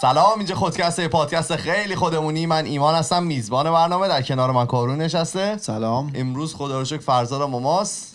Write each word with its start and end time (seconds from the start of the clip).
سلام 0.00 0.38
اینجا 0.38 0.54
خودکسته 0.54 1.08
پادکست 1.08 1.56
خیلی 1.56 1.96
خودمونی. 1.96 2.46
من 2.46 2.64
ایمان 2.64 2.94
هستم 2.94 3.22
میزبان 3.22 3.70
برنامه 3.70 4.08
در 4.08 4.22
کنار 4.22 4.52
من 4.52 4.66
کارون 4.66 4.98
نشسته. 4.98 5.56
سلام. 5.56 6.12
امروز 6.14 6.54
خدا 6.54 6.78
رو 6.78 6.84
شکر 6.84 6.98
فرزاد 6.98 7.50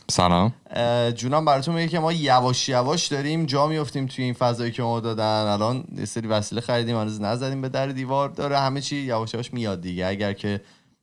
سلام. 0.10 0.54
جونم 1.16 1.46
براتون 1.46 1.76
میگه 1.76 1.88
که 1.88 2.00
ما 2.00 2.12
یواش 2.12 2.70
یواش 2.70 3.08
داریم 3.08 3.46
جا 3.46 3.68
میفتیم 3.68 4.06
توی 4.06 4.24
این 4.24 4.34
فضایی 4.34 4.72
که 4.72 4.84
ما 4.84 5.00
دادن. 5.00 5.46
الان 5.48 5.84
یه 5.98 6.06
سری 6.06 6.28
وسیله 6.28 6.62
خریدیم 6.62 6.98
هنوز 6.98 7.22
نزدیم 7.22 7.62
به 7.62 7.70
در 7.70 7.88
دیوار. 7.88 8.30
داره 8.30 8.60
همه 8.60 8.82
چی 8.82 8.96
یواش 8.96 9.34
یواش 9.34 9.54
میاد 9.54 9.82
دیگه. 9.82 10.08
اگر 10.08 10.34
که 10.34 10.62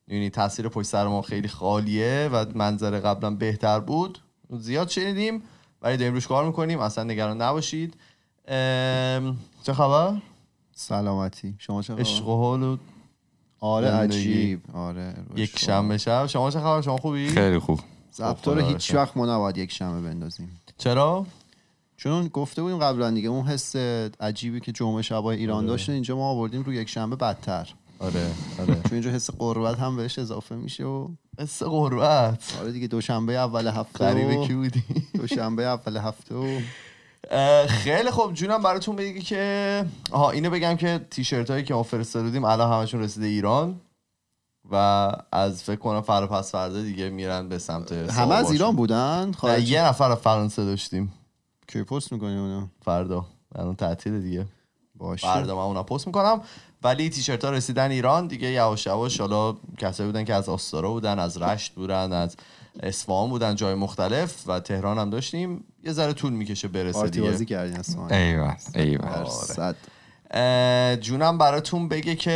یعنی 0.09 0.31
تاثیر 0.31 0.69
پشت 0.69 0.89
سر 0.89 1.07
ما 1.07 1.23
خیلی 1.23 1.49
خالیه 1.49 2.31
و 2.33 2.45
منظره 2.55 3.01
قبلا 3.01 3.31
بهتر 3.31 3.81
بود 3.81 4.19
زیاد 4.51 4.89
شنیدیم. 4.89 5.43
ولی 5.83 5.97
داریم 5.97 6.15
روش 6.15 6.27
کار 6.27 6.45
می‌کنیم. 6.45 6.81
اصلا 6.81 7.05
نگران 7.05 7.43
نباشید. 7.43 7.95
ام، 8.49 9.37
چه 9.63 9.73
خبر؟ 9.73 10.13
سلامتی 10.81 11.55
شما 11.59 11.83
چه 11.83 11.95
عشق 11.95 12.23
خبر؟ 12.23 12.31
و 12.31 12.37
حال 12.37 12.63
و 12.63 12.77
آره. 13.61 13.89
عجیب 13.89 14.61
آره 14.75 15.15
یک 15.37 15.59
شنبه 15.59 15.99
شب 15.99 16.27
شما 16.27 16.51
چه 16.51 16.61
خبر؟ 16.61 16.81
شما 16.81 16.97
خوبی؟ 16.97 17.29
خیلی 17.29 17.59
خوب 17.59 17.81
رو 18.19 18.35
خدا 18.35 18.67
هیچ 18.67 18.95
وقت 18.95 19.17
ما 19.17 19.27
نباید 19.27 19.59
یک 19.59 19.73
شنبه 19.73 20.09
بندازیم 20.09 20.61
چرا؟ 20.79 21.27
چون 21.97 22.29
گفته 22.29 22.63
بودیم 22.63 22.79
قبلا 22.79 23.11
دیگه 23.11 23.29
اون 23.29 23.47
حس 23.47 23.77
عجیبی 24.21 24.61
که 24.61 24.73
جمعه 24.73 25.03
شبای 25.03 25.37
ایران 25.39 25.67
داشت 25.67 25.91
اینجا 25.91 26.17
ما 26.17 26.31
آوردیم 26.31 26.63
رو 26.63 26.73
یک 26.73 26.89
شنبه 26.89 27.17
بدتر 27.17 27.75
آره 27.99 28.31
آره 28.59 28.75
چون 28.75 28.93
اینجا 28.93 29.11
حس 29.11 29.31
قربت 29.31 29.79
هم 29.79 29.97
بهش 29.97 30.19
اضافه 30.19 30.55
میشه 30.55 30.85
و 30.85 31.09
مثل 31.39 31.67
قربت 31.67 32.57
آره 32.61 32.73
دیگه 32.73 32.87
دوشنبه 32.87 33.33
اول 33.33 33.67
هفته 33.67 33.99
غریبه 33.99 34.47
کی 34.47 34.55
بودی؟ 34.55 34.85
دوشنبه 35.15 35.63
اول 35.63 35.97
هفته 35.97 36.35
و 36.35 36.61
خیلی 37.69 38.11
خوب. 38.11 38.35
جونم 38.35 38.63
براتون 38.63 38.97
بگی 38.97 39.21
که 39.21 39.85
آها 40.11 40.31
اینو 40.31 40.51
بگم 40.51 40.77
که 40.77 41.01
تیشرت 41.11 41.51
هایی 41.51 41.65
که 41.65 41.75
ما 41.75 41.83
فرستاده 41.83 42.25
بودیم 42.25 42.45
الان 42.45 42.73
همشون 42.73 43.01
رسیده 43.01 43.27
ایران 43.27 43.81
و 44.71 45.13
از 45.33 45.63
فکر 45.63 45.77
کنم 45.77 46.01
فردا 46.01 46.27
پس 46.27 46.53
فردا 46.53 46.83
دیگه 46.83 47.11
میرن 47.11 47.49
به 47.49 47.59
سمت 47.59 47.93
همه 47.93 48.35
از. 48.35 48.51
ایران 48.51 48.77
بودن؟ 48.77 49.33
خارج 49.33 49.71
یه 49.71 49.85
نفر 49.85 50.15
فرانسه 50.15 50.65
داشتیم. 50.65 51.13
کی 51.69 51.83
پست 51.83 52.13
می‌کنی 52.13 52.39
اونو 52.39 52.67
فردا. 52.85 53.27
الان 53.55 53.77
تعطیل 53.77 54.21
دیگه. 54.23 54.47
باشه. 54.95 55.27
فردا 55.27 55.57
من 55.57 55.63
اونا 55.63 55.83
پست 55.83 56.07
می‌کنم. 56.07 56.41
ولی 56.83 57.11
تیشرت 57.11 57.45
ها 57.45 57.51
رسیدن 57.51 57.91
ایران 57.91 58.27
دیگه 58.27 58.51
یواش 58.51 58.87
یواش 58.87 59.21
حالا 59.21 59.57
کسایی 59.79 60.09
بودن 60.09 60.25
که 60.25 60.35
از 60.35 60.49
آستارا 60.49 60.91
بودن 60.91 61.19
از 61.19 61.43
رشت 61.43 61.75
بودن 61.75 62.13
از 62.13 62.37
اصفهان 62.83 63.31
بودن 63.31 63.55
جای 63.55 63.75
مختلف 63.75 64.45
و 64.47 64.61
تهران 64.61 64.99
هم 64.99 65.11
داشتیم 65.11 65.65
یه 65.85 65.93
ذره 65.93 66.13
طول 66.13 66.33
می‌کشه 66.33 66.69
برسه 66.69 66.99
آرتی 66.99 67.11
دیگه. 67.11 67.31
بازی 67.31 67.45
کردین 67.45 67.77
اصلا 67.77 68.07
ایول 68.07 68.55
ایول 68.75 68.99
درصد. 68.99 69.77
اه، 70.31 70.97
جونم 70.97 71.39
براتون 71.39 71.89
بگه 71.89 72.17
که 72.17 72.31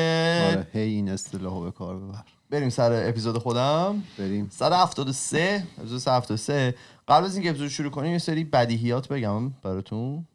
آره 0.50 0.66
هی 0.72 0.80
این 0.80 1.08
اصطلاحو 1.08 1.60
به 1.60 1.70
کار 1.70 1.96
ببر. 1.96 2.22
بریم 2.50 2.68
سر 2.68 3.08
اپیزود 3.08 3.38
خودم. 3.38 4.02
بریم. 4.18 4.48
173 4.50 5.66
اپیزود 5.78 5.98
173 5.98 6.74
قبل 7.08 7.24
از 7.24 7.34
اینکه 7.34 7.50
اپیزود 7.50 7.68
شروع 7.68 7.90
کنیم 7.90 8.12
یه 8.12 8.18
سری 8.18 8.44
بدیهیات 8.44 9.08
بگم 9.08 9.50
براتون. 9.50 10.26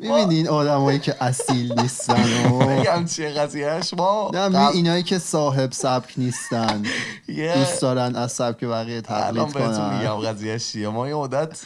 می‌بینین 0.00 0.48
آدمایی 0.48 0.98
که 0.98 1.14
اصیل 1.20 1.80
نیستن 1.80 2.50
و 2.50 2.58
بگم 2.58 3.04
چیه 3.04 3.30
قضیهش 3.30 3.94
ما 3.94 4.30
نه 4.34 4.68
اینایی 4.68 5.02
که 5.02 5.18
صاحب 5.18 5.72
سبک 5.72 6.14
نیستن. 6.16 6.82
دوست 7.28 7.82
دارن 7.82 8.16
از 8.16 8.32
سبک 8.32 8.64
بقیه 8.64 9.02
الان 9.08 9.32
تقلید 9.32 9.54
بهتون 9.54 9.98
میگم 9.98 10.16
کنن 10.16 10.30
قضیهش 10.30 10.72
چیه. 10.72 10.88
ما 10.88 11.08
یه 11.08 11.14
مدت 11.14 11.60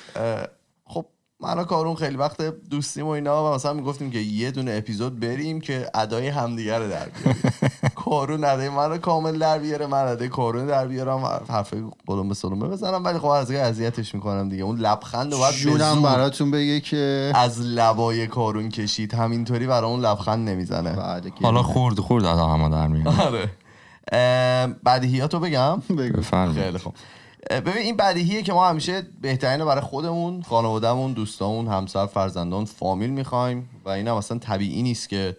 خب 0.85 1.07
من 1.41 1.59
و 1.59 1.65
کارون 1.65 1.95
خیلی 1.95 2.17
وقت 2.17 2.43
دوستیم 2.71 3.07
و 3.07 3.09
اینا 3.09 3.51
و 3.51 3.55
مثلا 3.55 3.73
می‌گفتیم 3.73 4.11
که 4.11 4.19
یه 4.19 4.51
دونه 4.51 4.73
اپیزود 4.73 5.21
بریم 5.21 5.61
که 5.61 5.91
ادای 5.95 6.29
همدیگه 6.29 6.79
رو 6.79 6.89
در 6.89 7.09
بیاریم. 7.09 7.43
کارون 8.11 8.45
ادای 8.45 8.69
من 8.69 8.91
رو 8.91 8.99
کامل 8.99 9.39
در 9.39 9.59
بیاره 9.59 9.87
من 9.87 10.07
ادای 10.07 10.29
کارون 10.29 10.67
در 10.67 10.87
بیارم. 10.87 11.23
قلم 12.07 12.29
به 12.29 12.35
سلمه 12.35 12.69
بزنم. 12.69 13.05
ولی 13.05 13.19
خب 13.19 13.27
از 13.27 13.47
دیگه 13.47 13.61
اذیتش 13.61 14.15
می‌کنم 14.15 14.49
دیگه. 14.49 14.63
اون 14.63 14.79
لبخند 14.79 15.33
رو 15.33 15.39
باید 15.39 15.55
جونم 15.55 16.03
براتون 16.03 16.51
بگه 16.51 16.81
که 16.81 17.33
از 17.35 17.61
لبای 17.61 18.27
کارون 18.27 18.69
کشید. 18.69 19.15
همینطوری 19.15 19.67
برای 19.67 19.91
اون 19.91 20.01
لبخند 20.01 20.49
نمی‌زنه. 20.49 21.21
حالا 21.43 21.63
خورد 21.63 22.01
خورد 22.01 22.25
از 22.25 22.39
همه 22.39 22.69
در 22.69 22.87
میاد. 22.87 23.15
آره. 23.21 23.51
بدیهیاتو 24.87 25.41
بگم. 25.41 25.83
خیلی 26.55 26.79
خوب. 26.79 26.95
ببین 27.51 27.77
این 27.77 27.97
بدیهیه 27.97 28.43
که 28.43 28.53
ما 28.53 28.69
همیشه 28.69 29.03
بهترین 29.21 29.61
رو 29.61 29.67
برای 29.67 29.81
خودمون 29.81 30.43
خانوادهمون 30.43 31.13
دوستامون 31.13 31.67
همسر 31.69 32.07
فرزندان 32.07 32.65
فامیل 32.65 33.11
می‌خوایم. 33.11 33.69
و 33.85 33.89
این 33.89 34.09
هم 34.09 34.15
اصلا 34.15 34.39
طبیعی 34.39 34.83
نیست 34.83 35.09
که 35.09 35.37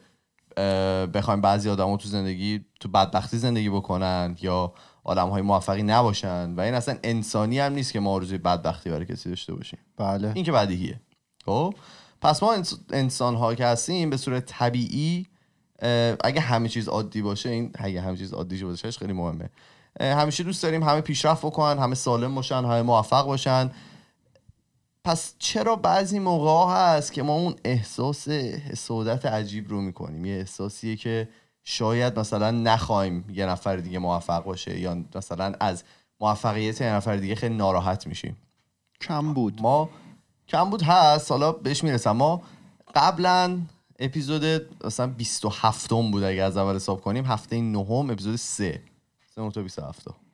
بخوایم 1.14 1.42
بعضی 1.42 1.70
آدما 1.70 1.98
تو 1.98 2.10
زندگی 2.10 2.66
تو 2.80 2.90
بدبختی 2.90 3.38
زندگی 3.38 3.70
بکنن 3.70 4.36
یا 4.42 4.74
آدم 5.04 5.30
های 5.30 5.42
موفقی 5.42 5.84
نباشن 5.84 6.54
و 6.56 6.62
این 6.62 6.74
اصلا 6.74 6.98
انسانی 7.04 7.60
هم 7.60 7.74
نیست 7.74 7.94
که 7.94 8.00
ما 8.00 8.12
آرزوی 8.12 8.38
بدبختی 8.38 8.90
برای 8.90 9.06
کسی 9.06 9.30
داشته 9.30 9.54
باشیم. 9.54 9.80
بله. 9.98 10.32
این 10.36 10.46
که 10.46 10.52
بدیهیه. 10.52 11.00
خب؟ 11.46 11.74
پس 12.22 12.44
ما 12.44 12.56
انسان 12.90 13.36
ها 13.36 13.56
که 13.56 13.66
هستیم 13.66 14.10
به 14.10 14.18
صورت 14.18 14.46
طبیعی 14.46 15.28
اگه 16.24 16.42
همه 16.42 16.70
چیز 16.70 16.88
عادی 16.88 17.22
باشه 17.22 17.50
این 17.50 17.72
اگه 17.76 18.02
همه 18.02 18.18
چیز 18.18 18.34
عادی 18.34 18.64
باشه 18.64 18.92
خیلی 18.92 19.14
مهمه. 19.14 19.50
همیشه 20.00 20.44
دوست 20.44 20.64
داریم 20.64 20.84
همه 20.84 21.02
پیشرفت 21.02 21.46
بکنن 21.46 21.80
همه 21.80 21.96
سالم 21.96 22.36
باشن 22.36 22.56
همه 22.56 22.82
موفق 22.82 23.26
باشن. 23.26 23.72
پس 25.04 25.34
چرا 25.40 25.76
بعضی 25.76 26.20
موقع 26.20 26.74
هست 26.76 27.14
که 27.14 27.24
ما 27.24 27.34
اون 27.34 27.56
احساس 27.66 28.28
حسادت 28.30 29.26
عجیب 29.26 29.70
رو 29.70 29.82
می‌کنیم؟ 29.82 30.26
یه 30.26 30.34
احساسیه 30.34 30.96
که 30.96 31.30
شاید 31.64 32.20
مثلا 32.20 32.52
نخوایم 32.52 33.26
یه 33.34 33.46
نفر 33.46 33.78
دیگه 33.78 34.00
موفق 34.00 34.44
باشه 34.44 34.80
یا 34.80 35.04
مثلا 35.16 35.54
از 35.60 35.84
موفقیت 36.20 36.82
یه 36.82 36.94
نفر 36.94 37.16
دیگه 37.16 37.36
خیلی 37.36 37.56
ناراحت 37.56 38.08
میشیم. 38.08 38.38
کم 39.02 39.34
بود. 39.34 39.62
ما 39.62 39.90
کم 40.48 40.70
بود 40.70 40.82
هست. 40.82 41.32
حالا 41.32 41.52
بهش 41.52 41.84
می‌رسم. 41.84 42.12
ما 42.12 42.42
قبلا 42.96 43.60
اپیزود 44.00 44.44
مثلا 44.86 45.08
27 45.08 45.94
م 45.94 46.12
بود 46.12 46.24
اگه 46.24 46.44
از 46.44 46.58
اول 46.58 46.76
حساب 46.76 47.02
کنیم. 47.02 47.26
هفته 47.26 47.62
نهم 47.62 48.10
اپیزود 48.10 48.36
3 48.36 48.82
3 49.36 49.50
تا 49.50 49.62
27 49.62 50.06
درسته؟ 50.06 50.31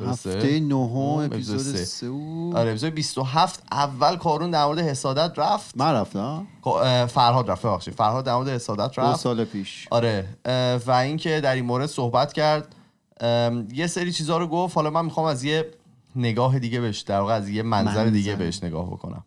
هفته 0.00 0.60
نهم 0.60 0.96
اپیزود 0.96 1.32
اپیزود 1.32 1.76
سه. 1.76 1.84
سه 1.84 2.10
بود. 2.10 2.56
آره 2.56 2.70
اپیزود 2.70 2.94
27 2.94 3.62
اول 3.72 4.16
کارون 4.16 4.50
در 4.50 4.64
مورد 4.64 4.78
حسادت 4.78 5.38
رفت. 5.38 5.76
من 5.76 5.92
رفتم. 5.92 6.46
اه، 6.66 7.06
فرهاد 7.06 7.50
رفت 7.50 7.66
ببخشید. 7.66 7.94
فرهاد 7.94 8.24
در 8.24 8.34
مورد 8.34 8.48
حسادت 8.48 8.96
دو 8.96 9.02
رفت. 9.02 9.20
سال 9.20 9.44
پیش. 9.44 9.88
آره 9.90 10.28
و 10.86 10.90
اینکه 10.90 11.40
در 11.40 11.54
این 11.54 11.64
مورد 11.64 11.86
صحبت 11.86 12.32
کرد. 12.32 12.74
یه 13.72 13.86
سری 13.86 14.12
چیزها 14.12 14.38
رو 14.38 14.46
گفت. 14.46 14.76
حالا 14.76 14.90
من 14.90 15.04
می‌خوام 15.04 15.26
از 15.26 15.44
یه 15.44 15.70
نگاه 16.16 16.58
دیگه 16.58 16.80
بهش 16.80 17.00
در 17.00 17.20
واقع 17.20 17.34
از 17.34 17.48
یه 17.48 17.62
منظر, 17.62 17.88
منظر. 17.90 18.10
دیگه 18.10 18.36
بهش 18.36 18.64
نگاه 18.64 18.86
بکنم. 18.90 19.24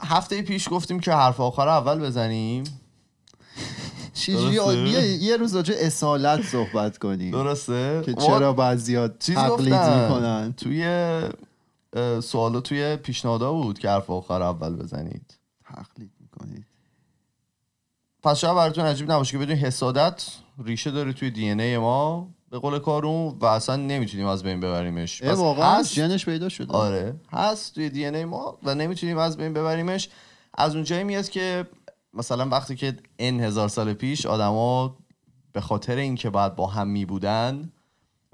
هفته 0.00 0.42
پیش 0.42 0.68
گفتیم 0.70 1.00
که 1.00 1.12
حرف 1.12 1.40
آخر 1.40 1.68
اول 1.68 1.98
بزنیم. 2.00 2.64
درسته؟ 4.26 5.06
یه, 5.06 5.36
روز 5.36 5.56
راجع 5.56 5.74
اصالت 5.78 6.42
صحبت 6.42 6.98
کنیم. 6.98 7.30
درسته؟ 7.30 8.02
که 8.06 8.14
چرا 8.14 8.52
بعضیا 8.52 9.08
تقلید. 9.08 9.74
می‌کنن؟ 9.74 10.54
توی 10.56 10.84
اه، 11.92 12.20
سوالا 12.20 12.60
توی 12.60 12.96
پیشنهادا 12.96 13.52
بود 13.52 13.78
که 13.78 13.88
حرف 13.88 14.10
آخر 14.10 14.42
اول 14.42 14.76
بزنید. 14.76 15.34
تقلید 15.64 16.10
می‌کنید. 16.20 16.66
پس 18.22 18.38
شاید 18.38 18.56
براتون 18.56 18.84
عجیب 18.84 19.12
نباشه 19.12 19.32
که 19.32 19.38
بدون 19.38 19.56
حسادت 19.56 20.26
ریشه 20.64 20.90
داره 20.90 21.12
توی 21.12 21.30
دی 21.30 21.50
ای 21.50 21.78
ما 21.78 22.28
به 22.50 22.58
قول 22.58 22.78
کارون 22.78 23.36
و 23.40 23.46
اصلا 23.46 23.76
نمی‌تونیم 23.76 24.26
از 24.26 24.42
بین 24.42 24.60
ببریمش. 24.60 25.22
پس 25.22 25.38
واقعا 25.38 25.78
هست. 25.78 25.92
جنش 25.92 26.24
پیدا 26.24 26.48
شده. 26.48 26.72
آره. 26.72 27.14
هست 27.32 27.74
توی 27.74 27.90
دی 27.90 28.06
ای 28.06 28.24
ما 28.24 28.58
و 28.62 28.74
نمی‌تونیم 28.74 29.18
از 29.18 29.36
بین 29.36 29.52
ببریمش. 29.52 30.08
از 30.54 30.74
اونجایی 30.74 31.04
میاد 31.04 31.28
که 31.28 31.66
مثلا 32.14 32.48
وقتی 32.48 32.76
که 32.76 32.96
ان 33.18 33.40
هزار 33.40 33.68
سال 33.68 33.92
پیش 33.92 34.26
آدما 34.26 34.96
به 35.52 35.60
خاطر 35.60 35.96
اینکه 35.96 36.30
باید 36.30 36.56
با 36.56 36.66
هم 36.66 36.88
می 36.88 37.04
بودن 37.04 37.72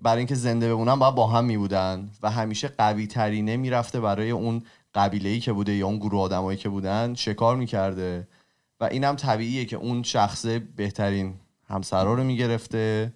برای 0.03 0.19
اینکه 0.19 0.35
زنده 0.35 0.75
بمونن 0.75 0.95
باید 0.95 1.15
با 1.15 1.27
هم 1.27 1.45
می 1.45 1.57
بودن 1.57 2.11
و 2.23 2.31
همیشه 2.31 2.69
قوی 2.69 3.07
ترینه 3.07 3.57
می‌رفته 3.57 4.01
برای 4.01 4.31
اون 4.31 4.63
قبیله 4.95 5.29
ای 5.29 5.41
که 5.41 5.53
بوده 5.53 5.75
یا 5.75 5.87
اون 5.87 5.97
گروه 5.97 6.21
آدمایی 6.21 6.59
که 6.59 6.69
بودن 6.69 7.15
شکار 7.15 7.57
می‌کرده. 7.57 8.29
و 8.81 8.85
اینم 8.85 9.17
طبیعیه 9.17 9.65
که 9.65 9.77
اون 9.77 10.03
شخصه 10.03 10.59
بهترین 10.59 11.35
همسرا 11.69 12.15
رو 12.15 12.25
می‌گرفته 12.25 13.13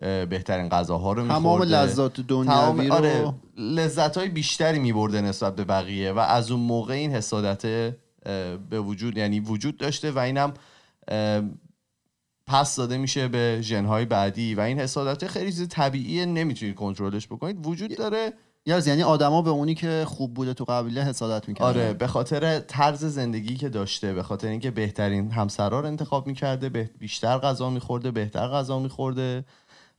بهترین 0.00 0.68
غذاها 0.68 1.12
رو 1.12 1.22
تمام 1.22 1.42
میخورده 1.42 1.82
لذات 1.82 2.20
دنیوی 2.20 2.88
رو 2.88 2.94
آره 2.94 3.34
لذت 3.56 4.16
های 4.16 4.28
بیشتری 4.28 4.78
میبرده 4.78 5.20
نسبت 5.20 5.56
به 5.56 5.64
بقیه 5.64 6.12
و 6.12 6.18
از 6.18 6.50
اون 6.50 6.60
موقع 6.60 6.94
این 6.94 7.10
حسادت 7.10 7.94
به 8.70 8.80
وجود 8.80 9.18
یعنی 9.18 9.40
وجود 9.40 9.76
داشته 9.76 10.10
و 10.10 10.18
اینم 10.18 10.54
پس 12.46 12.76
داده 12.76 12.98
میشه 12.98 13.28
به 13.28 13.58
ژنهای 13.60 14.04
بعدی. 14.04 14.54
و 14.54 14.60
این 14.60 14.80
حسادت 14.80 15.26
خیلی 15.26 15.52
چیز 15.52 15.68
طبیعیه 15.68 16.26
نمی‌تونید 16.26 16.74
کنترلش 16.74 17.26
بکنید. 17.26 17.66
وجود 17.66 17.96
داره. 17.96 18.32
یعنی 18.66 18.82
یعنی 18.86 19.02
آدما 19.02 19.42
به 19.42 19.50
اونی 19.50 19.74
که 19.74 20.04
خوب 20.08 20.34
بوده 20.34 20.54
تو 20.54 20.64
قبیله 20.64 21.04
حسادت 21.04 21.48
می‌کردن. 21.48 21.68
آره 21.68 21.92
به 21.92 22.06
خاطر 22.06 22.60
طرز 22.60 23.04
زندگی 23.04 23.56
که 23.56 23.68
داشته 23.68 24.12
به 24.12 24.22
خاطر 24.22 24.48
اینکه 24.48 24.70
بهترین 24.70 25.30
همسرا 25.30 25.80
رو 25.80 25.86
انتخاب 25.86 26.26
می‌کرده 26.26 26.68
بیشتر 26.98 27.38
غذا 27.38 27.70
میخورده 27.70 28.10
بهتر 28.10 28.48
غذا 28.48 28.78
میخورده 28.78 29.44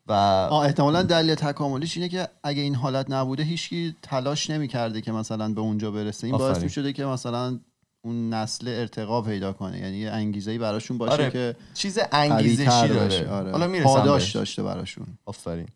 و 0.07 0.11
آه 0.51 0.65
احتمالا 0.65 1.03
دلیل 1.03 1.35
تکاملیش 1.35 1.97
اینه 1.97 2.09
که 2.09 2.27
اگه 2.43 2.61
این 2.61 2.75
حالت 2.75 3.11
نبوده 3.11 3.43
هیچکی 3.43 3.95
تلاش 4.01 4.49
نمی‌کرده 4.49 5.01
که 5.01 5.11
مثلا 5.11 5.53
به 5.53 5.61
اونجا 5.61 5.91
برسه. 5.91 6.27
این 6.27 6.37
باعث. 6.37 6.63
می‌شده 6.63 6.93
که 6.93 7.05
مثلا 7.05 7.59
اون 8.05 8.33
نسل 8.33 8.67
ارتقا 8.67 9.21
پیدا 9.21 9.53
کنه. 9.53 9.79
یعنی 9.79 9.97
یه 9.97 10.11
انگیزه 10.11 10.57
براشون 10.57 10.97
باشه 10.97 11.13
آره. 11.13 11.31
که 11.31 11.55
چیز 11.73 11.99
انگیزشی 12.11 12.65
باشه. 12.65 12.87
داره. 12.93 13.29
آره. 13.29 13.51
حالا 13.51 13.67
می‌رسم 13.67 13.89
پاداش 13.89 14.23
بهش. 14.23 14.31
داشته 14.35 14.63
براشون. 14.63 15.05
آفرین. 15.25 15.67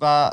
و 0.00 0.30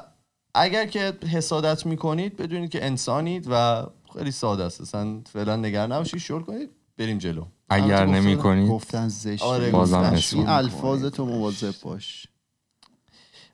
اگر 0.56 0.86
که 0.86 1.14
حسادت 1.32 1.86
می‌کنید 1.86 2.38
بدونید 2.38 2.70
که 2.70 2.86
انسانید 2.86 3.48
و 3.52 3.86
خیلی 4.14 4.32
ساده 4.32 4.64
است. 4.64 4.82
اصلا 4.82 5.20
فعلا 5.34 5.56
نگران 5.56 5.92
نباشید. 5.92 6.20
شل 6.20 6.40
کنید 6.40 6.70
بریم 6.98 7.18
جلو. 7.18 7.46
اگر 7.70 8.06
نمی 8.06 8.36
گفتن- 8.36 8.44
کنید 8.44 8.70
گفتن 8.70 9.08
زشت 9.08 9.42
آره، 9.44 9.72
بازم. 9.72 10.16
این 10.34 10.48
الفاظ 10.48 11.06
تو 11.06 11.26
مواظب 11.26 11.74
باش. 11.82 12.28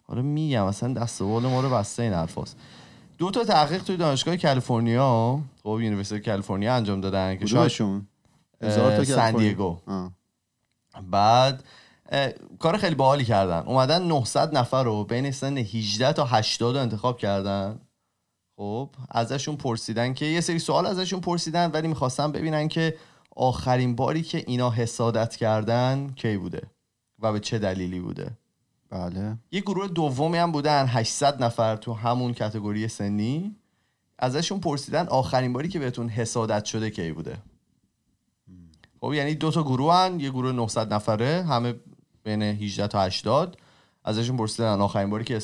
حالا 0.04 0.22
میگم 0.22 0.66
اصلا 0.66 0.94
دست 0.94 1.22
و 1.22 1.28
بال 1.28 1.44
ما 1.44 1.62
رو 1.62 1.70
بسته 1.70 2.04
این 2.04 2.14
حرفاست. 2.14 2.58
دو 3.20 3.32
تا 3.32 3.44
تحقیق 3.44 3.84
توی 3.84 3.98
دانشگاه 3.98 4.38
کالیفرنیا 4.38 5.40
خب 5.64 5.68
یونیورسیتی 5.82 6.22
کالیفرنیا 6.32 6.76
انجام 6.76 7.02
دادن 7.02 7.36
که 7.36 7.46
شاید 7.46 7.52
کدومشون؟ 7.60 8.08
هزار 8.62 8.90
تا 8.92 8.98
اه، 8.98 9.06
که 9.06 9.14
سن 9.14 9.32
الفاظ- 9.34 9.40
دیگو. 9.40 9.78
آه. 9.88 10.12
بعد 11.12 11.64
کار 12.60 12.78
خیلی 12.78 12.96
باحالی 12.96 13.26
کردن. 13.26 13.60
اومدن 13.60 14.04
900 14.08 14.58
نفر 14.58 14.84
رو 14.84 15.04
بین 15.04 15.32
سن 15.32 15.58
18 15.58 16.14
تا 16.14 16.26
80 16.26 16.76
رو 16.76 16.82
انتخاب 16.82 17.18
کردن. 17.18 17.80
خب 18.58 18.90
ازشون 19.10 19.56
پرسیدن 19.56 20.14
که 20.14 20.26
یه 20.26 20.42
سری 20.42 20.60
سوال 20.60 20.86
ازشون 20.86 21.20
پرسیدن 21.22 21.72
ولی 21.72 21.88
می‌خواستن 21.88 22.32
ببینن 22.32 22.68
که 22.68 22.98
آخرین 23.36 23.96
باری 23.96 24.22
که 24.22 24.44
اینا 24.48 24.70
حسادت 24.70 25.36
کردن 25.36 26.14
کی 26.16 26.38
بوده 26.38 26.62
و 27.20 27.32
به 27.32 27.40
چه 27.40 27.60
دلیلی 27.60 28.00
بوده. 28.00 28.32
بله. 28.90 29.38
یه 29.52 29.62
گروه 29.62 29.88
دومی 29.88 30.38
هم 30.38 30.52
بودن 30.52 30.86
800 30.88 31.44
نفر 31.44 31.76
تو 31.76 31.94
همون 31.94 32.34
کتگوری 32.34 32.88
سنی. 32.88 33.56
ازشون 34.20 34.60
پرسیدن 34.60 35.08
آخرین 35.08 35.54
باری 35.54 35.68
که 35.70 35.80
بهتون 35.80 36.10
حسادت 36.10 36.66
شده 36.66 36.90
کی 36.90 37.12
بوده. 37.12 37.38
خب 39.02 39.14
یعنی 39.14 39.36
دو 39.36 39.52
تا 39.52 39.64
گروه 39.64 39.96
هن. 39.96 40.20
یه 40.20 40.30
گروه 40.30 40.52
900 40.52 40.94
نفره 40.94 41.44
همه 41.44 41.76
بین 42.24 42.42
18 42.42 42.88
تا 42.88 43.02
80 43.02 43.58
ازشون 44.04 44.38
پرسیدن 44.38 44.82
آخرین 44.82 45.10
باری 45.10 45.24
که 45.24 45.40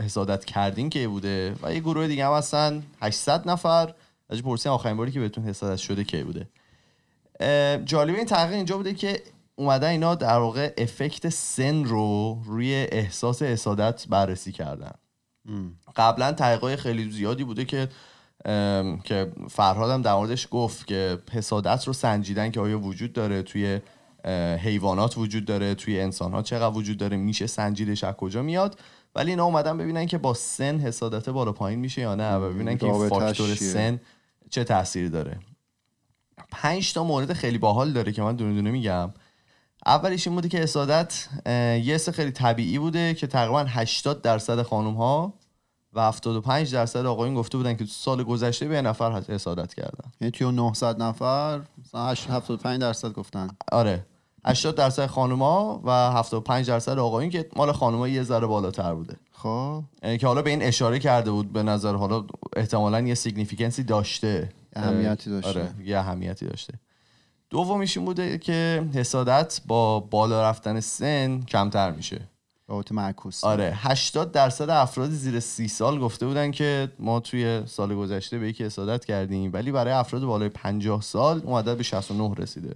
حسادت 0.00 0.44
کردین 0.44 0.90
کی 0.90 1.06
بوده؟ 1.06 1.54
و 1.62 1.74
یه 1.74 1.80
گروه 1.80 2.06
دیگه 2.06 2.26
هم 2.26 2.32
هستن 2.32 2.82
800 3.02 3.48
نفر. 3.50 3.94
ازشون 4.30 4.44
پرسیدن 4.44 4.70
آخرین 4.70 4.96
باری 4.96 5.12
که 5.12 5.20
بهتون 5.20 5.44
حسادت 5.44 5.78
شده 5.78 6.04
کی 6.04 6.22
بوده. 6.22 6.48
اه، 7.40 7.78
جالب 7.78 8.14
این 8.14 8.26
تحقیق 8.26 8.54
اینجا 8.54 8.76
بوده 8.76 8.94
که 8.94 9.22
اومدن 9.60 9.88
اینا 9.88 10.14
در 10.14 10.38
واقع 10.38 10.72
افکت 10.78 11.28
سن 11.28 11.84
رو 11.84 12.38
روی 12.44 12.74
احساس 12.74 13.42
حسادت 13.42 14.06
بررسی 14.08 14.52
کردن. 14.52 14.92
قبلا 15.96 16.32
تحقیقات 16.32 16.76
خیلی 16.76 17.10
زیادی 17.10 17.44
بوده 17.44 17.64
که 17.64 17.88
که 19.04 19.32
فرهاد 19.50 19.90
هم 19.90 20.02
در 20.02 20.14
موردش 20.14 20.48
گفت 20.50 20.86
که 20.86 21.18
حسادت 21.32 21.84
رو 21.86 21.92
سنجیدن 21.92 22.50
که 22.50 22.60
آیا 22.60 22.78
وجود 22.78 23.12
داره 23.12 23.42
توی 23.42 23.80
حیوانات 24.58 25.18
وجود 25.18 25.44
داره 25.44 25.74
توی 25.74 26.00
انسان 26.00 26.32
ها 26.32 26.42
چقدر 26.42 26.76
وجود 26.76 26.96
داره 26.96 27.16
میشه 27.16 27.46
سنجیدش 27.46 28.04
از 28.04 28.14
کجا 28.14 28.42
میاد. 28.42 28.78
ولی 29.14 29.30
اینا 29.30 29.44
اومدن 29.44 29.78
ببینن 29.78 30.06
که 30.06 30.18
با 30.18 30.34
سن 30.34 30.78
حسادت 30.78 31.28
بالا 31.28 31.52
پایین 31.52 31.78
میشه 31.78 32.02
یا 32.02 32.14
نه 32.14 32.34
و 32.34 32.52
ببینن 32.52 32.78
که 32.78 32.86
این 32.86 33.08
فاکتور؟ 33.08 33.54
سن 33.54 34.00
چه 34.50 34.64
تاثیری 34.64 35.08
داره. 35.08 35.38
پنج 36.50 36.92
تا 36.92 37.04
مورد 37.04 37.32
خیلی 37.32 37.58
باحال 37.58 37.92
داره 37.92 38.12
که 38.12 38.22
من 38.22 38.36
دونه 38.36 38.54
دونه 38.54 38.70
میگم. 38.70 39.10
اولش 39.86 40.26
این 40.26 40.36
بوده 40.36 40.48
که 40.48 40.58
حسادت 40.58 41.28
یه 41.84 41.94
حس 41.94 42.08
خیلی 42.08 42.30
طبیعی 42.30 42.78
بوده 42.78 43.14
که 43.14 43.26
تقریبا 43.26 43.64
80 43.68 44.22
درصد 44.22 44.62
خانم 44.62 44.94
ها 44.94 45.34
و 45.92 46.00
75 46.00 46.74
درصد 46.74 47.06
آقایون 47.06 47.34
گفته 47.34 47.58
بودن 47.58 47.72
که 47.74 47.84
تو 47.84 47.90
سال 47.90 48.22
گذشته 48.22 48.68
به 48.68 48.74
یه 48.74 48.80
نفر 48.80 49.20
حسادت 49.20 49.74
کردن. 49.74 50.12
یعنی 50.20 50.30
توی 50.30 50.44
اون 50.44 50.54
900 50.54 51.02
نفر 51.02 51.60
مثلا 51.78 52.06
8 52.06 52.30
75 52.30 52.80
درصد 52.80 53.12
گفتن. 53.12 53.48
آره. 53.72 54.06
80 54.44 54.74
درصد 54.74 55.06
خانوما 55.06 55.80
و 55.84 55.90
75 55.90 56.68
درصد 56.68 56.98
آقایون 56.98 57.30
که 57.30 57.48
مال 57.56 57.72
خانوما 57.72 58.08
یه 58.08 58.22
ذره 58.22 58.46
بالاتر 58.46 58.94
بوده. 58.94 59.16
خب. 59.32 59.82
اه، 60.02 60.16
که 60.16 60.26
حالا 60.26 60.42
به 60.42 60.50
این 60.50 60.62
اشاره 60.62 60.98
کرده 60.98 61.30
بود 61.30 61.52
به 61.52 61.62
نظر 61.62 61.94
حالا 61.94 62.24
احتمالا 62.56 63.00
یه 63.00 63.14
significance 63.14 63.77
ی 63.77 63.82
داشته. 63.82 64.48
اهمیتی 64.76 65.30
اه، 65.30 65.40
داشته. 65.40 65.60
آره 65.60 65.74
یه 65.84 65.98
اهمیتی 65.98 66.46
داشته. 66.46 66.74
دومیش 67.50 67.96
این 67.96 68.06
بوده 68.06 68.38
که 68.38 68.88
حسادت 68.94 69.60
با 69.66 70.00
بالا 70.00 70.42
رفتن 70.42 70.80
سن 70.80 71.40
کمتر 71.40 71.90
میشه. 71.90 72.20
رابطه 72.68 72.94
معکوس. 72.94 73.44
آره 73.44 73.72
80 73.76 74.32
درصد 74.32 74.70
افراد 74.70 75.10
زیر 75.10 75.40
30 75.40 75.68
سال 75.68 75.98
گفته 75.98 76.26
بودن 76.26 76.50
که 76.50 76.92
ما 76.98 77.20
توی 77.20 77.62
سال 77.66 77.94
گذشته 77.94 78.38
به 78.38 78.48
یکی 78.48 78.64
حسادت 78.64 79.04
کردیم 79.04 79.50
ولی 79.52 79.72
برای 79.72 79.92
افراد 79.92 80.22
بالای 80.22 80.48
50 80.48 81.02
سال 81.02 81.42
اون 81.44 81.58
عدد 81.58 81.76
به 81.76 81.82
69 81.82 82.34
رسیده. 82.36 82.74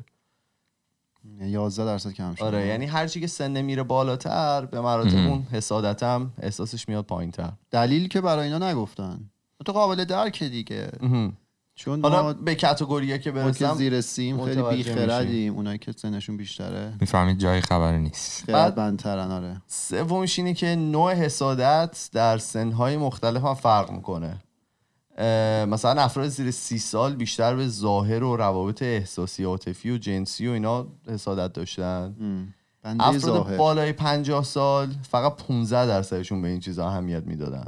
11 1.41 1.85
درصد 1.85 2.11
کم 2.11 2.35
شد 2.35 2.43
آره 2.43 2.67
یعنی 2.67 2.87
هر 2.87 3.07
چی 3.07 3.21
که 3.21 3.27
سن 3.27 3.61
میره 3.63 3.83
بالاتر 3.83 4.65
به 4.65 4.81
مراتب 4.81 5.17
اون 5.17 5.47
حسادت 5.53 6.03
هم 6.03 6.33
احساسش 6.43 6.89
میاد 6.89 7.05
پایینتر. 7.05 7.53
دلیل 7.71 8.09
که 8.09 8.21
برای 8.21 8.53
اینا 8.53 8.71
نگفتن. 8.71 9.31
تو 9.65 9.73
قابل 9.73 10.05
درکه 10.05 10.49
دیگه. 10.49 10.91
چون 11.75 12.03
حالا 12.03 12.23
ما 12.23 12.33
به 12.33 12.55
کاتگوریه 12.55 13.19
که 13.19 13.31
ما 13.33 13.51
که 13.51 13.65
برسم 13.65 13.75
زیر 13.75 14.01
سیم 14.01 14.45
خیلی 14.45 14.63
بیخردیم. 14.63 15.55
اونایی 15.55 15.79
که 15.79 15.93
سنشون 15.93 16.37
بیشتره. 16.37 16.93
می‌فهمید 17.01 17.39
جای 17.39 17.61
خبر 17.61 17.97
نیست. 17.97 18.51
خردمندترن 18.51 19.31
آره. 19.31 19.63
سومش 19.67 20.39
اینه 20.39 20.55
که 20.55 20.77
نوع 20.77 21.13
حسادت 21.13 22.09
در 22.13 22.39
سنهای 22.39 22.97
مختلف 22.97 23.45
هم 23.45 23.55
فرق 23.55 23.91
می‌کنه. 23.91 24.41
مثلا 25.67 26.03
افراد 26.03 26.29
زیر 26.29 26.51
سی 26.51 26.79
سال 26.79 27.15
بیشتر 27.15 27.57
به 27.57 27.69
ظاهر 27.69 28.25
و 28.25 28.37
روابط 28.37 28.83
احساسی 28.83 29.45
عاطفی 29.45 29.91
و 29.91 29.99
جنسی 29.99 30.49
و 30.49 30.51
اینا 30.51 30.87
حسادت 31.09 31.53
داشتن. 31.53 32.15
بنده 32.83 33.09
افراد 33.09 33.35
ظاهر. 33.35 33.57
بالای 33.57 33.93
50 33.93 34.45
سال 34.45 34.95
فقط 35.11 35.37
15 35.37 35.87
درصدشون 35.87 36.43
به 36.43 36.49
این 36.49 36.61
چیزا 36.61 36.89
اهمیت 36.89 37.23
می‌دادن. 37.27 37.67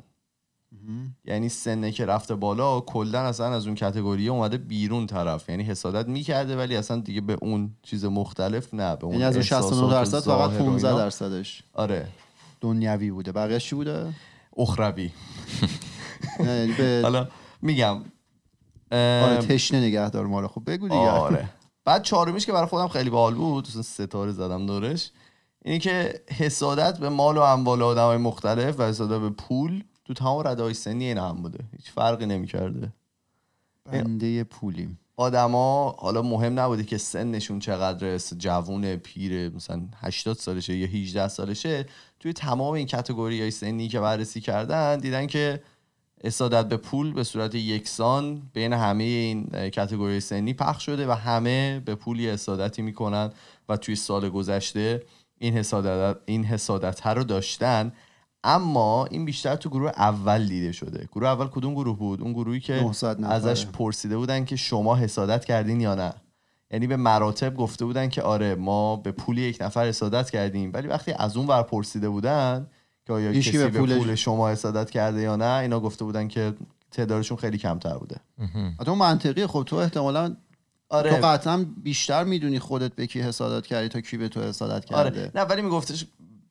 یعنی 1.25 1.49
سنه 1.49 1.93
که 1.93 2.07
رفته 2.07 2.35
بالا 2.35 2.81
کلا 2.81 3.21
اصلا 3.21 3.55
از 3.55 3.67
اون 3.67 3.75
کتگوری 3.75 4.29
اومده 4.29 4.57
بیرون 4.57 5.07
طرف. 5.07 5.49
یعنی 5.49 5.63
حسادت 5.63 6.09
می‌کرده 6.09 6.57
ولی 6.57 6.77
اصلا 6.77 7.01
دیگه 7.01 7.21
به 7.21 7.37
اون 7.43 7.71
چیز 7.83 8.05
مختلف 8.05 8.75
نه 8.75 8.97
به 8.97 9.05
اون 9.05 9.13
یعنی 9.13 9.25
از 9.25 9.35
اون 9.35 9.43
69 9.43 9.83
احساسات 9.83 9.89
و 9.89 9.91
درصد 9.91 10.31
فقط 10.31 10.51
ظاهر 10.51 10.63
و 10.63 10.65
15 10.65 10.89
اینا. 10.89 11.01
درصدش. 11.01 11.63
آره. 11.75 12.09
دنیوی 12.61 13.11
بوده. 13.11 13.33
بقیه 13.33 13.59
چی 13.59 13.75
بوده؟ 13.75 14.13
اخروی. 14.57 15.11
یعنی 16.41 16.73
حالا 17.03 17.29
میگم 17.63 17.97
آره 18.93 19.37
تشنه 19.37 19.81
نگه 19.81 20.11
دار 20.11 20.27
ما 20.27 20.41
رو 20.41 20.49
خب 20.49 20.63
بگو 20.67 20.89
دیگه. 20.89 21.01
آره. 21.01 21.49
بعد 21.85 22.03
چهارمیش 22.03 22.47
که 22.47 22.53
برای 22.53 22.67
خودم 22.67 22.89
خیلی 22.89 23.11
باحال 23.11 23.35
بود 23.35 23.67
ستاره 23.67 24.33
زدم 24.33 24.67
دورش 24.67 25.11
اینی 25.65 25.79
که 25.79 26.21
حسادت 26.37 26.99
به 26.99 27.09
مال 27.09 27.37
و 27.37 27.41
اموال 27.41 27.83
آدمای 27.83 28.17
مختلف 28.17 28.81
و 28.81 28.83
حسادت 28.83 29.21
به 29.21 29.31
پول 29.31 29.85
تو 30.07 30.15
تمام 30.15 30.49
ردای 30.49 30.75
سنی 30.75 31.05
این 31.05 31.19
هم 31.19 31.43
بوده. 31.43 31.65
هیچ 31.77 31.91
فرقی 31.91 32.27
نمی‌کرده. 32.27 32.93
بنده 33.85 34.45
پولیم. 34.45 34.99
آدما 35.17 35.97
حالا 35.99 36.23
مهم 36.23 36.61
نبوده 36.61 36.85
که 36.85 36.99
سنشون 36.99 37.59
چقدر 37.59 38.19
جوون 38.19 38.97
پیر 38.97 39.55
مثلا 39.55 39.83
80 39.97 40.37
سالشه 40.37 40.77
یا 40.77 40.87
18 40.87 41.29
سالشه. 41.29 41.87
توی 42.21 42.33
تمام 42.33 42.75
این 42.75 42.87
کتگوری 42.87 43.41
های 43.41 43.51
سنی 43.51 43.89
که 43.89 44.01
بررسی 44.01 44.41
کردن 44.41 44.99
دیدن 44.99 45.27
که 45.27 45.63
حسادت 46.25 46.69
به 46.69 46.77
پول 46.77 47.13
به 47.13 47.25
صورت 47.25 47.55
یکسان 47.55 48.43
بین 48.53 48.73
همه 48.73 49.05
این 49.05 49.51
اه، 49.55 49.71
کتگوری 49.71 50.21
سنی 50.21 50.55
پخش 50.55 50.87
شده 50.87 51.07
و 51.09 51.13
همه 51.13 51.81
به 51.85 51.95
پول 51.95 52.21
یه 52.21 52.33
حسادتی 52.33 52.83
می‌کنن 52.83 53.31
و 53.69 53.77
توی 53.77 53.97
سال 53.97 54.29
گذشته 54.29 55.03
این 55.39 55.55
حسادت 55.55 56.17
این 56.27 56.45
حسادت 56.45 57.07
رو 57.07 57.25
داشتن. 57.25 57.93
اما 58.47 59.07
این 59.07 59.25
بیشتر 59.25 59.57
تو 59.57 59.69
گروه 59.71 59.91
اول 59.97 60.47
دیده 60.47 60.73
شده. 60.73 61.09
گروه 61.13 61.29
اول 61.29 61.47
کدوم 61.47 61.75
گروه 61.75 61.99
بود؟ 61.99 62.21
اون 62.21 62.33
گروهی 62.33 62.61
که 62.61 62.75
900 62.75 63.21
نفره. 63.21 63.33
ازش 63.35 63.67
پرسیده 63.67 64.17
بودن 64.17 64.45
که 64.45 64.57
شما 64.57 64.97
حسادت 64.97 65.45
کردین 65.45 65.81
یا 65.81 65.95
نه. 65.95 66.13
یعنی 66.71 66.87
به 66.87 66.97
مراتب 66.97 67.55
گفته 67.57 67.85
بودن 67.85 68.09
که 68.09 68.23
آره 68.23 68.55
ما 68.55 68.97
به 68.97 69.13
پول 69.13 69.39
یک 69.39 69.59
نفر 69.61 69.87
حسادت 69.87 70.31
کردیم. 70.31 70.71
ولی 70.75 70.89
وقتی 70.89 71.13
از 71.13 71.37
اون 71.37 71.47
ور 71.47 71.63
پرسیده 71.63 72.09
بودن 72.09 72.67
که 73.07 73.13
آیا 73.13 73.33
کسی 73.33 73.59
به 73.59 73.69
پول- 73.69 73.99
پول 73.99 74.15
شما 74.15 74.49
حسادت 74.51 74.91
کرده 74.91 75.21
یا 75.21 75.37
نه 75.37 75.45
اینا 75.63 75.81
گفته 75.81 76.05
بودن 76.05 76.29
که 76.29 76.55
تعدادشون 76.91 77.37
خیلی 77.37 77.59
کمتر 77.59 77.99
بوده. 77.99 78.17
حتی 78.81 78.91
اون 78.91 78.99
منطقیه 78.99 79.47
خب 79.47 79.63
تو 79.67 79.77
احتمالا 79.77 80.37
آره. 80.89 81.11
تو 81.21 81.27
قطعا 81.27 81.67
بیشتر 81.83 82.25
می‌دونی 82.25 82.59
خودت 82.59 82.95
به 82.95 83.07
کی 83.07 83.21
حسادت 83.21 83.67
کردی 83.67 83.89
تا 83.89 84.01
کی 84.01 84.17
به 84.17 84.29
تو 84.29 84.43
حسادت 84.43 84.85
کرده. 84.85 85.01
آره 85.21 85.31
نه 85.35 85.41
ولی 85.43 85.63
میگفتش 85.63 86.07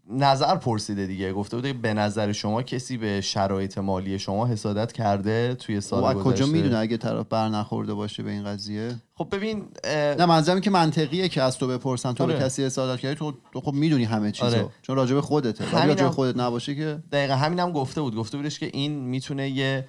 نظر 0.10 0.56
پرسیده 0.56 1.08
دیگه. 1.08 1.34
گفته 1.34 1.58
بوده 1.58 1.74
به 1.74 1.94
نظر 1.94 2.32
شما 2.32 2.64
کسی 2.64 2.98
به 2.98 3.22
شرایط 3.22 3.78
مالی 3.78 4.20
شما 4.20 4.48
حسادت 4.48 4.92
کرده 4.92 5.56
توی 5.56 5.82
سال 5.82 6.14
گذشته 6.14 6.32
کجا 6.32 6.46
می‌دونه 6.46 6.78
اگه 6.78 6.98
طرف 6.98 7.26
بر 7.30 7.50
نخورده 7.50 7.94
باشه 7.94 8.24
به 8.24 8.32
این 8.32 8.44
قضیه؟ 8.44 8.96
خب 9.16 9.28
ببین 9.32 9.66
اه، 9.84 10.16
نه 10.16 10.26
منظورم 10.26 10.62
که 10.62 10.70
منطقیه 10.70 11.30
که 11.30 11.42
از 11.42 11.58
تو 11.58 11.68
بپرسن 11.68 12.14
تو 12.14 12.26
به 12.26 12.34
آره. 12.34 12.46
کسی 12.46 12.66
حسادت 12.66 13.00
کردی 13.00 13.16
تو, 13.16 13.34
تو 13.54 13.62
خب 13.62 13.74
می‌دونی 13.74 14.04
همه 14.04 14.32
چیزو. 14.32 14.46
آره. 14.46 14.70
چون 14.82 14.96
راجع 14.96 15.16
به 15.16 15.22
خودته. 15.22 15.66
همینم- 15.66 15.88
راجع 15.88 16.04
به 16.04 16.10
خودت 16.10 16.38
نباشه 16.38 16.76
که 16.76 17.04
دقیقا 17.12 17.36
همین 17.36 17.60
هم 17.60 17.72
گفته 17.72 18.02
بود. 18.02 18.16
گفته 18.16 18.38
بودش 18.38 18.60
که 18.60 18.70
این 18.74 19.00
می‌تونه 19.00 19.50
یه 19.50 19.86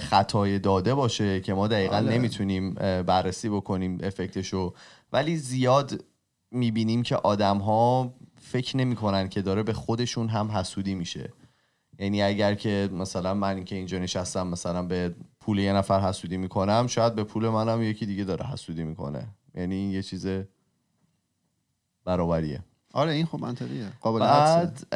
خطای 0.00 0.58
داده 0.58 0.94
باشه 0.94 1.40
که 1.40 1.54
ما 1.54 1.68
دقیقا 1.68 1.96
آره. 1.96 2.06
نمی‌تونیم 2.06 2.74
بررسی 3.02 3.48
بکنیم 3.48 3.98
افکتشو 4.02 4.74
ولی 5.12 5.36
زیاد 5.36 6.04
می‌بینیم 6.50 7.02
که 7.02 7.16
آدم 7.16 7.58
ها 7.58 8.14
فکر 8.48 8.76
نمی‌کنن 8.76 9.28
که 9.28 9.42
داره 9.42 9.62
به 9.62 9.72
خودشون 9.72 10.28
هم 10.28 10.50
حسودی 10.50 10.94
میشه. 10.94 11.32
یعنی 11.98 12.22
اگر 12.22 12.54
که 12.54 12.90
مثلا 12.92 13.34
من 13.34 13.64
که 13.64 13.76
اینجا 13.76 13.98
نشستم 13.98 14.46
مثلا 14.46 14.82
به 14.82 15.14
پول 15.40 15.58
یه 15.58 15.72
نفر 15.72 16.00
حسودی 16.00 16.36
می‌کنم 16.36 16.86
شاید 16.86 17.14
به 17.14 17.24
پول 17.24 17.48
منم 17.48 17.82
یکی 17.82 18.06
دیگه 18.06 18.24
داره 18.24 18.46
حسودی 18.46 18.84
می‌کنه. 18.84 19.26
یعنی 19.54 19.74
این 19.74 19.90
یه 19.90 20.02
چیز 20.02 20.26
برابریه. 22.04 22.60
آره 22.92 23.12
این 23.12 23.26
خب 23.26 23.38
منطقیه. 23.40 23.86
قابل 24.00 24.20
بعد 24.20 24.88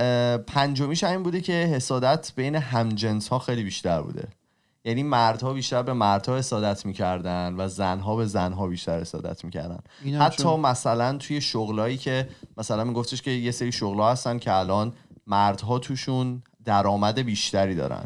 پنجمیش 0.46 1.04
این 1.04 1.22
بوده 1.22 1.40
که 1.40 1.52
حسادت 1.52 2.32
بین 2.36 2.54
همجنس 2.54 3.28
ها 3.28 3.38
خیلی 3.38 3.62
بیشتر 3.62 4.02
بوده. 4.02 4.28
یعنی 4.84 5.02
مردها 5.02 5.52
بیشتر 5.52 5.82
به 5.82 5.92
مردها 5.92 6.36
حسادت 6.36 6.86
می‌کردن 6.86 7.54
و 7.58 7.68
زنها 7.68 8.16
به 8.16 8.26
زنها 8.26 8.66
بیشتر 8.66 9.00
حسادت 9.00 9.44
می‌کردن. 9.44 9.78
حتی 10.20 10.42
چون- 10.42 10.60
مثلا 10.60 11.16
توی 11.16 11.40
شغلایی 11.40 11.96
که 11.96 12.28
مثلا 12.58 12.84
میگفتش 12.84 13.22
که 13.22 13.30
یه 13.30 13.50
سری 13.50 13.72
شغلها 13.72 14.12
هستن 14.12 14.38
که 14.38 14.52
الان 14.52 14.92
مردها 15.26 15.78
توشون 15.78 16.42
درآمد 16.64 17.18
بیشتری 17.18 17.74
دارن. 17.74 18.04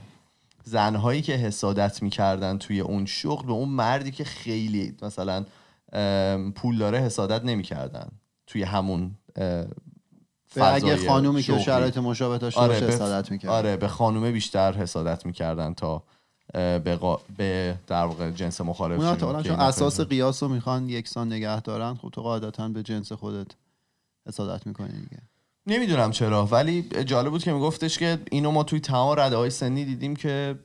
زنهایی 0.65 1.23
که 1.23 1.33
حسادت 1.33 2.03
می‌کردن 2.03 2.59
توی 2.59 2.81
اون 2.81 3.07
شغل 3.07 3.47
به 3.47 3.53
اون 3.53 3.69
مردی 3.69 4.11
که 4.11 4.25
خیلی 4.25 4.97
مثلا 5.03 5.45
پول 6.55 6.79
داره 6.79 6.99
حسادت 6.99 7.45
نمی‌کردن 7.45 8.09
توی 8.47 8.63
همون 8.63 9.15
به 10.55 10.75
اگه 10.75 11.09
خانومی 11.09 11.43
که 11.43 11.53
شغلی. 11.53 11.65
شرایط 11.65 11.99
مشابه 11.99 12.39
داشته 12.39 12.61
آره 12.61 12.75
حسادت 12.77 13.31
می‌کرد 13.31 13.51
آره 13.51 13.77
به 13.77 13.89
خانومه 13.89 14.31
بیشتر 14.33 14.73
حسادت 14.73 15.27
می‌کردن 15.27 15.75
تا 15.75 16.03
به, 16.57 16.97
قا... 17.01 17.21
به 17.37 17.77
در 17.87 18.05
واقع 18.05 18.31
جنس 18.31 18.61
مخالف 18.61 19.21
چون 19.23 19.61
اساس 19.61 20.01
قیاس 20.01 20.43
رو 20.43 20.49
می‌خوان 20.49 20.89
یکسان 20.89 21.33
نگه 21.33 21.61
دارن 21.61 21.95
خب 21.95 22.09
تو 22.09 22.23
قاعدتا 22.23 22.69
به 22.69 22.83
جنس 22.83 23.13
خودت 23.13 23.47
حسادت 24.27 24.67
می‌کنی 24.67 24.93
دیگه. 24.93 25.23
نمی‌دونم 25.67 26.11
چرا 26.11 26.47
ولی 26.47 26.83
جالب 26.83 27.31
بود 27.31 27.43
که 27.45 27.53
میگفتش 27.53 27.99
که 27.99 28.19
اینو 28.31 28.51
ما 28.51 28.63
توی 28.63 28.81
تمام 28.81 29.21
رده 29.21 29.37
های 29.37 29.51
سنی 29.51 29.85
دیدیم 29.85 30.17
که 30.17 30.59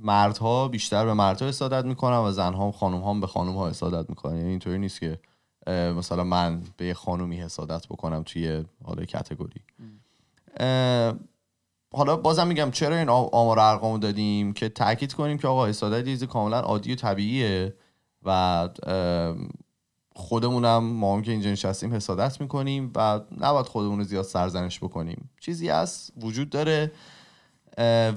مردها 0.00 0.68
بیشتر 0.68 1.04
به 1.04 1.14
مردها 1.14 1.48
حسادت 1.48 1.84
می‌کنن 1.84 2.16
و 2.16 2.32
زنها 2.32 2.68
و 2.68 2.72
خانم 2.72 3.00
ها 3.00 3.14
به 3.14 3.26
خانم 3.26 3.56
ها 3.56 3.70
حسادت 3.70 4.10
می‌کنن. 4.10 4.36
یعنی 4.36 4.48
اینطوری 4.48 4.78
نیست 4.78 5.00
که 5.00 5.18
مثلا 5.66 6.24
من 6.24 6.62
به 6.76 6.86
یه 6.86 6.94
خانومی 6.94 7.40
حسادت 7.40 7.86
بکنم 7.86 8.22
توی 8.22 8.64
حالا 8.84 9.04
کتگوری 9.04 9.60
حالا 11.94 12.16
بازم 12.16 12.46
میگم 12.46 12.70
چرا 12.70 12.96
این 12.96 13.08
آمار 13.08 13.58
ارقامو 13.58 13.98
دادیم 13.98 14.52
که 14.52 14.68
تاکید 14.68 15.12
کنیم 15.12 15.38
که 15.38 15.48
آقا 15.48 15.66
حسادت 15.66 16.08
یه 16.08 16.26
کاملا 16.26 16.60
عادی 16.60 16.92
و 16.92 16.96
طبیعیه 16.96 17.74
و 18.22 18.68
خودمونم 20.16 20.84
ما 20.84 21.16
هم 21.16 21.22
که 21.22 21.30
اینجا 21.30 21.50
نشستیم 21.50 21.94
حسادت 21.94 22.40
می‌کنیم 22.40 22.92
و 22.96 23.20
نباید 23.40 23.66
خودمون 23.66 23.98
رو 23.98 24.04
زیاد 24.04 24.24
سرزنش 24.24 24.78
بکنیم. 24.78 25.30
چیزی 25.40 25.68
هست 25.68 26.12
وجود 26.20 26.50
داره 26.50 26.92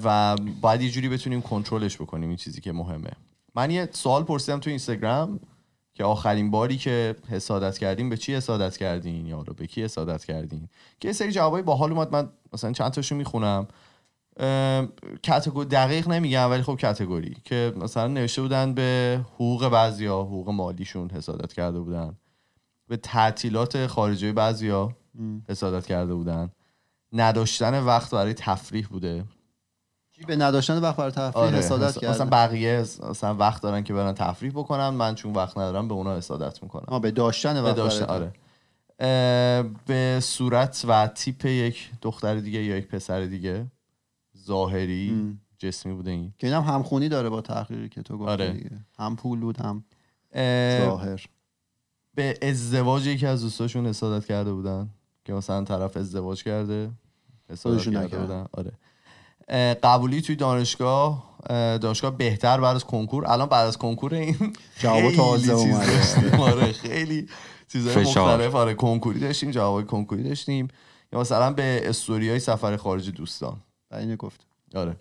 و 0.04 0.36
باید 0.60 0.82
یه 0.82 0.90
جوری 0.90 1.08
بتونیم 1.08 1.42
کنترلش 1.42 1.96
بکنیم. 1.96 2.28
این 2.28 2.36
چیزی 2.36 2.60
که 2.60 2.72
مهمه. 2.72 3.10
من 3.54 3.70
یه 3.70 3.88
سوال 3.92 4.22
پرسیدم 4.22 4.60
تو 4.60 4.70
اینستاگرام. 4.70 5.40
که 5.94 6.04
آخرین 6.04 6.50
باری 6.50 6.76
که 6.76 7.16
حسادت 7.28 7.78
کردین 7.78 8.08
به 8.08 8.16
چی 8.16 8.34
حسادت 8.34 8.76
کردین 8.76 9.26
یا 9.26 9.42
رو 9.42 9.54
به 9.54 9.66
کی 9.66 9.84
حسادت 9.84 10.24
کردین؟ 10.24 10.68
که 11.00 11.08
یه 11.08 11.12
سری 11.12 11.32
جوابای 11.32 11.62
باحال 11.62 11.92
اومد. 11.92 12.12
من 12.12 12.28
مثلا 12.52 12.72
چند 12.72 12.90
تاشو 12.90 13.14
می‌خونم. 13.14 13.68
کاتگوری 15.26 15.68
دقیق 15.68 16.08
نمیگم 16.08 16.50
ولی 16.50 16.62
خب 16.62 16.78
کاتگوری. 16.80 17.36
که 17.44 17.72
مثلا 17.76 18.06
نوشته 18.06 18.42
بودن 18.42 18.74
به 18.74 19.20
حقوق 19.34 19.68
بعضیا 19.68 20.22
حقوق 20.22 20.50
مالیشون 20.50 21.10
حسادت 21.10 21.52
کرده 21.52 21.80
بودن. 21.80 22.16
به 22.88 22.96
تعطیلات 22.96 23.86
خارجی 23.86 24.32
بعضیا 24.32 24.96
حسادت 25.48 25.86
کرده 25.86 26.14
بودن. 26.14 26.50
نداشتن 27.12 27.82
وقت 27.82 28.10
برای 28.10 28.34
تفریح 28.34 28.86
بوده. 28.86 29.24
به 30.26 30.36
نداشتن 30.36 30.78
وقت 30.78 30.96
برای 30.96 31.10
تفریح 31.10 31.44
حسادت 31.54 31.82
مثلا- 31.88 32.00
کرد 32.00 32.10
مثلا 32.10 32.26
بقیه 32.26 32.80
مثلا 33.10 33.34
وقت 33.34 33.62
دارن 33.62 33.82
که 33.84 33.94
برن 33.94 34.12
تفریح 34.14 34.52
بکنن 34.52 34.88
من 34.88 35.14
چون 35.14 35.32
وقت 35.32 35.58
ندارم 35.58 35.88
به 35.88 35.94
اونا 35.94 36.16
حسادت 36.16 36.62
می‌کنم. 36.62 36.84
آه 36.88 37.00
به 37.00 37.10
داشتن 37.10 37.54
به 37.54 37.62
وقت 37.62 37.76
داشتن 37.76 38.06
برای 38.06 38.28
آره. 38.98 39.70
به 39.86 40.18
صورت 40.22 40.84
و 40.88 41.06
تیپ 41.06 41.44
یک 41.44 41.90
دختر 42.02 42.34
دیگه 42.34 42.62
یا 42.64 42.76
یک 42.76 42.88
پسر 42.88 43.20
دیگه 43.24 43.66
ظاهری 44.46 45.10
م. 45.10 45.38
جسمی 45.58 45.94
بوده 45.94 46.10
این. 46.10 46.34
که 46.38 46.46
اینم 46.46 46.62
همخونی 46.62 47.08
داره 47.08 47.28
با 47.28 47.40
تحقیقی 47.40 47.88
که 47.88 48.02
تو 48.02 48.18
گفتی 48.18 48.30
آره. 48.32 48.52
دیگه. 48.52 48.70
هم 48.98 49.16
پول 49.16 49.40
بود 49.40 49.56
هم 49.60 49.84
اه، 50.32 50.86
ظاهر. 50.86 51.24
به 52.14 52.38
ازدواج 52.42 53.06
یکی 53.06 53.26
از 53.26 53.42
دوستاشون 53.42 53.86
حسادت 53.86 54.26
کرده 54.26 54.52
بودن. 54.52 54.88
که 55.24 55.32
مثلا 55.32 55.64
طرف 55.64 55.96
ازدواج 55.96 56.42
کرده 56.44 56.90
حسادت 57.50 57.82
کرده 57.84 57.98
نکردن. 57.98 58.22
بودن. 58.22 58.46
آره. 58.52 58.72
قبولی 59.82 60.22
توی 60.22 60.36
دانشگاه 60.36 61.34
اه، 61.50 61.78
دانشگاه 61.78 62.10
بهتر 62.10 62.60
بعد 62.60 62.76
از 62.76 62.84
کنکور. 62.84 63.26
الان 63.26 63.48
بعد 63.48 63.66
از 63.66 63.78
کنکور 63.78 64.14
این 64.14 64.52
جواب 64.78 65.12
تازه 65.12 65.52
اومده. 65.52 66.36
آره 66.38 66.72
خیلی 66.72 67.28
چیزهای 67.72 68.04
فشار. 68.04 68.34
مختلف. 68.34 68.54
آره 68.54 68.74
کنکوری 68.74 69.20
داشتیم 69.20 69.50
جواب 69.50 69.86
کنکوری 69.86 70.22
داشتیم. 70.22 70.68
یا 71.12 71.20
مثلا 71.20 71.52
به 71.52 71.82
استوری 71.84 72.30
های 72.30 72.40
سفر 72.40 72.76
خارجی 72.76 73.12
دوستان. 73.12 73.56
اینو 73.92 74.16
گفت. 74.16 74.46
آره. 74.74 74.96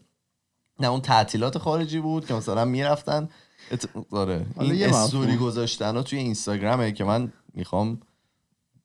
نه 0.80 0.88
اون 0.88 1.02
تعطیلات 1.02 1.58
خارجی 1.58 2.00
بود 2.00 2.26
که 2.26 2.34
مثلا 2.34 2.66
می‌رفتن. 2.66 3.30
ات... 3.72 3.90
آره 4.12 4.46
این. 4.60 4.84
استوری 4.84 5.38
گذاشتن 5.38 5.96
ها 5.96 6.04
توی 6.04 6.20
اینستاگرامه 6.20 6.92
که 6.92 7.04
من 7.04 7.34
می‌خوام 7.54 8.00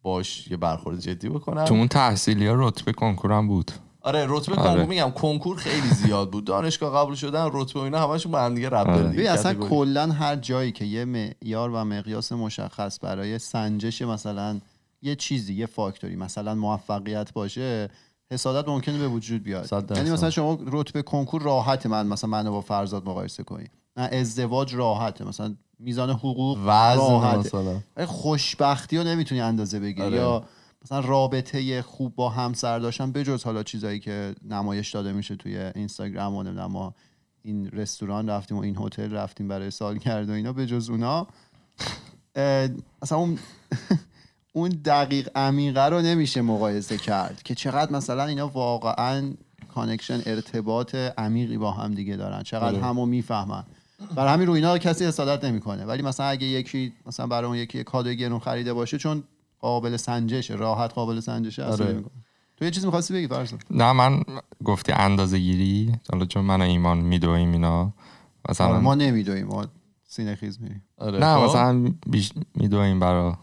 باش 0.02 0.48
یه 0.48 0.56
برخورد 0.56 1.00
جدی 1.00 1.28
بکنم. 1.28 1.64
تو 1.64 1.74
اون 1.74 1.88
تحصیلی 1.88 2.46
ها 2.46 2.54
رتبه 2.58 2.92
کنکورم 2.92 3.48
بود. 3.48 3.72
آره 4.08 4.26
رتبه 4.28 4.54
آره. 4.54 4.70
کنکور 4.70 4.84
میگم 4.84 5.10
کنکور 5.10 5.56
خیلی 5.56 5.88
زیاد 5.88 6.30
بود 6.30 6.44
دانشگاه 6.44 6.96
قبول 6.96 7.14
شدن 7.14 7.48
رتبه 7.52 7.80
اینا 7.80 7.98
همشون 7.98 8.32
با 8.32 8.40
هم 8.40 8.54
دیگه 8.54 8.68
ربط 8.68 8.86
داره 8.86 9.00
آره. 9.00 9.16
دیگه، 9.16 9.30
اصلا. 9.30 9.54
کلا 9.54 10.06
هر 10.06 10.36
جایی 10.36 10.72
که 10.72 10.84
یه 10.84 11.04
معیار 11.04 11.70
و 11.70 11.84
مقیاس 11.84 12.32
مشخص 12.32 12.98
برای 13.02 13.38
سنجش 13.38 14.02
مثلا 14.02 14.60
یه 15.02 15.14
چیزی 15.16 15.54
یه 15.54 15.66
فاکتوری 15.66 16.16
مثلا 16.16 16.54
موفقیت 16.54 17.32
باشه 17.32 17.88
حسادت 18.32 18.68
ممکنه 18.68 18.98
به 18.98 19.08
وجود 19.08 19.42
بیاد. 19.42 19.90
یعنی 19.96 20.10
مثلا 20.10 20.30
شما 20.30 20.58
رتبه 20.66 21.02
کنکور 21.02 21.42
راحت 21.42 21.86
من 21.86 22.06
مثلا 22.06 22.30
منو 22.30 22.50
با 22.50 22.60
فرزاد 22.60 23.08
مقایسه 23.08 23.42
کنی 23.42 23.66
نه 23.96 24.08
ازدواج 24.12 24.74
راحته 24.74 25.24
مثلا 25.24 25.54
میزان 25.78 26.10
حقوق 26.10 26.58
وزن 26.66 27.00
راحته 27.00 27.38
مثلا 27.38 28.06
خوشبختی 28.06 28.98
رو 28.98 29.04
نمی‌تونی 29.04 29.40
اندازه 29.40 29.80
بگیری 29.80 30.06
آره. 30.06 30.16
یا 30.16 30.44
مثلا 30.82 31.00
رابطه 31.00 31.82
خوب 31.82 32.14
با 32.14 32.28
همسر 32.28 32.78
داشتن 32.78 33.12
بجز 33.12 33.44
حالا 33.44 33.62
چیزایی 33.62 34.00
که 34.00 34.34
نمایش 34.44 34.90
داده 34.90 35.12
میشه 35.12 35.36
توی 35.36 35.58
اینستاگرام 35.58 36.34
و 36.34 36.42
نمی‌دونم 36.42 36.72
ما 36.72 36.94
این 37.42 37.70
رستوران 37.70 38.30
رفتیم 38.30 38.56
و 38.56 38.60
این 38.60 38.76
هتل 38.80 39.12
رفتیم 39.12 39.48
برای 39.48 39.70
سالگرد 39.70 40.28
و 40.28 40.32
اینا 40.32 40.52
بجز 40.52 40.90
اونا 40.90 41.26
اه، 42.34 42.68
مثلا 43.02 43.18
اون 43.18 43.38
اون 44.52 44.68
دقیق 44.68 45.28
عمیقه 45.34 45.84
رو 45.84 46.00
نمیشه 46.00 46.42
مقایسه 46.42 46.98
کرد 46.98 47.42
که 47.42 47.54
چقدر 47.54 47.92
مثلا 47.92 48.24
اینا 48.24 48.48
واقعا 48.48 49.32
کانکشن 49.74 50.22
ارتباط 50.26 50.94
عمیقی 50.94 51.58
با 51.58 51.70
هم 51.72 51.94
دیگه 51.94 52.16
دارن. 52.16 52.42
چقدر. 52.42 52.80
همو 52.80 53.06
می‌فهمن. 53.06 53.64
برای 54.14 54.32
همین 54.32 54.46
رو 54.46 54.52
اینا 54.52 54.78
کسی 54.78 55.04
حسادت 55.04 55.44
نمی‌کنه. 55.44 55.84
ولی 55.84 56.02
مثلا 56.02 56.26
اگه 56.26 56.46
یکی 56.46 56.92
مثلا 57.06 57.26
برای 57.26 57.46
اون 57.46 57.56
یکی 57.56 57.84
کادوی 57.84 58.16
گرون 58.16 58.38
خریده 58.38 58.72
باشه 58.72 58.98
چون 58.98 59.24
قابل 59.60 59.96
سنجشه 59.96 60.54
راحت 60.54 60.92
قابل 60.92 61.16
اصلا 61.18 61.42
آره. 61.66 62.02
تو 62.56 62.64
یه 62.64 62.70
چیزی 62.70 62.86
می‌خواستی 62.86 63.14
بگی 63.14 63.28
فرض 63.28 63.52
نه 63.70 63.92
من 63.92 64.22
گفتی 64.64 64.92
اندازه 64.92 65.38
گیری 65.38 65.92
حالا 66.12 66.26
چون 66.26 66.44
من 66.44 66.62
ایمان 66.62 66.98
میدویم 66.98 67.52
اینا 67.52 67.92
مثلا 68.48 68.80
ما 68.80 68.94
نمی‌دونیم 68.94 69.46
ما 69.46 69.66
سینه 70.04 70.34
خیز 70.34 70.60
میریم 70.60 70.82
آره 70.98 71.18
نه 71.18 71.36
خب؟ 71.36 71.44
مثلا 71.44 71.92
بیش 72.06 72.32
میدویم 72.54 73.00
برا 73.00 73.22
برای 73.30 73.38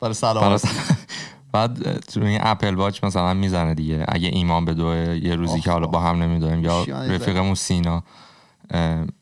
برا 0.00 0.12
سلامت 0.12 0.64
بعد 1.52 1.98
تو 2.00 2.22
این 2.22 2.38
اپل 2.42 2.74
واچ 2.74 3.04
مثلا 3.04 3.34
می‌زنه 3.34 3.74
دیگه 3.74 4.04
اگه 4.08 4.28
ایمان 4.28 4.64
بدوه 4.64 5.20
یه 5.22 5.34
روزی 5.34 5.58
آخ، 5.58 5.64
که 5.64 5.70
حالا. 5.70 5.86
با 5.86 6.00
هم 6.00 6.22
نمیدویم 6.22 6.64
یا 6.64 6.84
رفیقمون 6.84 7.54
سینا 7.54 8.02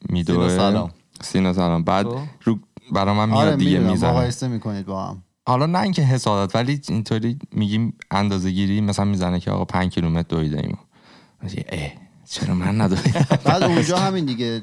میدوه 0.09 0.49
سینا 0.49 0.71
سلام. 0.71 0.91
سینا 1.21 1.53
سلام 1.53 1.85
بعد. 1.85 2.07
رو 2.45 2.59
برا 2.93 3.15
من 3.15 3.29
میاد 3.29 3.47
آره 3.47 3.57
دیگه 3.57 3.79
می‌زنه 3.79 4.11
مقایسه 4.11 4.49
می‌کنید 4.49 4.87
با 4.87 5.05
هم 5.07 5.23
حالا 5.49 5.67
نه 5.67 5.81
اینکه 5.81 6.03
حسادت 6.03 6.57
ولی 6.57 6.81
اینطوری 6.89 7.39
میگیم 7.53 7.95
اندازه 8.11 8.51
گیری 8.51 8.81
مثلا 8.81 9.05
می‌زنه 9.05 9.41
که 9.41 9.51
آقا 9.51 9.65
پنج 9.65 9.93
کیلومتر 9.93 10.29
دویده 10.29 10.59
ایم. 10.59 10.79
اه 11.69 11.91
چرا 12.31 12.55
من 12.55 12.81
ندویدم؟ 12.81 13.27
بعد 13.45 13.63
اونجا 13.63 13.99
همین 13.99 14.25
دیگه 14.25 14.63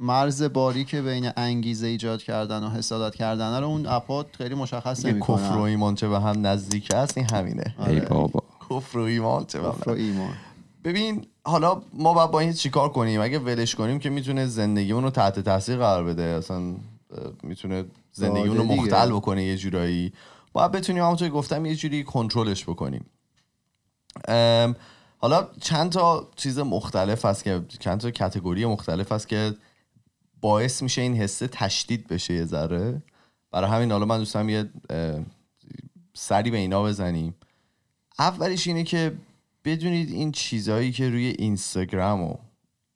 مرز 0.00 0.42
باری 0.42 0.84
که 0.84 1.02
بین 1.02 1.30
انگیزه 1.36 1.86
ایجاد 1.86 2.22
کردن 2.22 2.62
و 2.64 2.70
حسادت 2.70 3.14
کردن 3.14 3.60
رو 3.60 3.66
اون 3.66 3.86
اپات 3.86 4.26
خیلی 4.38 4.54
مشخص 4.54 5.04
یه 5.04 5.12
کفر 5.20 5.56
و 5.56 5.60
ایمان 5.60 5.94
چه 5.94 6.08
به 6.08 6.20
هم 6.20 6.46
نزدیک 6.46 6.88
هست 6.94 7.18
این 7.18 7.26
همینه. 7.32 7.74
ای 7.86 8.00
بابا. 8.00 8.42
کفر 8.70 8.98
و 8.98 9.02
ایمان 9.02 9.44
چه 9.44 9.58
کفر 9.58 9.90
و 9.90 9.94
ایمان. 9.94 10.34
ببین 10.84 11.26
حالا 11.44 11.82
ما 11.94 12.14
باید 12.14 12.30
با 12.30 12.40
این 12.40 12.52
چیکار 12.52 12.88
کنیم؟ 12.88 13.20
اگه 13.20 13.38
ولش 13.38 13.74
کنیم 13.74 13.98
که 13.98 14.10
می‌تونه 14.10 14.46
زندگیمون 14.46 15.04
رو 15.04 15.10
تحت 15.10 15.40
تاثیر 15.40 15.76
قرار 15.76 16.04
بده. 16.04 16.22
اصلا 16.22 16.56
اه، 16.58 16.74
می‌تونه 18.18 18.34
زندگیمون 18.34 18.56
رو. 18.56 18.64
مختل 18.64 19.10
بکنه 19.10 19.44
یه 19.44 19.56
جورایی. 19.56 20.12
باید 20.52 20.72
بتونیم 20.72 21.02
همونطور 21.02 21.28
که 21.28 21.34
گفتم 21.34 21.66
یه 21.66 21.76
جوری 21.76 22.04
کنترلش 22.04 22.64
بکنیم. 22.64 23.06
حالا 25.18 25.48
چند 25.60 25.92
تا 25.92 26.30
چیز 26.36 26.58
مختلف 26.58 27.24
هست 27.24 27.44
که 27.44 27.64
چند 27.78 28.00
تا 28.00 28.10
کتگوری 28.10 28.66
مختلف 28.66 29.12
هست 29.12 29.28
که 29.28 29.54
باعث 30.40 30.82
میشه 30.82 31.02
این 31.02 31.16
حسه 31.16 31.48
تشدید 31.48 32.08
بشه 32.08 32.34
یه 32.34 32.44
ذره. 32.44 33.02
برای 33.50 33.70
همین 33.70 33.92
حالا 33.92 34.04
من 34.04 34.18
دوستم 34.18 34.48
یه 34.48 34.70
سری 36.14 36.50
به 36.50 36.56
اینا 36.56 36.82
بزنیم. 36.82 37.34
اولیش 38.18 38.66
اینه 38.66 38.84
که 38.84 39.14
بدونید 39.64 40.10
این 40.10 40.32
چیزهایی 40.32 40.92
که 40.92 41.10
روی 41.10 41.26
اینستاگرام 41.26 42.22
و 42.22 42.34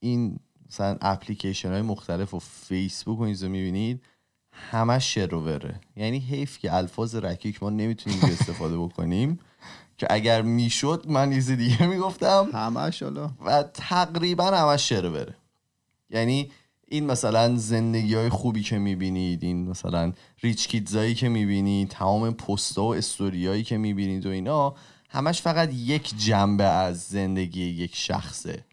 این 0.00 0.38
مثلا 0.68 0.98
اپلیکیشن 1.00 1.72
های 1.72 1.82
مختلف 1.82 2.34
و 2.34 2.38
فیسبوک 2.38 3.18
و 3.18 3.22
اینجا 3.22 3.48
می‌بینید 3.48 4.02
همش 4.70 5.14
شروره 5.14 5.80
یعنی 5.96 6.18
حیف 6.18 6.58
که 6.58 6.74
الفاظ 6.74 7.14
رکیک 7.14 7.62
ما 7.62 7.70
نمی‌تونیم 7.70 8.20
استفاده 8.22 8.78
بکنیم. 8.78 9.38
که 9.98 10.06
اگر 10.10 10.42
می‌شد 10.42 11.04
من 11.08 11.32
یه 11.32 11.56
دیگه 11.56 11.86
می‌گفتم. 11.86 12.48
همش 12.52 13.02
حالا. 13.02 13.30
و 13.44 13.62
تقریبا 13.62 14.44
همش 14.44 14.88
شروره 14.88 15.34
یعنی 16.10 16.50
این 16.88 17.06
مثلا 17.06 17.56
زندگی 17.56 18.14
های 18.14 18.28
خوبی 18.28 18.62
که 18.62 18.78
می‌بینید 18.78 19.42
این 19.42 19.68
مثلا 19.68 20.12
rich 20.42 20.68
kids 20.68 20.99
ایی 20.99 21.14
که 21.14 21.28
می‌بینید 21.28 21.88
تمام 21.88 22.30
پستا 22.30 22.84
و 22.84 22.94
استوریایی 22.94 23.64
که 23.64 23.78
می‌بینید 23.78 24.26
و 24.26 24.30
اینا 24.30 24.74
همش 25.08 25.42
فقط 25.42 25.72
یک 25.72 26.14
جنبه 26.18 26.64
از 26.64 27.02
زندگی 27.02 27.64
یک 27.64 27.96
شخصه. 27.96 28.64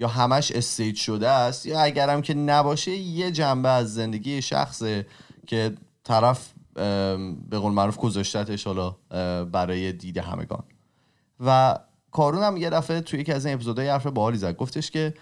یا 0.00 0.08
همش 0.08 0.52
stage 0.52 0.96
شده 0.96 1.28
است 1.28 1.66
یا 1.66 1.80
اگرم 1.80 2.22
که 2.22 2.34
نباشه 2.34 2.90
یه 2.96 3.30
جنبه 3.30 3.68
از 3.68 3.94
زندگی 3.94 4.42
شخصه. 4.42 5.06
که 5.50 5.72
طرف 6.04 6.52
به 7.50 7.58
قول 7.58 7.72
معروف 7.72 7.96
گذاشتتش 7.96 8.66
حالا 8.66 8.96
برای 9.44 9.92
دید 9.92 10.18
همگان. 10.18 10.62
و 11.40 11.78
کارون 12.10 12.42
هم 12.42 12.56
یه 12.56 12.70
دفعه 12.70 13.00
توی 13.00 13.20
یکی 13.20 13.32
از 13.32 13.46
این 13.46 13.54
اپیزودهای 13.54 13.88
حرف 13.88 14.06
باحالی 14.06 14.38
زد. 14.38 14.56
گفتش 14.56 14.90
که 14.90 15.14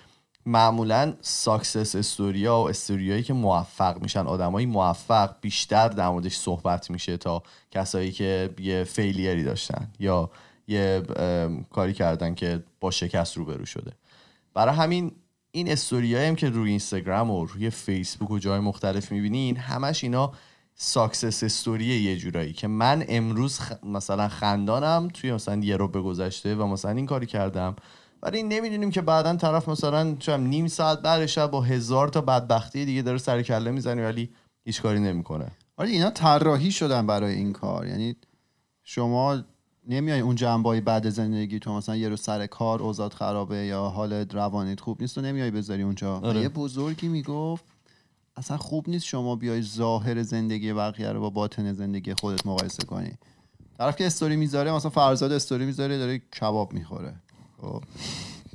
معمولا 0.46 1.14
success 1.20 1.96
story 1.96 2.49
ا 2.49 2.60
و 2.60 2.68
استوریایی 2.68 3.22
که 3.22 3.32
موفق 3.32 4.02
میشن 4.02 4.26
آدمای 4.26 4.66
موفق 4.66 5.34
بیشتر 5.40 5.88
در 5.88 6.08
موردش 6.08 6.36
صحبت 6.36 6.90
میشه 6.90 7.16
تا 7.16 7.42
کسایی 7.70 8.12
که 8.12 8.50
یه 8.58 8.84
failure 8.84 9.37
ی 9.37 9.44
داشتن 9.44 9.88
یا 9.98 10.30
یه 10.66 11.02
کاری 11.70 11.92
کردن 11.92 12.34
که 12.34 12.62
با 12.80 12.90
شکست 12.90 13.36
روبرو 13.36 13.66
شده. 13.66 13.92
برای 14.54 14.74
همین 14.74 15.12
این 15.50 15.72
استوریایی 15.72 16.28
هم 16.28 16.36
که 16.36 16.48
روی 16.48 16.70
اینستاگرام 16.70 17.30
و 17.30 17.44
روی 17.46 17.70
فیسبوک 17.70 18.30
و 18.30 18.38
جای 18.38 18.60
مختلف 18.60 19.12
می‌بینین 19.12 19.56
همش 19.56 20.04
اینا 20.04 20.32
success 20.74 21.42
story 21.42 21.89
ه 21.89 21.98
یه 22.00 22.16
جورایی 22.16 22.52
که 22.52 22.68
من 22.68 23.04
امروز 23.08 23.60
خ... 23.60 23.72
مثلا 23.84 24.28
خندانم 24.28 25.08
توی 25.14 25.32
مثلا 25.32 25.60
یه 25.60 25.76
رو 25.76 25.88
به 25.88 26.00
گذشته 26.00 26.54
و 26.54 26.66
مثلا 26.66 26.90
این 26.90 27.06
کاری 27.06 27.26
کردم. 27.26 27.76
ولی 28.22 28.42
نمی‌دونیم 28.42 28.90
که 28.90 29.02
بعدا 29.02 29.36
طرف 29.36 29.68
مثلا 29.68 30.16
چم 30.18 30.40
نیم 30.40 30.66
ساعت 30.66 31.02
بعد 31.02 31.50
با 31.50 31.60
هزار 31.60 32.08
تا 32.08 32.20
بدبختی 32.20 32.84
دیگه 32.84 33.02
داره 33.02 33.18
سر 33.18 33.42
کله 33.42 33.70
می‌زنه 33.70 34.04
ولی 34.04 34.30
هیچ 34.64 34.82
کاری 34.82 35.00
نمی‌کنه. 35.00 35.50
آره 35.76 35.88
اینا 35.88 36.10
طراحی 36.10 36.72
شدن 36.72 37.06
برای 37.06 37.34
این 37.34 37.52
کار. 37.52 37.86
یعنی 37.86 38.16
شما 38.84 39.44
نمیای 39.88 40.20
اون 40.20 40.34
جنبای 40.34 40.80
بعد 40.80 41.08
زندگی 41.10 41.58
تو 41.58 41.72
مثلا 41.72 41.96
یه 41.96 42.08
روز 42.08 42.20
سر 42.20 42.46
کار 42.46 42.82
اوضاع 42.82 43.08
خرابه 43.08 43.56
یا 43.56 43.82
حال 43.82 44.12
روانیت 44.12 44.80
خوب 44.80 45.00
نیست 45.00 45.14
تو 45.14 45.20
نمیای 45.20 45.50
بذاری 45.50 45.82
اونجا. 45.82 46.20
و 46.20 46.26
آره. 46.26 46.40
یه 46.40 46.48
بزرگی 46.48 47.08
می‌گفت 47.08 47.64
اصلا 48.36 48.56
خوب 48.56 48.88
نیست 48.88 49.04
شما 49.04 49.36
بیای 49.36 49.62
ظاهر 49.62 50.22
زندگی 50.22 50.72
بقیه 50.72 51.12
رو 51.12 51.20
با 51.20 51.30
باطن 51.30 51.72
زندگی 51.72 52.14
خودت 52.14 52.46
مقایسه 52.46 52.84
کنی. 52.86 53.12
طرف 53.78 53.96
که 53.96 54.06
استوری 54.06 54.36
می‌ذاره 54.36 54.72
مثلا 54.72 54.90
فرزاد 54.90 55.32
استوری 55.32 55.66
می‌ذاره 55.66 55.98
داره 55.98 56.18
کباب 56.18 56.72
می‌خوره. 56.72 57.14
خب. 57.62 57.82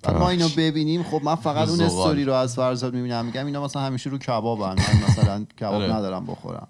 بعد 0.04 0.18
ما 0.18 0.30
اینو 0.30 0.50
ببینیم 0.58 1.04
خب 1.04 1.22
من 1.24 1.36
فقط 1.36 1.70
اون. 1.70 1.82
استوری 1.82 2.24
رو 2.24 2.34
از 2.34 2.56
فرزاد 2.56 2.94
می‌بینم. 2.94 3.26
میگم 3.26 3.46
اینا 3.46 3.64
مثلا 3.64 3.82
همیشه 3.82 4.10
رو 4.10 4.18
کبابن. 4.18 4.76
من 4.76 5.10
مثلا 5.10 5.46
کباب 5.60 5.74
آره. 5.74 5.94
ندارم 5.94 6.26
بخورم. 6.26 6.68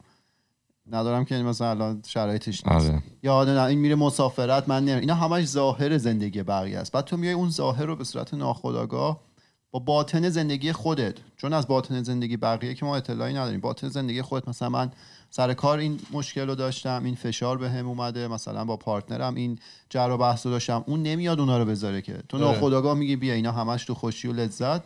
ندارم 0.92 1.26
که 1.26 1.36
مثلا 1.36 1.70
الان 1.70 2.02
شرایطش 2.08 2.68
نیست. 2.68 2.68
آره. 2.68 3.04
یا 3.24 3.44
نه 3.44 3.62
این 3.62 3.80
میره 3.80 3.96
مسافرت 3.96 4.70
من 4.70 4.80
نمیرم 4.80 5.00
اینا 5.00 5.16
همش 5.16 5.46
ظاهر 5.46 5.98
زندگی 5.98 6.44
بقیه 6.44 6.80
است. 6.80 6.92
بعد 6.92 7.06
تو 7.06 7.18
میای 7.18 7.34
اون 7.34 7.50
ظاهر 7.50 7.86
رو 7.86 7.96
به 7.96 8.04
صورت 8.04 8.34
ناخودآگاه 8.34 9.20
با 9.72 9.80
باطن 9.80 10.30
زندگی 10.30 10.72
خودت 10.72 11.16
چون 11.38 11.54
از 11.54 11.68
باطن 11.68 12.04
زندگی 12.04 12.38
بقیه 12.38 12.74
که 12.74 12.86
ما 12.86 12.96
اطلاعی 12.96 13.34
نداریم 13.34 13.60
باطن 13.60 13.90
زندگی 13.90 14.22
خودت 14.22 14.48
مثلا 14.48 14.70
من 14.70 14.92
سر 15.30 15.54
کار 15.54 15.78
این 15.78 16.00
مشکل 16.12 16.48
رو 16.48 16.56
داشتم 16.56 17.02
این 17.06 17.16
فشار 17.16 17.58
به 17.58 17.70
هم 17.70 17.88
اومده 17.88 18.28
مثلا 18.28 18.66
با 18.66 18.78
پارتنرم 18.78 19.36
این 19.36 19.60
جر 19.90 20.10
و 20.12 20.18
بحث 20.18 20.46
رو 20.46 20.52
داشتم 20.52 20.84
اون 20.88 21.04
نمیاد 21.04 21.40
اونا 21.40 21.58
رو 21.58 21.66
بذاره 21.66 22.02
که. 22.02 22.24
تو 22.30 22.38
آره. 22.38 22.46
ناخودآگاه 22.46 22.94
میگی 22.94 23.16
بیا 23.16 23.34
اینا 23.34 23.52
همش 23.52 23.86
تو 23.86 23.94
خوشی 23.94 24.28
و 24.28 24.34
لذت. 24.34 24.82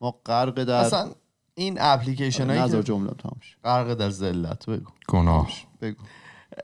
ما 0.00 0.14
غرق 0.26 0.64
در 0.64 0.74
اصلا 0.74 1.10
این 1.54 1.76
اپلیکیشن 1.80 2.46
هایی 2.46 2.60
نظر 2.60 2.76
که 2.76 2.82
جمله 2.82 3.10
تمام 3.10 3.40
شد. 3.42 3.56
غرق 3.64 3.94
در 3.94 4.10
ذلت 4.10 4.66
بگو. 4.66 4.90
گناه. 5.08 5.50
بگو. 5.80 6.02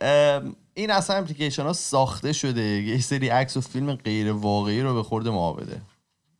ام، 0.00 0.56
این 0.74 0.90
اصلا 0.90 1.16
اپلیکیشن 1.16 1.62
ها 1.62 1.72
ساخته 1.72 2.32
شده. 2.32 2.62
یه 2.62 3.00
سری 3.00 3.28
عکس 3.28 3.56
و 3.56 3.60
فیلم 3.60 3.94
غیر 3.94 4.32
واقعی 4.32 4.82
رو 4.82 4.94
به 4.94 5.02
خورد 5.02 5.28
ما 5.28 5.52
بده. 5.52 5.80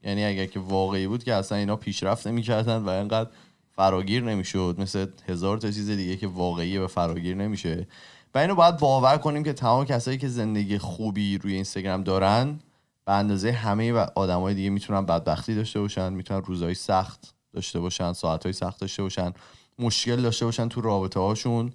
یعنی 0.02 0.24
اگر 0.24 0.46
که 0.46 0.61
واقعی 0.61 1.06
بود 1.06 1.24
که 1.24 1.34
اصلا 1.34 1.58
اینا 1.58 1.76
پیشرفت 1.76 2.26
نمی‌کردن 2.26 2.76
و 2.76 2.88
اینقدر 2.88 3.30
فراگیر 3.76 4.24
نمی‌شد. 4.24 4.76
مثل 4.78 5.06
هزار 5.28 5.58
تا 5.58 5.70
چیز 5.70 5.90
دیگه 5.90 6.16
که 6.16 6.26
واقعی 6.26 6.78
به 6.78 6.87
فراگیر 6.87 7.37
نمیشه. 7.37 7.87
و 8.34 8.38
اینو 8.38 8.54
باید 8.54 8.76
باور 8.76 9.18
کنیم 9.18 9.42
که 9.42 9.52
تمام 9.52 9.84
کسایی 9.84 10.18
که 10.18 10.28
زندگی 10.28 10.78
خوبی 10.78 11.38
روی 11.38 11.54
اینستاگرام 11.54 12.02
دارن 12.02 12.58
به 13.04 13.12
اندازه 13.12 13.52
همه 13.52 13.92
و 13.92 14.06
آدمای 14.14 14.54
دیگه 14.54 14.70
می‌تونن 14.70 15.06
بدبختی 15.06 15.54
داشته 15.54 15.80
باشن 15.80 16.12
می‌تونن 16.12 16.42
روزهای 16.42 16.74
سخت 16.74 17.34
داشته 17.52 17.80
باشن 17.80 18.12
ساعتهای 18.12 18.52
سخت 18.52 18.80
داشته 18.80 19.02
باشن 19.02 19.32
مشکل 19.78 20.22
داشته 20.22 20.44
باشن 20.44 20.68
تو 20.68 20.80
رابطه 20.80 21.20
هاشون. 21.20 21.72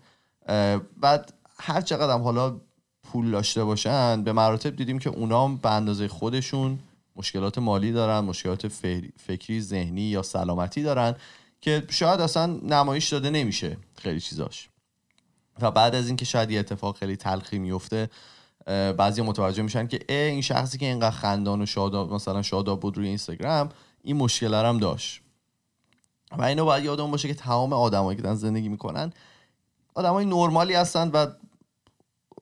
بعد 1.01 1.33
هر 1.59 1.81
چقدر 1.81 2.19
حالا 2.19 2.61
پول 3.03 3.31
داشته 3.31 3.63
باشن 3.63 4.23
به 4.23 4.33
مراتب 4.33 4.75
دیدیم 4.75 4.99
که 4.99 5.09
اونا 5.09 5.45
هم 5.45 5.57
به 5.57 5.71
اندازه 5.71 6.07
خودشون 6.07 6.79
مشکلات 7.15 7.57
مالی 7.57 7.91
دارن 7.91 8.19
مشکلات 8.19 8.67
فکری 9.17 9.61
ذهنی 9.61 10.01
یا 10.01 10.21
سلامتی 10.21 10.83
دارن 10.83 11.15
که 11.61 11.83
شاید 11.89 12.21
اصلا 12.21 12.45
نمایش 12.45 13.09
داده 13.09 13.29
نمیشه 13.29 13.77
خیلی 13.95 14.19
چیزاش. 14.19 14.69
و 15.61 15.71
بعد 15.71 15.95
از 15.95 16.07
اینکه 16.07 16.25
شاید 16.25 16.51
یه 16.51 16.59
اتفاق 16.59 16.97
خیلی 16.97 17.15
تلخی 17.15 17.59
میفته 17.59 18.09
بعضی 18.97 19.21
متوجه 19.21 19.63
میشن 19.63 19.87
که 19.87 19.99
اه 20.09 20.17
این 20.17 20.41
شخصی 20.41 20.77
که 20.77 20.85
اینقدر 20.85 21.15
خندان 21.15 21.61
و 21.61 21.65
شاداب 21.65 22.13
مثلا 22.13 22.41
شاداب 22.41 22.79
بود 22.79 22.97
روی 22.97 23.07
اینستاگرام 23.07 23.69
این 24.03 24.17
مشکل 24.17 24.53
هم 24.53 24.77
داشت. 24.77 25.22
و 26.37 26.41
اینو 26.43 26.65
باید 26.65 26.83
یادمون 26.83 27.11
باشه 27.11 27.27
که 27.27 27.33
تمام 27.33 27.73
آدمایی 27.73 28.15
که 28.15 28.23
دارن 28.23 28.35
زندگی 28.35 28.69
می‌کنن 28.69 29.13
آدمای 29.95 30.25
نرمالی 30.25 30.73
هستن 30.73 31.09
و 31.09 31.27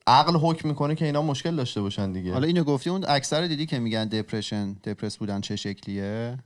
عقل 0.08 0.36
حکم 0.36 0.70
می‌کنه 0.70 0.96
که 0.96 1.06
اینا 1.06 1.22
مشکل 1.22 1.56
داشته 1.56 1.82
باشن 1.82 2.12
دیگه. 2.12 2.34
حالا 2.34 2.48
اینو 2.48 2.64
گفتی 2.64 2.90
اون 2.90 3.06
اکثر 3.08 3.48
دیدی 3.48 3.66
که 3.66 3.80
میگن 3.80 4.06
دپرشن 4.06 4.74
دپرس 4.74 5.18
بودن 5.18 5.42
چه 5.42 5.56
شکلیه؟ 5.56 6.38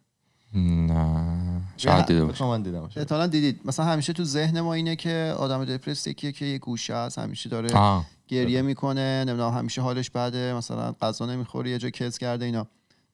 نه. 0.53 1.61
شاید 1.77 2.05
دیده 2.05 2.25
باشه 2.25 2.45
من 2.45 2.61
دیدم. 2.61 3.27
دیدید. 3.27 3.61
مثلا 3.65 3.85
همیشه 3.85 4.13
تو 4.13 4.23
ذهن 4.23 4.61
ما 4.61 4.73
اینه 4.73 4.95
که 4.95 5.35
آدم 5.37 5.65
دپرس 5.65 6.07
یکیه 6.07 6.31
که 6.31 6.45
یه 6.45 6.57
گوشه 6.57 6.93
است 6.93 7.19
همیشه 7.19 7.49
داره 7.49 7.73
آه. 7.73 8.05
گریه 8.27 8.61
می‌کنه 8.61 9.23
نمی‌دونم 9.27 9.53
همیشه 9.53 9.81
حالش 9.81 10.09
بده 10.09 10.53
مثلا 10.53 10.91
غذا 11.01 11.25
نمی‌خوره 11.25 11.69
یه 11.69 11.77
جا 11.77 11.89
کز 11.89 12.17
کرده 12.17 12.45
اینا. 12.45 12.67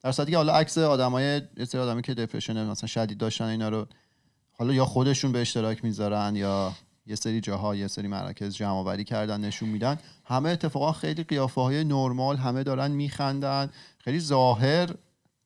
در 0.04 0.12
صورتی 0.12 0.32
که 0.32 0.38
حالا 0.38 0.54
عکس 0.54 0.78
آدمای 0.78 1.42
یه 1.58 1.66
سری 1.66 1.82
آدمی 1.82 2.02
که 2.02 2.14
دپرشن 2.14 2.66
مثلا 2.70 2.88
شدید 2.88 3.18
داشتن 3.18 3.46
اینا 3.46 3.70
رو 3.70 3.88
حالا 4.62 4.74
یا 4.74 4.86
خودشون 4.86 5.32
به 5.32 5.42
اشتراک 5.42 5.84
می‌ذارن 5.84 6.36
یا 6.36 6.72
یه 7.06 7.16
سری 7.16 7.42
جاها 7.42 7.76
یه 7.76 7.88
سری 7.88 8.08
مراکز 8.08 8.56
جمع 8.56 8.70
آوری 8.70 9.04
کردن 9.04 9.42
نشون 9.42 9.70
میدن. 9.70 9.98
همه 10.26 10.50
اتفاقا 10.50 10.92
خیلی 10.92 11.24
قیافه 11.24 11.62
های 11.62 11.84
نرمال 11.84 12.38
همه 12.38 12.64
دارن 12.64 12.92
میخندن. 12.92 13.70
خیلی 13.98 14.20
ظاهر 14.20 14.90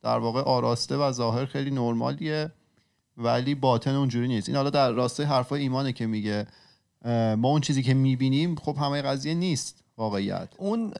در 0.01 0.17
واقع 0.17 0.41
آراسته 0.41 0.97
و 0.97 1.11
ظاهر 1.11 1.45
خیلی 1.45 1.71
نرمالیه 1.71 2.51
ولی 3.17 3.55
باطن 3.55 3.95
اونجوری 3.95 4.27
نیست. 4.27 4.49
این 4.49 4.55
حالا 4.55 4.69
در 4.69 4.91
راستای 4.91 5.25
حرفای 5.25 5.61
ایمانه 5.61 5.93
که 5.93 6.05
میگه 6.05 6.47
ما 7.37 7.47
اون 7.49 7.61
چیزی 7.61 7.83
که 7.83 7.93
می‌بینیم 7.93 8.55
خب 8.55 8.77
همه 8.77 9.01
قضیه 9.01 9.33
نیست 9.33 9.83
واقعیت. 9.97 10.49
اون 10.57 10.93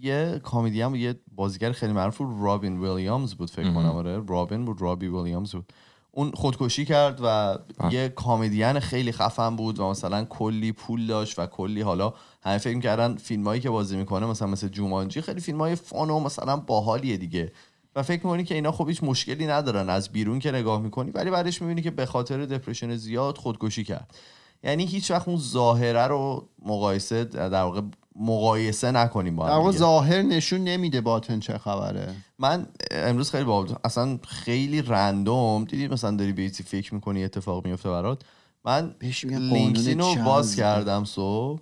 یه 0.00 0.40
کامیدی 0.44 0.82
هم 0.82 0.94
یه 0.94 1.14
بازیگر 1.34 1.72
خیلی 1.72 1.92
معروف 1.92 2.20
رابین 2.20 2.84
ویلیامز 2.84 3.34
بود 3.34 3.50
فکر 3.50 3.72
کنم 3.72 3.90
آره. 3.90 4.22
رابین 4.26 4.64
بود 4.64 4.82
رابی 4.82 5.06
ویلیامز 5.06 5.52
بود. 5.52 5.72
اون 6.12 6.30
خودکشی 6.30 6.84
کرد 6.84 7.20
و 7.24 7.58
یه 7.90 8.08
کامیدین 8.08 8.80
خیلی 8.80 9.12
خفن 9.12 9.56
بود 9.56 9.78
و 9.78 9.90
مثلا 9.90 10.24
کلی 10.24 10.72
پول 10.72 11.06
داشت 11.06 11.38
و 11.38 11.46
کلی 11.46 11.80
حالا 11.80 12.14
همه 12.42 12.58
فکر 12.58 12.80
کردن 12.80 13.16
فیلم 13.16 13.44
هایی 13.44 13.60
که 13.60 13.70
بازی 13.70 13.96
می‌کنه 13.96 14.26
مثلا 14.26 14.48
مثل 14.48 14.68
جومانجی 14.68 15.20
خیلی 15.20 15.40
فیلم 15.40 15.58
های 15.58 15.74
فان 15.74 16.10
و 16.10 16.20
مثلا 16.20 16.56
باحالیه 16.56 17.16
دیگه. 17.16 17.52
و 17.96 18.02
فکر 18.02 18.26
می‌کنی 18.26 18.44
که 18.44 18.54
اینا 18.54 18.72
خب 18.72 18.88
هیچ 18.88 19.04
مشکلی 19.04 19.46
ندارن 19.46 19.88
از 19.90 20.08
بیرون 20.08 20.38
که 20.38 20.52
نگاه 20.52 20.80
می‌کنی 20.80 21.10
ولی 21.10 21.30
بعدش 21.30 21.62
می‌بینی 21.62 21.82
که 21.82 21.90
به 21.90 22.06
خاطر 22.06 22.46
دپرشن 22.46 22.96
زیاد 22.96 23.38
خودکشی 23.38 23.84
کرد. 23.84 24.14
یعنی 24.62 24.86
هیچ 24.86 25.10
وقت 25.10 25.28
اون 25.28 25.36
ظاهره 25.38 26.06
رو 26.06 26.48
مقایسه 26.66 27.24
در 27.24 27.62
واقع 27.62 27.80
مقایسه 28.18 28.90
نکنیم 28.90 29.36
با 29.36 29.46
هم. 29.46 29.70
ظاهر 29.70 30.22
نشون 30.22 30.64
نمیده 30.64 31.00
باطن 31.00 31.40
چه 31.40 31.58
خبره 31.58 32.14
من 32.38 32.66
امروز 32.90 33.30
خیلی 33.30 33.44
باحال. 33.44 33.74
اصلا 33.84 34.18
خیلی 34.28 34.82
رندوم 34.82 35.64
دیدی 35.64 35.88
مثلا 35.88 36.16
داری 36.16 36.32
به 36.32 36.42
چیزی 36.42 36.62
فکر 36.62 36.94
می‌کنی 36.94 37.24
اتفاق 37.24 37.66
میفته 37.66 37.90
برات 37.90 38.22
من 38.64 38.94
LinkedIn 39.22 40.00
رو 40.00 40.14
باز. 40.24 40.56
کردم 40.56 41.04
صبح 41.04 41.60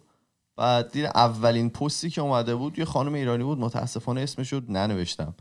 بعد 0.56 0.92
دیدم 0.92 1.10
اولین 1.14 1.70
پستی 1.70 2.10
که 2.10 2.20
اومده 2.20 2.54
بود 2.54 2.78
یه 2.78 2.84
خانم 2.84 3.14
ایرانی 3.14 3.44
بود 3.44 3.58
متاسفانه 3.58 4.20
اسمش 4.20 4.52
رو 4.52 4.60
ننوشتم 4.68 5.34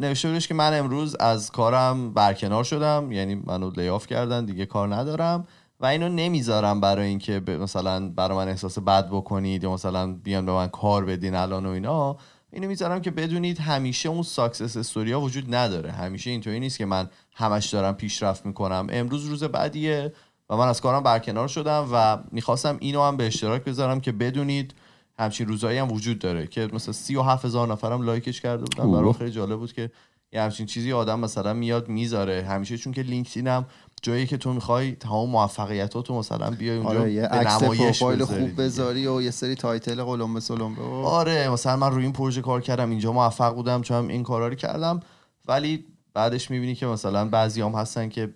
نوشته 0.00 0.28
بودش 0.28 0.48
که 0.48 0.54
من 0.54 0.78
امروز 0.78 1.16
از 1.16 1.50
کارم 1.50 2.14
برکنار 2.14 2.64
شدم 2.64 3.12
یعنی 3.12 3.34
منو 3.34 3.70
layoff 3.70 4.06
کردن 4.06 4.44
دیگه 4.44 4.66
کار 4.66 4.94
ندارم 4.94 5.46
و 5.84 5.86
اینو 5.86 6.08
نمی‌ذارم 6.08 6.80
برای 6.80 7.06
اینکه 7.06 7.42
مثلا 7.48 8.08
برای 8.08 8.36
من 8.36 8.48
احساس 8.48 8.78
بد 8.78 9.08
بکنید 9.08 9.62
یا 9.62 9.72
مثلا 9.72 10.12
بیان 10.14 10.46
به 10.46 10.52
من 10.52 10.68
کار 10.68 11.04
بدین 11.04 11.34
الان 11.34 11.66
و 11.66 11.68
اینا 11.68 12.16
اینو 12.52 12.68
می‌ذارم 12.68 13.00
که 13.00 13.10
بدونید 13.10 13.58
همیشه 13.58 14.08
اون 14.08 14.22
success 14.22 14.76
story 14.76 15.13
ا 15.13 15.20
وجود 15.20 15.54
نداره. 15.54 15.92
همیشه 15.92 16.30
اینطوری 16.30 16.60
نیست 16.60 16.78
که 16.78 16.86
من 16.86 17.08
همش 17.34 17.66
دارم 17.66 17.94
پیشرفت 17.94 18.46
می‌کنم. 18.46 18.86
امروز 18.90 19.24
روز 19.24 19.44
بدیه 19.44 20.12
و 20.50 20.56
من 20.56 20.68
از 20.68 20.80
کارم 20.80 21.02
برکنار 21.02 21.48
شدم 21.48 21.88
و 21.92 22.18
می‌خواستم 22.32 22.76
اینو 22.80 23.02
هم 23.02 23.16
به 23.16 23.26
اشتراک 23.26 23.64
بذارم 23.64 24.00
که 24.00 24.12
بدونید 24.12 24.74
همچین 25.18 25.48
روزایی 25.48 25.78
هم 25.78 25.92
وجود 25.92 26.18
داره 26.18 26.46
که 26.46 26.68
مثلا 26.72 26.92
سی 26.92 27.16
و 27.16 27.22
هفت 27.22 27.44
هزار 27.44 27.68
نفرم 27.68 28.02
لایکش 28.02 28.40
کرده 28.40 28.64
بودن. 28.64 28.92
برام 28.92 29.12
خیلی 29.12 29.30
جالب 29.30 29.58
بود 29.58 29.72
که 29.72 29.90
یه 30.32 30.42
همچین 30.42 30.66
چیزی 30.66 30.92
آدم 30.92 31.20
مثلا 31.20 31.52
میاد 31.52 31.88
می‌ذاره. 31.88 32.42
همیشه 32.42 32.78
چون 32.78 32.92
که 32.92 33.02
LinkedIn 33.02 33.48
هم 33.48 33.66
جایی 34.04 34.26
که 34.26 34.36
تو 34.36 34.52
می‌خوای 34.52 34.92
تمام 34.92 35.30
موفقیتاتو 35.30 36.18
مثلا 36.18 36.50
بیای 36.50 36.76
اونجا 36.76 37.00
آره 37.00 37.12
یه 37.12 37.26
عکس 37.26 37.62
پروفایل 37.62 38.24
خوب. 38.24 38.60
بذاری. 38.60 39.06
و 39.06 39.22
یه 39.22 39.30
سری 39.30 39.54
title 39.54 40.02
قلمبه 40.02 40.40
سلمبه 40.40 40.82
و 40.82 40.94
آره 40.94 41.48
مثلا 41.48 41.76
من 41.76 41.90
روی 41.90 42.02
این 42.02 42.12
پروژه 42.12 42.42
کار 42.42 42.60
کردم 42.60 42.90
اینجا 42.90 43.12
موفق 43.12 43.54
بودم 43.54 43.82
چون 43.82 44.10
این 44.10 44.22
کارا 44.22 44.48
رو 44.48 44.54
کردم. 44.54 45.00
ولی 45.48 45.84
بعدش 46.14 46.50
می‌بینی 46.50 46.74
که 46.74 46.86
مثلا 46.86 47.28
بعضی 47.28 47.62
هم 47.62 47.72
هستن 47.72 48.08
که 48.08 48.34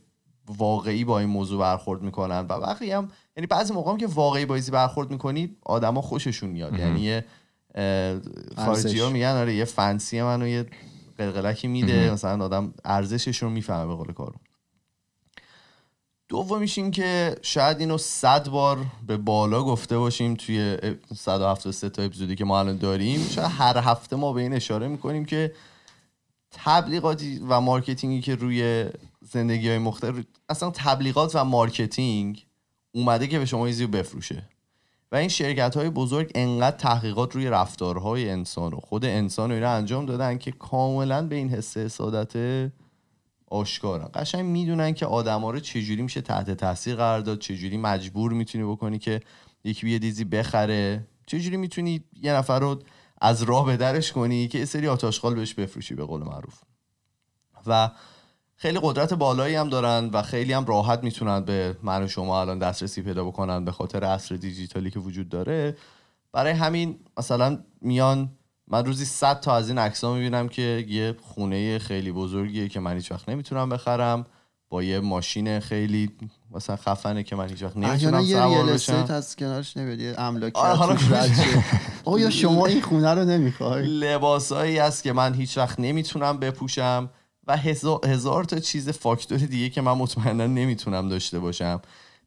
واقعی 0.59 1.05
با 1.05 1.19
این 1.19 1.29
موضوع 1.29 1.61
برخورد 1.61 2.03
می‌کنن 2.03 2.47
و 2.49 2.61
بقیه 2.61 2.97
هم 2.97 3.09
یعنی 3.37 3.47
بعضی 3.47 3.75
موقع 3.75 3.91
هم 3.91 3.97
که 3.97 4.07
واقعی 4.07 4.47
با 4.47 4.55
ایزی 4.55 4.71
برخورد 4.71 5.11
می‌کنی 5.11 5.57
آدما 5.63 6.01
خوششون 6.01 6.51
میاد. 6.51 6.79
یعنی 6.79 7.21
خارجی 8.57 9.01
ها. 9.01 9.11
میگن 9.11 9.37
آره 9.37 9.55
یه 9.55 9.65
فنسی 9.65 10.23
منو 10.23 10.47
یه 10.47 10.67
قلقلکی 11.19 11.69
میده. 11.69 12.13
مثلا 12.13 12.45
آدم 12.45 12.75
ارزشش 12.85 13.43
رو 13.43 13.51
می‌فهمه 13.51 13.87
به 13.87 13.95
قول 13.95 14.13
کارو 14.13 14.35
دومیش 16.29 16.79
این 16.79 16.91
که 16.91 17.37
شاید 17.43 17.81
اینو 17.81 17.99
صد 17.99 18.49
بار 18.49 18.87
به 19.07 19.17
بالا 19.17 19.63
گفته 19.63 19.99
باشیم 19.99 20.35
توی 20.35 20.77
173 21.17 21.89
تا 21.89 22.03
اپیزودی 22.03 22.37
که 22.37 22.45
ما 22.45 22.59
الان 22.59 22.77
داریم. 22.77 23.29
شاید 23.29 23.51
هر 23.51 23.79
هفته 23.79 24.17
ما 24.17 24.33
به 24.33 24.41
این 24.41 24.53
اشاره 24.53 24.89
می‌کنیم 24.89 25.25
که 25.25 25.53
تبلیغاتی 26.51 27.41
و 27.49 27.61
marketing 27.61 28.15
ی 28.15 28.21
که 28.21 28.35
روی 28.35 28.87
زندگی 29.31 29.69
های 29.69 29.79
مختلف 29.79 30.25
اصلا 30.49 30.71
تبلیغات 30.71 31.37
و 31.37 31.45
marketing 31.45 32.47
اومده 32.93 33.27
که 33.27 33.39
به 33.39 33.47
شما 33.47 33.67
یه 33.67 33.72
چیزی 33.72 33.85
رو 33.85 33.91
بفروشه. 33.91 34.43
و 35.13 35.17
این 35.17 35.29
شرکت 35.29 35.77
های 35.77 35.91
بزرگ 35.91 36.31
انقدر 36.35 36.77
تحقیقات 36.77 37.35
روی 37.35 37.47
رفتارهای 37.47 38.31
انسان 38.31 38.73
و 38.73 38.81
خود 38.81 39.05
انسان 39.05 39.51
و 39.51 39.55
اینا 39.55 39.71
انجام 39.71 40.07
دادن 40.07 40.39
که 40.39 40.53
کاملا 40.53 41.27
به 41.27 41.37
این 41.37 41.49
حس 41.49 41.77
حسادت 41.77 42.33
آشکارن 43.51 44.09
قشنگ 44.15 44.45
می‌دونن 44.45 44.95
که 44.95 45.07
آدما 45.07 45.51
رو 45.51 45.61
چجوری 45.61 46.03
میشه 46.03 46.21
تحت 46.21 46.51
تاثیر 46.51 46.97
قرار 46.97 47.21
داد 47.21 47.39
چجوری 47.39 47.77
مجبور 47.77 48.33
می‌تونی 48.33 48.65
بکنی 48.65 48.99
که 48.99 49.21
یکی 49.65 49.87
بیاد 49.87 49.99
یه 49.99 50.06
چیزی 50.06 50.25
بخره. 50.25 51.07
چجوری 51.27 51.57
می‌تونی 51.57 52.05
یه 52.23 52.33
نفر 52.33 52.59
رو 52.59 52.83
از 53.21 53.43
راه 53.43 53.67
به 53.67 53.77
درش 53.77 54.13
کنی 54.13 54.49
که 54.49 54.59
یه 54.59 54.65
سری 54.65 54.89
آتاشقال 54.89 55.35
بهش 55.35 55.55
بفروشی 55.55 55.95
به 55.95 56.05
قول 56.05 56.23
معروف. 56.23 56.61
و 57.67 57.91
خیلی 58.57 58.79
قدرت 58.83 59.15
بالایی 59.15 59.55
هم 59.55 59.69
دارن 59.69 60.11
و 60.13 60.23
خیلی 60.23 60.53
هم 60.53 60.65
راحت 60.65 61.05
می‌تونن 61.05 61.41
به 61.41 61.77
من 61.83 62.03
و 62.03 62.09
شما 62.09 62.41
الان 62.41 62.59
دسترسی 62.59 63.03
پیدا 63.03 63.25
بکنن 63.25 63.65
به 63.65 63.73
خاطر 63.73 64.05
عصر 64.05 64.37
دیجیتالی 64.37 64.91
که 64.91 64.99
وجود 65.01 65.29
داره. 65.29 65.77
برای 66.33 66.53
همین 66.53 66.99
مثلا 67.17 67.59
میان 67.81 68.38
من 68.71 68.85
روزی 68.85 69.05
100 69.05 69.41
تا 69.41 69.57
از 69.57 69.69
این 69.69 69.79
عکس 69.79 70.05
ها 70.05 70.15
می‌بینم 70.15 70.49
که 70.49 70.87
یه 70.89 71.15
خونه 71.23 71.79
خیلی 71.79 72.13
بزرگیه 72.13 72.69
که 72.69 72.81
من 72.81 72.95
هیچ 72.95 73.13
وقت 73.13 73.29
نمی‌تونم 73.29 73.69
بخرم 73.69 74.27
با 74.69 74.83
یه 74.83 75.01
ماشین 75.01 75.61
خیلی 75.61 76.11
مثلا 76.51 76.77
خفنه 76.77 77.23
که 77.23 77.37
من 77.37 77.49
هیچ 77.49 77.63
وقت 77.63 77.77
نمی‌تونم 77.77 78.21
یه 78.21 78.37
سوار 78.37 78.71
استیت 78.71 78.97
بشم. 78.97 79.15
از 79.15 79.37
کنارش 79.37 79.77
نمیاد 79.77 80.01
یه 80.01 80.15
املاکی 80.19 80.61
آره، 80.61 80.75
حالا. 80.75 80.97
آیا 82.05 82.31
شما 82.31 82.67
این 82.67 82.81
خونه 82.81 83.15
رو 83.15 83.25
نمی‌خوای؟ 83.25 83.87
لباسایی 83.87 84.79
هست 84.79 85.03
که 85.03 85.13
من 85.13 85.35
هیچ 85.35 85.59
وقت 85.59 85.81
نمی‌تونم 85.81 86.39
بپوشم 86.39 87.11
و 87.47 87.57
هزار, 87.57 88.01
هزار 88.07 88.45
تا 88.45 88.59
چیز 88.59 88.89
فاکتور 88.89 89.39
دیگه 89.39 89.69
که 89.71 89.81
من 89.81 89.93
مطمئنا 89.93 90.47
نمی‌تونم 90.47 91.09
داشته 91.09 91.39
باشم. 91.39 91.81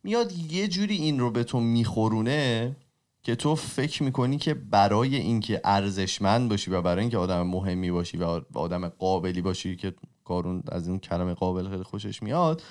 میاد 0.03 0.31
یه 0.51 0.67
جوری 0.67 0.95
این 0.95 1.19
رو 1.19 1.31
به 1.31 1.43
تو 1.43 1.59
میخورونه 1.59 2.75
که 3.23 3.35
تو 3.35 3.55
فکر 3.55 4.03
می‌کنی 4.03 4.37
که 4.37 4.53
برای 4.53 5.15
اینکه 5.15 5.61
ارزشمند 5.63 6.49
باشی 6.49 6.71
و 6.71 6.81
برای 6.81 7.01
اینکه 7.01 7.17
آدم 7.17 7.41
مهمی 7.41 7.91
باشی 7.91 8.17
و 8.17 8.41
آدم 8.53 8.89
قابلی 8.89 9.41
باشی 9.41 9.75
که 9.75 9.93
کارون 10.23 10.63
از 10.67 10.87
این 10.87 10.99
کلمه 10.99 11.33
قابل 11.33 11.69
خیلی 11.69 11.83
خوشش 11.83 12.23
میاد 12.23 12.61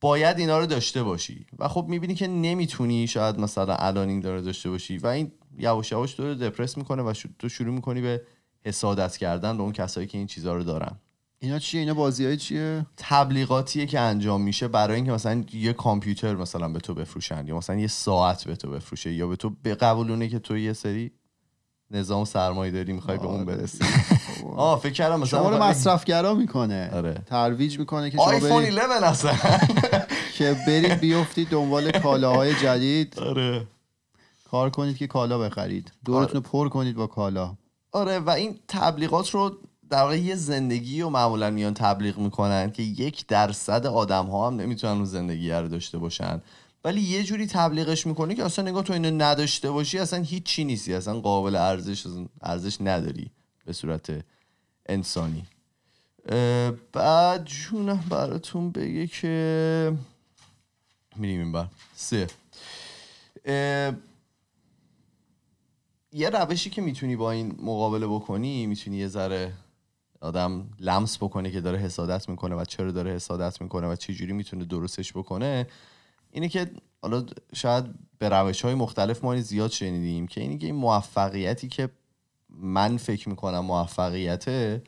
باید 0.00 0.38
اینا 0.38 0.58
رو 0.58 0.66
داشته 0.66 1.02
باشی. 1.02 1.46
و 1.58 1.68
خب 1.68 1.86
می‌بینی 1.88 2.14
که 2.14 2.26
نمی‌تونی 2.26 3.06
شاید 3.06 3.40
مثلا 3.40 3.74
الان 3.74 4.08
این 4.08 4.20
داره 4.20 4.40
داشته 4.40 4.70
باشی 4.70 4.98
و 4.98 5.06
این 5.06 5.32
یواش 5.58 5.92
یواش 5.92 6.14
تو 6.14 6.22
رو 6.22 6.34
دپرس 6.34 6.76
می‌کنه 6.76 7.02
و 7.02 7.12
تو 7.38 7.48
شروع 7.48 7.74
می‌کنی 7.74 8.00
به 8.00 8.22
حسادت 8.64 9.16
کردن 9.16 9.56
به 9.56 9.62
اون 9.62 9.72
کسایی 9.72 10.06
که 10.06 10.18
این 10.18 10.26
چیزها 10.26 10.54
رو 10.54 10.64
دارن. 10.64 10.98
اینا 11.40 11.58
چیه؟ 11.58 11.80
اینا 11.80 11.94
بازی 11.94 12.24
های 12.24 12.36
چیه؟ 12.36 12.86
تبلیغاتیه 12.96 13.86
که 13.86 14.00
انجام 14.00 14.42
میشه 14.42 14.68
برای 14.68 14.96
اینکه 14.96 15.12
مثلا 15.12 15.44
یه 15.52 15.72
کامپیوتر 15.72 16.34
مثلا 16.34 16.68
به 16.68 16.80
تو 16.80 16.94
بفروشن 16.94 17.46
یا 17.46 17.56
مثلا 17.56 17.76
یه 17.76 17.86
ساعت 17.86 18.44
به 18.44 18.56
تو 18.56 18.70
بفروشه 18.70 19.12
یا 19.12 19.26
به 19.26 19.36
تو 19.36 19.50
بقبولونه 19.64 20.28
که 20.28 20.38
تو 20.38 20.56
یه 20.58 20.72
سری 20.72 21.10
نظام 21.90 22.24
سرمایه 22.24 22.72
داری 22.72 22.92
می‌خوای 22.92 23.18
به 23.18 23.26
اون 23.26 23.44
برسی. 23.44 23.84
آه 24.56 24.80
فکر 24.80 24.92
کردم 24.92 25.20
مثلا 25.20 25.26
شما 25.38 25.48
رو 25.48 25.54
می‌خوای- 25.54 25.70
مصرفگرا 25.70 26.34
می‌کنه. 26.34 26.90
آره. 26.92 27.22
ترویج 27.26 27.78
می‌کنه 27.78 28.10
که 28.10 28.20
آیفون 28.20 28.62
برید 28.62 28.72
11 28.72 29.06
اصلا. 29.06 29.32
که 30.36 30.56
برید 30.66 30.92
بیفتید 31.00 31.48
دنبال 31.48 31.90
کالاهای 31.90 32.54
جدید. 32.54 33.18
آره. 33.18 33.66
کار 34.50 34.70
کنید 34.70 34.96
که 34.96 35.06
کالا 35.06 35.38
بخرید. 35.38 35.92
دورتون 36.04 36.34
رو 36.34 36.40
پر 36.40 36.68
کنید 36.68 36.96
با 36.96 37.06
کالا. 37.06 37.54
آره 37.92 38.18
و 38.18 38.30
این 38.30 38.58
تبلیغات 38.68 39.30
رو 39.30 39.56
در 39.90 40.02
واقع 40.02 40.18
یه 40.18 40.34
زندگی 40.34 41.02
رو 41.02 41.10
معمولا 41.10 41.50
میان 41.50 41.74
تبلیغ 41.74 42.18
می‌کنن 42.18 42.70
که 42.70 42.82
یک 42.82 43.26
درصد 43.26 43.86
آدم 43.86 44.26
ها 44.26 44.46
هم 44.46 44.56
نمی‌تونن 44.56 44.92
اون 44.92 45.04
زندگی 45.04 45.50
رو 45.50 45.68
داشته 45.68 45.98
باشن. 45.98 46.42
ولی 46.84 47.00
یه 47.00 47.22
جوری 47.22 47.46
تبلیغش 47.46 48.06
می‌کنه 48.06 48.34
که 48.34 48.44
اصلا 48.44 48.70
نگاه 48.70 48.82
تو 48.82 48.92
اینو 48.92 49.10
نداشته 49.10 49.70
باشی 49.70 49.98
اصلا 49.98 50.22
هیچی 50.22 50.64
نیستی 50.64 50.94
اصلا 50.94 51.20
قابل 51.20 51.56
ارزش 51.56 52.06
ارزش 52.42 52.80
نداری 52.80 53.30
به 53.64 53.72
صورت 53.72 54.24
انسانی. 54.86 55.46
بعد 56.92 57.44
جونم 57.44 58.04
براتون 58.10 58.70
بگه 58.70 59.06
که 59.06 59.92
میریم 61.16 61.40
این 61.40 61.52
بر. 61.52 61.66
سه. 61.96 62.26
یه 66.12 66.30
روشی 66.30 66.70
که 66.70 66.82
می‌تونی 66.82 67.16
با 67.16 67.30
این 67.30 67.58
مقابله 67.62 68.06
بکنی 68.06 68.66
می‌تونی 68.66 68.96
یه 68.96 69.08
ذره 69.08 69.52
آدم 70.20 70.70
لمس 70.80 71.16
بکنه 71.16 71.50
که 71.50 71.60
داره 71.60 71.78
حسادت 71.78 72.28
می‌کنه 72.28 72.54
و 72.54 72.64
چرا 72.64 72.90
داره 72.90 73.14
حسادت 73.14 73.62
می‌کنه 73.62 73.86
و 73.86 73.96
چه 73.96 74.14
جوری 74.14 74.32
می‌تونه 74.32 74.64
درستش 74.64 75.12
بکنه 75.12 75.66
اینه 76.30 76.48
که 76.48 76.70
حالا 77.02 77.24
شاید 77.54 77.84
به 78.18 78.28
روش 78.28 78.64
های 78.64 78.74
مختلف 78.74 79.24
ما 79.24 79.36
زیاد 79.36 79.70
شنیدیم 79.70 80.26
که 80.26 80.40
اینه 80.40 80.58
که 80.58 80.66
این 80.66 80.74
موفقیتی 80.74 81.68
که 81.68 81.88
من 82.50 82.96
فکر 82.96 83.28
می‌کنم 83.28 83.60
موفقیته 83.60 84.82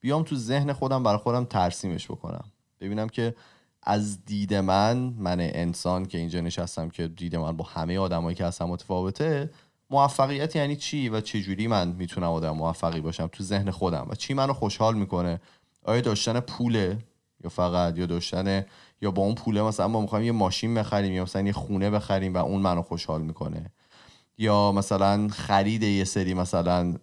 بیام 0.00 0.22
تو 0.22 0.36
ذهن 0.36 0.72
خودم 0.72 1.02
برای 1.02 1.18
خودم 1.18 1.44
ترسیمش 1.44 2.10
بکنم. 2.10 2.44
ببینم 2.80 3.08
که 3.08 3.34
از 3.82 4.24
دید 4.24 4.54
من 4.54 4.96
من 4.96 5.40
انسان 5.40 6.06
که 6.06 6.18
اینجا 6.18 6.40
نشستم 6.40 6.88
که 6.88 7.08
دید 7.08 7.36
من 7.36 7.56
با 7.56 7.64
همه 7.64 7.98
آدمایی 7.98 8.36
که 8.36 8.44
هستم 8.44 8.64
متفاوته 8.64 9.50
موفقیت 9.90 10.56
یعنی 10.56 10.76
چی 10.76 11.08
و 11.08 11.20
چه 11.20 11.40
جوری 11.40 11.66
من 11.66 11.88
می‌تونم 11.88 12.30
آدم 12.30 12.50
موفقی 12.50 13.00
باشم 13.00 13.26
تو 13.26 13.44
ذهن 13.44 13.70
خودم 13.70 14.06
و 14.10 14.14
چی 14.14 14.34
منو 14.34 14.52
خوشحال 14.52 14.94
می‌کنه؟ 14.94 15.40
آیا 15.84 16.00
داشتن 16.00 16.40
پوله 16.40 16.98
یا 17.44 17.50
فقط 17.50 17.98
یا 17.98 18.06
داشتن 18.06 18.64
یا 19.02 19.10
با 19.10 19.22
اون 19.22 19.34
پوله 19.34 19.62
مثلا 19.62 19.88
ما 19.88 20.00
می‌خوایم 20.00 20.24
یه 20.24 20.32
ماشین 20.32 20.74
بخریم 20.74 21.12
یا 21.12 21.22
مثلا 21.22 21.42
یه 21.42 21.52
خونه 21.52 21.90
بخریم 21.90 22.34
و 22.34 22.36
اون 22.36 22.62
منو 22.62 22.82
خوشحال 22.82 23.22
می‌کنه؟ 23.22 23.72
یا 24.38 24.72
مثلا 24.72 25.28
خرید 25.28 25.82
یه 25.82 26.04
سری 26.04 26.34
مثلا 26.34 26.94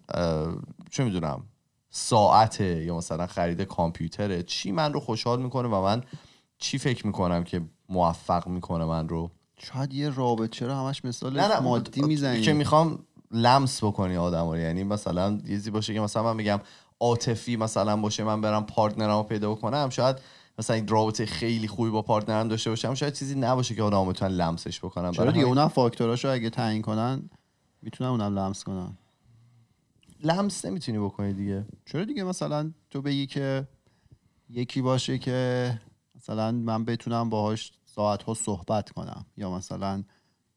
چه 0.90 1.04
می‌دونم 1.04 1.42
ساعته 1.90 2.84
یا 2.84 2.96
مثلا 2.96 3.26
خرید 3.26 3.60
کامپیوتره 3.60 4.42
چی 4.42 4.72
من 4.72 4.92
رو 4.92 5.00
خوشحال 5.00 5.42
می‌کنه 5.42 5.68
و 5.68 5.82
من 5.82 6.02
چی 6.58 6.78
فکر 6.78 7.06
می‌کنم 7.06 7.44
که 7.44 7.62
موفق 7.88 8.48
می‌کنه 8.48 8.84
من 8.84 9.08
رو؟ 9.08 9.30
شاید 9.56 9.94
یه 9.94 10.10
رابطه 10.10 10.48
چرا 10.48 10.76
همش 10.76 11.04
مثال 11.04 11.40
نه 11.40 11.48
نه 11.48 11.60
مادی 11.60 12.02
می‌زنی. 12.02 12.40
که 12.40 12.52
می‌خوام 12.52 12.98
لمس 13.30 13.84
بکنی 13.84 14.16
آدم 14.16 14.48
رو 14.48 14.56
یعنی 14.56 14.84
مثلا 14.84 15.32
یه 15.32 15.48
چیزی 15.48 15.70
باشه 15.70 15.94
که 15.94 16.00
مثلا 16.00 16.22
من 16.22 16.36
میگم 16.36 16.60
عاطفی 17.00 17.56
مثلا 17.56 17.96
باشه 17.96 18.24
من 18.24 18.40
برم 18.40 18.66
partner 18.66 19.10
مو 19.10 19.22
پیدا 19.22 19.50
بکنم 19.50 19.88
شاید 19.90 20.16
مثلا 20.58 20.76
این 20.76 20.88
رابطه 20.88 21.26
خیلی 21.26 21.68
خوبی 21.68 21.90
با 21.90 22.02
partner 22.02 22.42
م 22.42 22.48
داشته 22.48 22.70
باشم 22.70 22.94
شاید 22.94 23.14
چیزی 23.14 23.34
نباشه 23.34 23.74
که 23.74 23.82
آدم 23.82 24.08
بتونن 24.08 24.30
لمسش 24.30 24.78
بکنم 24.78 25.12
چرا 25.12 25.30
دیگه 25.30 25.44
اونم 25.44 25.68
فاکتوراشو 25.68 26.30
اگه 26.30 26.50
تعیین 26.50 26.82
کنن 26.82 27.30
می‌تونن 27.82 28.10
اونم 28.10 28.38
لمس 28.38 28.64
کنن. 28.64 28.98
لمس 30.22 30.64
نمی‌تونی 30.64 30.98
بکنی 30.98 31.32
دیگه. 31.32 31.64
چرا 31.86 32.04
دیگه 32.04 32.24
مثلا 32.24 32.70
تو 32.90 33.02
بگی 33.02 33.26
که 33.26 33.68
یکی 34.48 34.82
باشه 34.82 35.18
که 35.18 35.70
مثلا 36.16 36.52
من 36.52 36.84
بتونم 36.84 37.30
باهاش 37.30 37.72
ساعت 37.94 38.22
ها 38.22 38.34
صحبت 38.34 38.90
کنم 38.90 39.26
یا 39.36 39.50
مثلا 39.50 40.04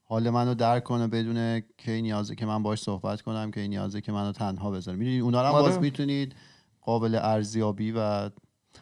حال 0.04 0.30
منو 0.30 0.54
درک 0.54 0.84
کنه 0.84 1.08
بدون 1.08 1.60
که 1.78 1.92
این 1.92 2.04
نیازه 2.04 2.36
که 2.36 2.46
من 2.46 2.64
باهاش 2.64 2.80
صحبت 2.82 3.22
کنم 3.22 3.52
که 3.52 3.68
نیازه 3.68 4.02
که 4.02 4.12
منو 4.12 4.32
تنها 4.32 4.72
بذاره 4.72 4.98
می‌دونی 4.98 5.20
اونا 5.20 5.42
رو 5.42 5.48
هم 5.48 5.54
آره. 5.54 5.64
باز 5.64 5.80
می‌تونید 5.80 6.36
قابل 6.82 7.20
ارزیابی 7.22 7.92
و 7.92 8.30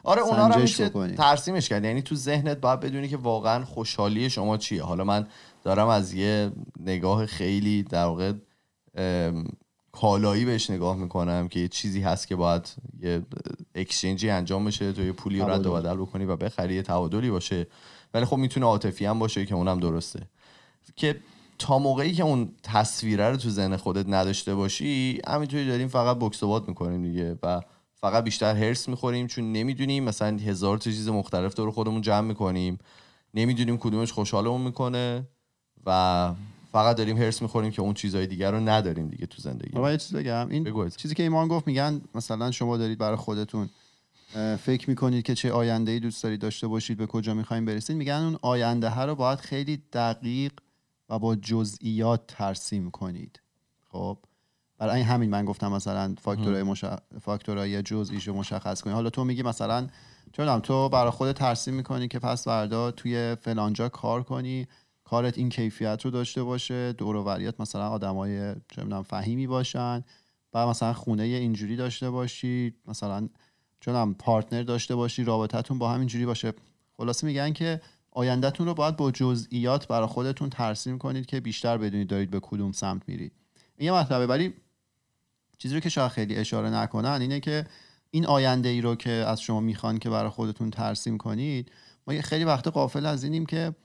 آره 0.04 0.22
اونا 0.22 0.48
رو 0.48 0.62
میشه. 0.62 0.90
ترسیمش 0.90 1.70
کرد 1.70 1.84
یعنی 1.84 2.02
تو 2.02 2.16
ذهنت 2.16 2.58
باید 2.58 2.80
بدونی 2.80 3.08
که 3.08 3.18
واقعا 3.18 3.66
خوشحالی 3.66 4.30
شما 4.30 4.58
چیه 4.58 4.84
حالا 4.84 5.04
من 5.04 5.28
دارم 5.64 5.88
از 5.88 6.14
یه 6.14 6.52
نگاه 6.80 7.26
خیلی 7.26 7.84
در 7.84 8.06
واقع 8.06 8.34
کالایی 9.92 10.46
بهش 10.46 10.70
نگاه 10.70 10.98
می‌کنم 10.98 11.48
که 11.48 11.60
یه 11.60 11.68
چیزی 11.68 12.02
هست 12.02 12.28
که 12.28 12.36
باید 12.36 12.70
یه 13.00 13.22
اکسچنجی 13.76 14.30
انجام 14.30 14.66
بشه 14.66 14.94
تو 14.94 15.02
یه 15.02 15.12
پولی 15.12 15.42
رد 15.42 15.66
و. 15.66 15.74
بدل 15.74 15.96
بکنی 15.96 16.26
و 16.26 16.36
بخری 16.36 16.76
یه 16.76 16.82
تعادلی 16.82 17.32
باشه 17.32 17.68
ولی 18.14 18.26
خب 18.26 18.38
می‌تونه 18.38 18.66
عاطفی 18.66 19.06
هم 19.06 19.20
باشه 19.20 19.46
که 19.46 19.56
اونم 19.56 19.80
درسته. 19.80 20.28
که 20.96 21.20
تا 21.60 21.80
موقعی 21.80 22.14
که 22.14 22.24
اون 22.24 22.50
تصویره 22.64 23.30
رو 23.30 23.38
تو 23.38 23.50
ذهن 23.50 23.78
خودت 23.78 24.06
نداشته 24.10 24.56
باشی 24.56 25.22
همینطوری 25.28 25.68
داریم 25.68 25.88
فقط 25.88 26.18
بکس 26.20 26.44
می‌کنیم 26.44 27.04
دیگه 27.04 27.38
و 27.44 27.62
فقط 27.94 28.24
بیشتر 28.24 28.56
هرس 28.56 28.90
می‌خوریم 28.90 29.28
چون 29.28 29.52
نمی‌دونیم 29.52 30.04
مثلا 30.04 30.38
هزار 30.38 30.78
تا 30.78 30.92
چیز 30.92 31.10
مختلف 31.10 31.56
دور 31.56 31.72
خودمون 31.72 32.02
جمع 32.02 32.28
می‌کنیم. 32.28 32.78
نمی‌دونیم 33.34 33.78
کدومش 33.78 34.12
خوشحالمون 34.12 34.62
می‌کنه 34.62 35.28
و 35.86 36.34
فقط 36.72 36.96
داریم 36.96 37.18
هرس 37.18 37.42
می‌خوریم 37.42 37.72
که 37.72 37.82
اون 37.82 37.94
چیزهای 37.94 38.28
دیگر 38.28 38.52
رو 38.52 38.60
نداریم 38.60 39.08
دیگه 39.08 39.26
تو 39.26 39.42
زندگی. 39.42 39.82
یه 39.82 39.98
چیز 39.98 40.16
بگم. 40.16 40.50
این 40.50 40.64
بگو 40.64 40.82
عزیز. 40.84 40.98
چیزی 40.98 41.16
که 41.16 41.24
ایمان 41.24 41.48
گفت 41.48 41.68
میگن 41.68 42.02
مثلا 42.16 42.52
شما 42.52 42.78
دارید 42.78 42.98
برای 42.98 43.16
خودتون 43.16 43.70
فکر 44.36 44.90
می‌کنید 44.90 45.26
که 45.26 45.36
چه 45.36 45.52
آینده 45.52 45.92
ای 45.92 46.00
دوست 46.00 46.24
دارید 46.24 46.42
داشته 46.42 46.68
باشید 46.68 46.98
به 46.98 47.08
کجا 47.08 47.34
می‌خوایم 47.34 47.66
برسید؟ 47.66 47.98
میگن 47.98 48.14
اون 48.14 48.38
آینده 48.42 48.90
ها 48.90 49.06
رو 49.06 49.16
باید 49.16 49.40
خیلی 49.40 49.84
دقیق 49.94 50.52
و 51.10 51.20
با 51.20 51.36
جزئیات 51.36 52.28
ترسیم 52.28 52.92
کنید. 52.92 53.42
خب؟ 53.88 54.18
برای 54.78 55.02
همین 55.02 55.30
من 55.30 55.46
گفتم 55.46 55.72
مثلا 55.72 56.16
فاکتورهای 56.22 56.64
مش... 56.64 56.86
فاکتورهای 57.22 57.82
جزئیشو 57.82 58.34
مشخص 58.34 58.82
کنید. 58.82 58.96
حالا 58.96 59.10
تو 59.10 59.24
میگی 59.24 59.44
مثلا 59.44 59.88
چه 60.34 60.44
می‌دونم، 60.44 60.60
تو 60.60 60.90
برای 60.90 61.12
خود 61.12 61.32
ترسیم 61.32 61.74
می‌کنی 61.74 62.08
که 62.08 62.20
پس 62.20 62.44
فردا 62.44 62.92
توی 62.92 63.36
فلانجا 63.42 63.90
کار 63.90 64.24
کنی 64.24 64.68
کارت 65.04 65.38
این 65.38 65.50
کیفیت 65.50 66.02
رو 66.06 66.12
داشته 66.12 66.44
باشه 66.44 66.94
دور 66.94 67.16
و 67.16 67.52
مثلا 67.60 67.90
آدمای 67.90 68.56
چه 68.72 69.02
فهیمی 69.02 69.48
باشن 69.48 70.04
بعد 70.52 70.68
مثلا 70.68 70.94
خونه 70.94 71.24
اینجوری 71.24 71.76
داشته 71.76 72.10
باشی 72.10 72.74
مثلا 72.88 73.30
چون 73.86 74.14
پارتنر 74.14 74.64
داشته 74.64 74.96
باشی 74.96 75.24
رابطتون 75.24 75.80
با 75.80 75.90
هم 75.90 76.00
اینجوری 76.00 76.26
باشه. 76.26 76.54
خلاصه 76.98 77.28
میگن 77.28 77.54
که 77.54 77.82
آیندهتون 78.12 78.68
رو 78.68 78.74
باید 78.74 78.96
با 78.96 79.12
جزئیات 79.12 79.88
برای 79.88 80.08
خودتون 80.08 80.50
ترسیم 80.50 80.98
کنید 80.98 81.26
که 81.26 81.40
بیشتر 81.40 81.78
بدونید 81.78 82.08
دارید 82.08 82.32
به 82.32 82.40
کدوم 82.40 82.72
سمت 82.72 83.02
میرید. 83.08 83.32
این 83.78 83.86
یه 83.86 84.00
مطلبه 84.00 84.28
ولی 84.28 84.54
چیزی 85.58 85.76
رو 85.76 85.80
که 85.80 85.90
شاید 85.90 86.12
خیلی 86.12 86.36
اشاره 86.36 86.70
نکنن 86.70 87.22
اینه 87.22 87.40
که 87.40 87.66
این 88.12 88.26
آینده 88.26 88.70
ای 88.70 88.82
رو 88.82 88.96
که 88.96 89.12
از 89.12 89.42
شما 89.42 89.60
می‌خوان 89.60 89.98
که 89.98 90.10
برای 90.10 90.30
خودتون 90.30 90.72
ترسیم 90.72 91.18
کنید 91.18 91.72
ما 92.08 92.14
یه 92.14 92.22
خیلی 92.22 92.44
وقت 92.44 92.68
قافل 92.68 93.06
از 93.06 93.24
اینیم 93.24 93.46
که 93.46 93.76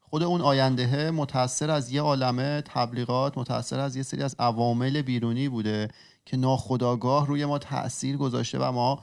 خود 0.00 0.22
اون 0.22 0.40
آینده 0.40 1.10
متاثر 1.10 1.70
از 1.70 1.92
یه 1.92 2.00
عالمه 2.00 2.62
تبلیغات 2.66 3.38
متاثر 3.38 3.80
از 3.80 3.96
یه 3.96 4.02
سری 4.02 4.22
از 4.22 4.36
عوامل 4.38 5.02
بیرونی 5.02 5.48
بوده 5.48 5.88
که 6.24 6.36
ناخداگاه 6.36 7.26
روی 7.26 7.44
ما 7.44 7.58
تاثیر 7.58 8.16
گذاشته 8.16 8.58
و 8.58 8.72
ما 8.72 9.02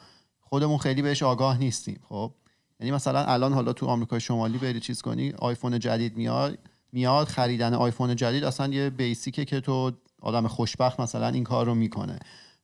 خودمون 0.50 0.78
خیلی 0.78 1.02
بهش 1.02 1.24
آگاه 1.24 1.58
نیستیم. 1.58 2.00
خب؟ 2.10 2.32
یعنی 2.80 2.92
مثلا 2.92 3.26
الان 3.26 3.54
حالا 3.54 3.74
تو 3.74 3.86
آمریکای 3.86 4.20
شمالی 4.20 4.58
بری 4.58 4.80
چیز 4.80 5.02
کنی 5.02 5.32
آیفون 5.32 5.80
جدید 5.80 6.18
میاد 6.18 6.58
میاد 6.92 7.28
خریدن 7.28 7.74
آیفون 7.74 8.16
جدید 8.16 8.44
اصلا 8.44 8.74
یه 8.74 8.90
بیسیکه 8.90 9.46
که 9.46 9.60
تو 9.60 9.92
آدم 10.22 10.48
خوشبخت 10.48 11.00
مثلا 11.00 11.28
این 11.28 11.44
کار 11.44 11.66
رو 11.66 11.76
می‌کنه. 11.76 12.20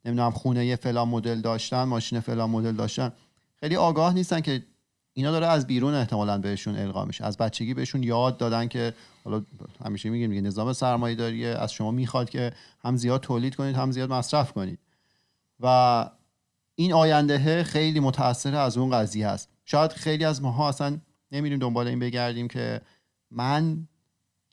نمی‌دونم 0.05 0.31
خونه 0.31 0.65
یه 0.65 0.75
فلان 0.75 1.07
مدل 1.07 1.41
داشتن 1.41 1.83
ماشین 1.83 2.19
فلان 2.19 2.49
مدل 2.49 2.71
داشتن. 2.71 3.11
خیلی 3.59 3.75
آگاه 3.75 4.13
نیستن 4.13 4.41
که 4.41 4.63
اینا 5.13 5.31
داره 5.31 5.47
از 5.47 5.67
بیرون 5.67 5.93
احتمالا 5.93 6.37
بهشون 6.37 6.75
القا 6.75 7.05
میشه. 7.05 7.25
از 7.25 7.37
بچگی 7.37 7.73
بهشون 7.73 8.03
یاد 8.03 8.37
دادن 8.37 8.67
که 8.67 8.93
حالا 9.23 9.41
همیشه 9.85 10.09
میگیم 10.09 10.29
میگه 10.29 10.41
نظام 10.41 10.73
سرمایه 10.73 11.15
داری 11.15 11.45
از 11.45 11.73
شما 11.73 11.91
می‌خواد 11.91 12.29
که 12.29 12.51
هم 12.83 12.95
زیاد 12.95 13.21
تولید 13.21 13.55
کنید 13.55 13.75
هم 13.75 13.91
زیاد 13.91 14.13
مصرف 14.13 14.51
کنید. 14.51 14.79
و 15.59 16.09
این 16.75 16.93
آینده 16.93 17.63
خیلی 17.63 17.99
متاثر 17.99 18.55
از 18.55 18.77
اون 18.77 18.91
قضیه 18.91 19.27
هست 19.27 19.49
شاید 19.65 19.91
خیلی 19.91 20.25
از 20.25 20.41
ماها 20.41 20.69
اصلا 20.69 20.97
نمیریم 21.31 21.59
دنبال 21.59 21.87
این 21.87 21.99
بگردیم 21.99 22.47
که 22.47 22.81
من 23.31 23.87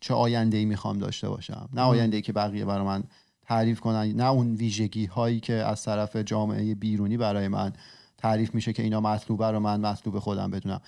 چه 0.00 0.14
آینده 0.14 0.56
ای 0.56 0.64
می‌خوام 0.64 0.98
داشته 0.98 1.28
باشم. 1.28 1.68
نه 1.72 1.82
آینده 1.82 2.16
ای 2.16 2.22
که 2.22 2.32
بقیه 2.32 2.64
برای 2.64 2.86
من 2.86 3.04
تعریف 3.42 3.80
کنن 3.80 4.12
نه 4.12 4.24
اون 4.24 4.54
ویژگی 4.54 5.06
هایی 5.06 5.40
که 5.40 5.52
از 5.52 5.82
طرف 5.84 6.16
جامعه 6.16 6.74
بیرونی 6.74 7.16
برای 7.16 7.48
من 7.48 7.72
تعریف 8.18 8.54
میشه 8.54 8.72
که 8.72 8.82
اینا 8.82 9.00
مطلوبه 9.00 9.50
رو 9.50 9.60
من 9.60 9.80
مطلوب 9.80 10.18
خودم 10.18 10.50
بدونم. 10.50 10.80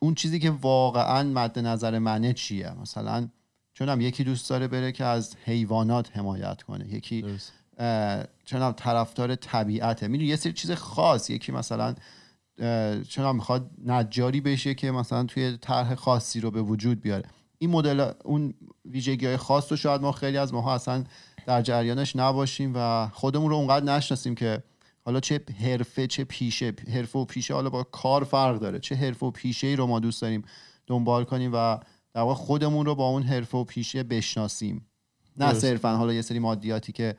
اون 0.00 0.14
چیزی 0.14 0.38
که 0.38 0.50
واقعا 0.50 1.22
مد 1.22 1.58
نظر 1.58 1.98
منه 1.98 2.32
چیه؟ 2.32 2.70
مثلا 2.82 3.28
چونم 3.74 4.00
یکی 4.00 4.24
دوست 4.24 4.50
داره 4.50 4.68
بره 4.68 4.92
که 4.92 5.04
از 5.04 5.36
حیوانات 5.44 6.16
حمایت 6.16 6.62
کنه. 6.62 6.88
یکی 6.88 7.22
درست. 7.22 7.52
چونم 8.44 8.72
طرفدار 8.72 9.34
طبیعته. 9.34 10.08
می‌دونی 10.08 10.28
یه 10.28 10.36
سری 10.36 10.52
چیز 10.52 10.70
خاص. 10.70 11.30
یکی 11.30 11.52
مثلا 11.52 11.94
چونم 13.08 13.36
می‌خواد 13.36 13.70
نجاری 13.86 14.40
بشه 14.40 14.74
که 14.74 14.90
مثلا 14.90 15.24
توی 15.24 15.56
طرح 15.56 15.94
خاصی 15.94 16.40
رو 16.40 16.50
به 16.50 16.62
وجود 16.62 17.00
بیاره. 17.00 17.24
این 17.58 17.70
مدل 17.70 18.12
اون 18.24 18.54
ویژگی 18.84 19.26
های 19.26 19.36
خاص 19.36 19.70
رو 19.72 19.76
شاید 19.76 20.00
ما 20.00 20.12
خیلی 20.12 20.36
از 20.36 20.54
ماها 20.54 20.74
اصلا 20.74 21.04
در 21.46 21.62
جریانش 21.62 22.16
نباشیم 22.16 22.72
و 22.76 23.08
خودمون 23.12 23.50
رو 23.50 23.56
اونقدر 23.56 23.84
نشناسیم 23.84 24.34
که 24.34 24.62
حالا 25.04 25.20
چه 25.20 25.40
حرفه 25.60 26.06
چه 26.06 26.24
پیشه 26.24 26.72
حرفه 26.94 27.18
و 27.18 27.24
پیشه 27.24 27.54
حالا 27.54 27.70
با 27.70 27.82
کار 27.82 28.24
فرق 28.24 28.58
داره. 28.58 28.78
چه 28.78 28.94
حرفه 28.94 29.26
و 29.26 29.30
پیشه 29.30 29.66
ای 29.66 29.76
رو 29.76 29.86
ما 29.86 30.00
دوست 30.00 30.22
داریم 30.22 30.44
دنبال 30.86 31.24
کنیم 31.24 31.50
و 31.54 31.78
در 32.14 32.20
واقع 32.20 32.34
خودمون 32.34 32.86
رو 32.86 32.94
با 32.94 33.08
اون 33.08 33.22
حرفه 33.22 33.58
و 33.58 33.64
پیشه 33.64 34.02
بشناسیم. 34.02 34.86
نه. 35.36 35.54
صرفا 35.54 35.96
حالا 35.96 36.12
یه 36.12 36.22
سری 36.22 36.38
مادیاتی 36.38 36.92
که 36.92 37.16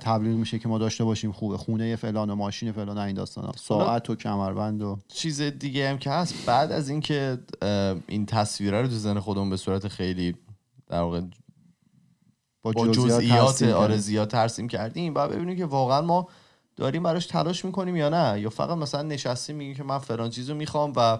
تبلیغ 0.00 0.36
میشه 0.36 0.58
که 0.58 0.68
ما 0.68 0.78
داشته 0.78 1.04
باشیم 1.04 1.32
خوبه 1.32 1.56
خونه 1.56 1.96
فلان 1.96 2.30
و 2.30 2.34
ماشین 2.34 2.72
فلان 2.72 2.98
این 2.98 3.14
داستانا 3.14 3.52
ساعت 3.56 4.10
و 4.10 4.14
کمربند 4.14 4.82
و 4.82 4.98
چیز 5.08 5.42
دیگه 5.42 5.90
هم 5.90 5.98
که 5.98 6.10
هست 6.10 6.46
بعد 6.46 6.72
از 6.72 6.88
اینکه 6.88 7.38
اه، 7.62 7.96
این 8.06 8.26
تصویره 8.26 8.82
رو 8.82 8.88
تو 8.88 8.94
ذهن 8.94 9.20
خودمون 9.20 9.50
به 9.50 9.56
صورت 9.56 9.88
خیلی 9.88 10.34
در 10.86 11.00
واقع 11.00 11.20
با, 12.62 12.72
با 12.72 12.88
جزئیات 12.88 13.62
آره 13.62 14.26
ترسیم 14.26 14.68
کردیم. 14.68 15.14
بعد 15.14 15.30
ببینیم 15.30 15.56
که 15.56 15.66
واقعا 15.66 16.00
ما 16.00 16.28
داریم 16.76 17.02
براش 17.02 17.26
تلاش 17.26 17.64
می‌کنیم 17.64 17.96
یا 17.96 18.08
نه. 18.08 18.40
یا 18.40 18.50
فقط 18.50 18.78
مثلا 18.78 19.02
نشستیم 19.02 19.56
میگیم 19.56 19.74
که 19.74 19.82
من 19.82 19.98
فلان 19.98 20.30
چیزو 20.30 20.54
می‌خوام 20.54 20.92
و 20.96 21.18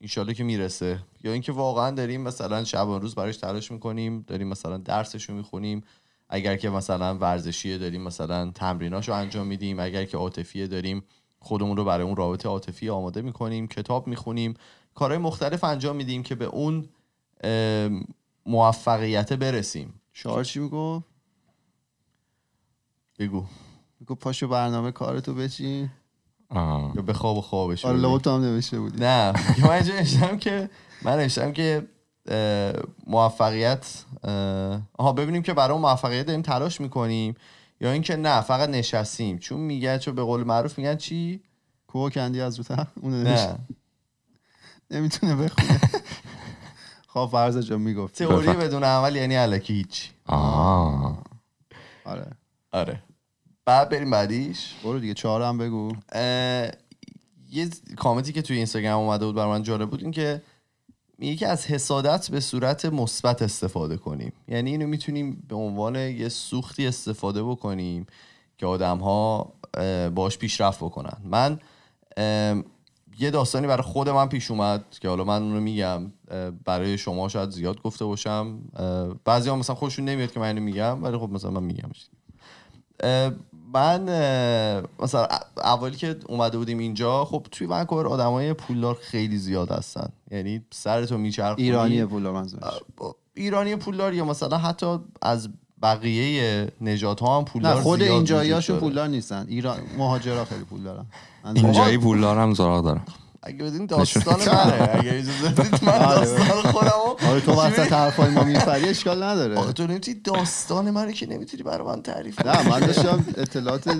انشالله 0.00 0.34
که 0.34 0.44
می‌رسه. 0.44 0.98
یا 1.24 1.32
اینکه 1.32 1.52
واقعا 1.52 1.90
داریم 1.90 2.20
مثلا 2.20 2.64
شب 2.64 2.88
و 2.88 2.98
روز 2.98 3.14
براش 3.14 3.36
تلاش 3.36 3.70
می‌کنیم 3.70 4.24
داریم 4.26 4.48
مثلا 4.48 4.76
درسشو 4.76 5.32
می‌خونیم. 5.32 5.84
اگر 6.28 6.56
که 6.56 6.70
مثلا 6.70 7.18
ورزشیه 7.18 7.78
داریم 7.78 8.02
مثلا 8.02 8.50
تمریناشو 8.50 9.12
انجام 9.12 9.46
میدیم. 9.46 9.80
اگر 9.80 10.04
که 10.04 10.16
عاطفیه 10.16 10.66
داریم 10.66 11.04
خودمون 11.38 11.76
رو 11.76 11.84
برای 11.84 12.06
اون 12.06 12.16
رابطه 12.16 12.48
عاطفی 12.48 12.88
آماده 12.90 13.22
می‌کنیم 13.22 13.66
کتاب 13.68 14.06
می‌خونیم. 14.06 14.54
کارهای 14.94 15.18
مختلف 15.18 15.64
انجام 15.64 15.96
میدیم 15.96 16.22
که 16.22 16.34
به 16.34 16.44
اون 16.44 16.88
موفقیت 18.46 19.32
برسیم. 19.32 20.00
شعار 20.12 20.44
چی 20.44 20.60
می‌گفت 20.60 21.04
بگو. 23.18 23.44
می‌گفت 24.00 24.20
پاشو 24.20 24.48
برنامه 24.48 24.92
کارتو 24.92 25.34
بچین. 25.34 25.90
یا 26.54 27.02
به 27.06 27.12
خواب 27.12 27.36
و 27.36 27.40
خوابش 27.40 27.84
آره 27.84 28.18
تو 28.18 28.30
هم 28.30 28.40
نوشته 28.40 28.80
بودی. 28.80 28.98
نه. 29.00 29.32
من 29.62 29.70
اینجا 29.70 30.36
که 30.36 30.70
من 31.02 31.18
نوشتم 31.18 31.52
که 31.52 31.86
موفقیت 33.06 34.04
آها 34.98 35.12
ببینیم 35.12 35.42
که 35.42 35.54
برای 35.54 35.72
اون 35.72 35.82
موفقیت 35.82 36.26
داریم 36.26 36.42
تلاش 36.42 36.80
می‌کنیم 36.80 37.34
یا 37.80 37.92
اینکه 37.92 38.16
نه 38.16 38.40
فقط 38.40 38.68
نشستیم. 38.68 39.38
چون 39.38 39.60
میگن 39.60 39.98
چون 39.98 40.14
به 40.14 40.22
قول 40.22 40.44
معروف 40.44 40.78
میگن 40.78 40.96
چی؟ 40.96 41.40
کوه 41.86 42.10
کندی 42.10 42.40
از 42.40 42.56
رو 42.58 42.64
تخت 42.64 42.92
اونو 43.00 43.22
نوشته 43.22 43.48
نه 43.52 43.58
نمی‌تونه 44.90 45.34
بخونه. 45.36 45.80
خب 47.12 47.28
فرض 47.32 47.58
جا 47.58 47.78
می‌گفت. 47.78 48.14
تئوری 48.14 48.52
بدون 48.52 48.84
عمل 48.84 49.16
یعنی 49.16 49.36
الکی 49.36 49.74
هیچ 49.74 50.10
آه. 50.26 51.22
آره. 52.04 52.26
آره. 52.72 53.02
بعد 53.64 53.88
بریم 53.88 54.10
بعدیش. 54.10 54.74
برو 54.84 54.98
دیگه 54.98 55.14
چهار 55.14 55.42
هم 55.42 55.58
بگو 55.58 55.92
یه 57.50 57.68
کامنتی 57.96 58.32
که 58.32 58.42
توی 58.42 58.56
اینستاگرام 58.56 59.02
اومده 59.02 59.26
بود 59.26 59.34
برای 59.34 59.50
من 59.50 59.62
جالب 59.62 59.90
بود 59.90 60.02
این 60.02 60.40
میگه 61.18 61.36
که 61.36 61.48
از 61.48 61.66
حسادت 61.66 62.30
به 62.30 62.40
صورت 62.40 62.84
مثبت 62.84 63.42
استفاده 63.42 63.96
کنیم. 63.96 64.32
یعنی 64.48 64.70
اینو 64.70 64.86
می‌تونیم 64.86 65.46
به 65.48 65.56
عنوان 65.56 65.96
یه 65.96 66.28
سوختی 66.28 66.86
استفاده 66.86 67.42
بکنیم 67.42 68.06
که 68.58 68.66
آدم 68.66 68.98
ها 68.98 69.52
باش 70.14 70.38
پیشرفت 70.38 70.78
بکنن. 70.78 71.16
من 71.24 71.58
یه 73.18 73.30
داستانی 73.30 73.66
برای 73.66 73.82
خود 73.82 74.08
من 74.08 74.28
پیش 74.28 74.50
اومد 74.50 74.84
که 75.00 75.08
حالا 75.08 75.24
من 75.24 75.42
اونو 75.42 75.60
میگم. 75.60 76.12
برای 76.64 76.98
شما 76.98 77.28
شاید 77.28 77.50
زیاد 77.50 77.82
گفته 77.82 78.04
باشم. 78.04 78.58
بعضی 79.24 79.48
ها 79.48 79.56
مثلا 79.56 79.76
خوششون 79.76 80.04
نمیاد 80.04 80.32
که 80.32 80.40
من 80.40 80.46
اینو 80.46 80.60
میگم 80.60 81.04
ولی 81.04 81.18
خب 81.18 81.30
مثلا 81.30 81.50
من 81.50 81.62
میگم. 81.62 81.90
من 83.74 84.02
مثلا 84.98 85.28
اولی 85.56 85.96
که 85.96 86.16
اومده 86.28 86.58
بودیم 86.58 86.78
اینجا 86.78 87.24
خب 87.24 87.46
توی 87.50 87.66
ونکوور 87.66 88.06
آدمای 88.06 88.52
پولدار 88.52 88.94
خیلی 89.00 89.38
زیاد 89.38 89.70
هستن. 89.70 90.08
یعنی 90.30 90.64
سرتو 90.70 91.18
میچرخونی. 91.18 91.62
ایرانی 91.66 92.04
پول 92.04 92.22
منظورش. 92.22 92.62
ایرانی 93.34 93.76
پولدار 93.76 94.14
یا 94.14 94.24
مثلا 94.24 94.58
حتی 94.58 94.98
از 95.22 95.48
بقیه 95.82 96.68
نژادها 96.80 97.26
ها 97.26 97.38
هم 97.38 97.44
پولدار 97.44 97.74
نه 97.74 97.80
خود 97.80 97.98
داره. 97.98 98.80
پولدار 98.80 99.08
نیستن. 99.08 99.46
ایران 99.48 99.78
مهاجرا 99.98 100.44
خیلی 100.44 100.64
پول 100.64 100.82
دارن 100.82 101.06
منظورش- 101.44 101.64
اینجایی 101.64 101.98
پولدار 101.98 102.38
هم 102.38 102.54
زراغ 102.54 102.84
دارم. 102.84 103.04
اگه 103.46 103.64
بدین 103.64 103.86
داستان 103.86 104.38
منه. 104.40 104.90
اگه 104.98 105.12
اجازه 105.14 105.48
بدید 105.48 105.84
من 105.88 105.98
داستان 105.98 106.62
خودمو 106.72 107.30
آره 107.30 107.40
تو 107.40 107.52
وسط 107.52 107.92
حرفای 107.92 108.30
ما 108.30 108.44
میپری 108.44 108.88
اشکال 108.88 109.22
آخه 109.22 109.32
نداره 109.32 109.72
تو 109.72 109.86
نمی‌تونی 109.86 110.20
داستان 110.24 110.90
منو 110.90 111.12
که 111.12 111.26
نمی‌تونی 111.26 111.62
برای 111.62 111.86
من 111.86 112.02
تعریف 112.02 112.46
نه 112.46 112.68
من 112.68 112.80
داشتم 112.80 113.24
اطلاعات 113.36 113.98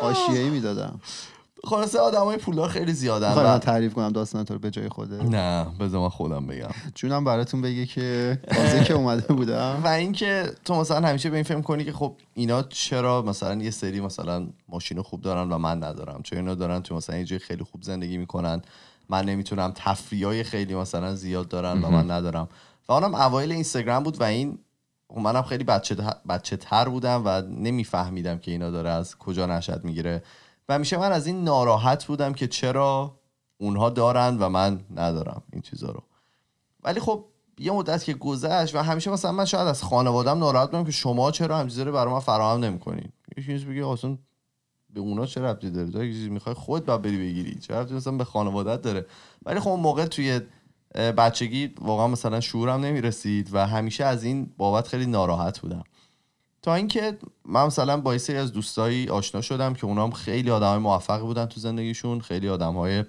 حاشیه‌ای 0.00 0.50
می‌دادم. 0.50 1.00
خلاصه 1.66 1.98
آدمای 1.98 2.36
پولدار 2.36 2.68
خیلی 2.68 2.92
زیادن 2.92 3.28
می‌خوای 3.28 3.46
من. 3.46 3.58
تعریف 3.58 3.94
کنم 3.94 4.12
داستان 4.12 4.44
تو 4.44 4.54
رو 4.54 4.60
به 4.60 4.70
جای 4.70 4.88
خوده 4.88 5.22
نه 5.22 5.66
بذار 5.80 6.00
من 6.00 6.08
خودم 6.08 6.46
بگم. 6.46 6.68
جونم 6.94 7.24
براتون 7.24 7.62
بگه 7.62 7.86
که 7.86 8.38
تازه 8.48 8.84
که 8.84 8.94
اومده 8.94 9.34
بودم. 9.34 9.80
و 9.84 9.88
اینکه 9.88 10.52
تو 10.64 10.74
مثلا 10.74 11.08
همیشه 11.08 11.30
به 11.30 11.36
این 11.36 11.44
فکر 11.44 11.60
کنی 11.60 11.84
که 11.84 11.92
خب 11.92 12.16
اینا 12.34 12.62
چرا 12.62 13.22
مثلا 13.22 13.62
یه 13.62 13.70
سری 13.70 14.00
مثلا 14.00 14.46
ماشین 14.68 15.02
خوب 15.02 15.20
دارن 15.20 15.52
و 15.52 15.58
من 15.58 15.84
ندارم؟ 15.84 16.20
چون 16.22 16.38
اینا 16.38 16.54
دارن 16.54 16.82
تو 16.82 16.94
مثلا 16.96 17.16
یه 17.16 17.24
جای 17.24 17.38
خیلی 17.38 17.64
خوب 17.64 17.82
زندگی 17.82 18.18
می‌کنن؟ 18.18 18.62
من 19.08 19.24
نمی‌تونم 19.24 19.72
تفریای 19.76 20.44
خیلی 20.44 20.74
مثلا 20.74 21.14
زیاد 21.14 21.48
دارن 21.48 21.82
و 21.82 21.90
من 21.90 22.10
ندارم. 22.10 22.48
و 22.88 22.92
اونم 22.92 23.14
اوایل 23.14 23.52
اینستاگرام 23.52 24.02
بود 24.02 24.20
و 24.20 24.24
این 24.24 24.58
خب 25.08 25.18
منم 25.18 25.42
خیلی 25.42 25.64
بچه, 25.64 25.96
بچه 26.28 26.56
تر 26.56 26.88
بودم 26.88 27.22
و 27.24 27.42
نمیفهمیدم 27.42 28.38
که 28.38 28.50
اینا 28.50 28.70
داره 28.70 28.90
از 28.90 29.18
کجا 29.18 29.46
نشد 29.46 29.84
می‌گیره. 29.84 30.22
و 30.68 30.78
میشه 30.78 30.96
من 30.96 31.12
از 31.12 31.26
این 31.26 31.44
ناراحت 31.44 32.04
بودم 32.04 32.32
که 32.32 32.46
چرا 32.46 33.18
اونها 33.58 33.90
دارن 33.90 34.38
و 34.38 34.48
من 34.48 34.80
ندارم 34.94 35.42
این 35.52 35.62
چیزا 35.62 35.90
رو. 35.90 36.02
ولی 36.84 37.00
خب 37.00 37.24
یه 37.58 37.72
مدت 37.72 38.04
که 38.04 38.14
گذشت 38.14 38.74
و 38.74 38.78
همیشه 38.78 39.10
مثلا 39.10 39.32
من 39.32 39.44
شاید 39.44 39.68
از 39.68 39.82
خانوادم 39.82 40.38
ناراحت 40.38 40.70
بودم 40.70 40.84
که 40.84 40.92
شما 40.92 41.30
چرا 41.30 41.56
همین 41.56 41.68
چیزا 41.68 41.82
رو 41.82 41.92
برای 41.92 42.12
من 42.12 42.20
فراهم 42.20 42.64
نمی‌کنید 42.64 43.12
یه 43.36 43.44
چیز 43.44 43.64
بگه 43.64 43.86
اصلا 43.86 44.18
به 44.94 45.00
اونا 45.00 45.26
چه 45.26 45.40
ربطی 45.40 45.70
داره؟ 45.70 45.90
تو 45.90 45.98
چیزی 45.98 46.28
می‌خوای 46.28 46.54
خود 46.54 46.86
بعد 46.86 47.02
بری 47.02 47.18
بگیری. 47.18 47.60
چه 47.60 47.74
ربطی 47.74 47.94
مثلا 47.94 48.12
به 48.12 48.24
خانوادت 48.24 48.82
داره؟ 48.82 49.06
ولی 49.46 49.60
خب 49.60 49.68
اون 49.68 49.80
موقع 49.80 50.06
توی 50.06 50.40
بچگی 50.94 51.74
واقعا 51.80 52.06
مثلا 52.06 52.40
شعورم 52.40 52.80
نمی‌رسید 52.80 53.54
و 53.54 53.66
همیشه 53.66 54.04
از 54.04 54.24
این 54.24 54.50
بابت 54.56 54.88
خیلی 54.88 55.06
ناراحت 55.06 55.58
بودم. 55.58 55.84
تا 56.62 56.74
اینکه 56.74 57.18
من 57.44 57.66
مثلا 57.66 58.00
با 58.00 58.18
سری 58.18 58.36
از 58.36 58.52
دوستایی 58.52 59.08
آشنا 59.08 59.40
شدم 59.40 59.74
که 59.74 59.84
اونا 59.84 60.10
خیلی 60.10 60.50
آدمای 60.50 60.78
موفقی 60.78 61.22
بودن 61.22 61.46
تو 61.46 61.60
زندگیشون 61.60 62.20
خیلی 62.20 62.48
آدمهای 62.48 63.04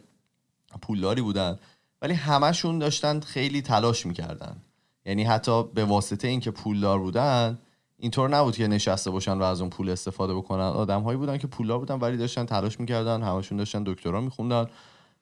پولداری 0.81 1.21
بودن 1.21 1.59
ولی 2.01 2.13
همشون 2.13 2.79
داشتن 2.79 3.19
خیلی 3.19 3.61
تلاش 3.61 4.05
می‌کردن. 4.05 4.61
یعنی 5.05 5.23
حتی 5.23 5.63
به 5.63 5.85
واسطه 5.85 6.27
اینکه 6.27 6.51
پولدار 6.51 6.99
بودن 6.99 7.59
اینطور 7.97 8.29
نبود 8.29 8.55
که 8.55 8.67
نشسته 8.67 9.11
باشن 9.11 9.37
و 9.37 9.43
از 9.43 9.61
اون 9.61 9.69
پول 9.69 9.89
استفاده 9.89 10.35
بکنن. 10.35 10.61
آدمهایی 10.61 11.17
بودن 11.17 11.37
که 11.37 11.47
پولدار 11.47 11.79
بودن 11.79 11.95
ولی 11.95 12.17
داشتن 12.17 12.45
تلاش 12.45 12.79
می‌کردن 12.79 13.21
همشون 13.23 13.57
داشتن 13.57 13.83
دکترا 13.83 14.21
میخوندن 14.21 14.67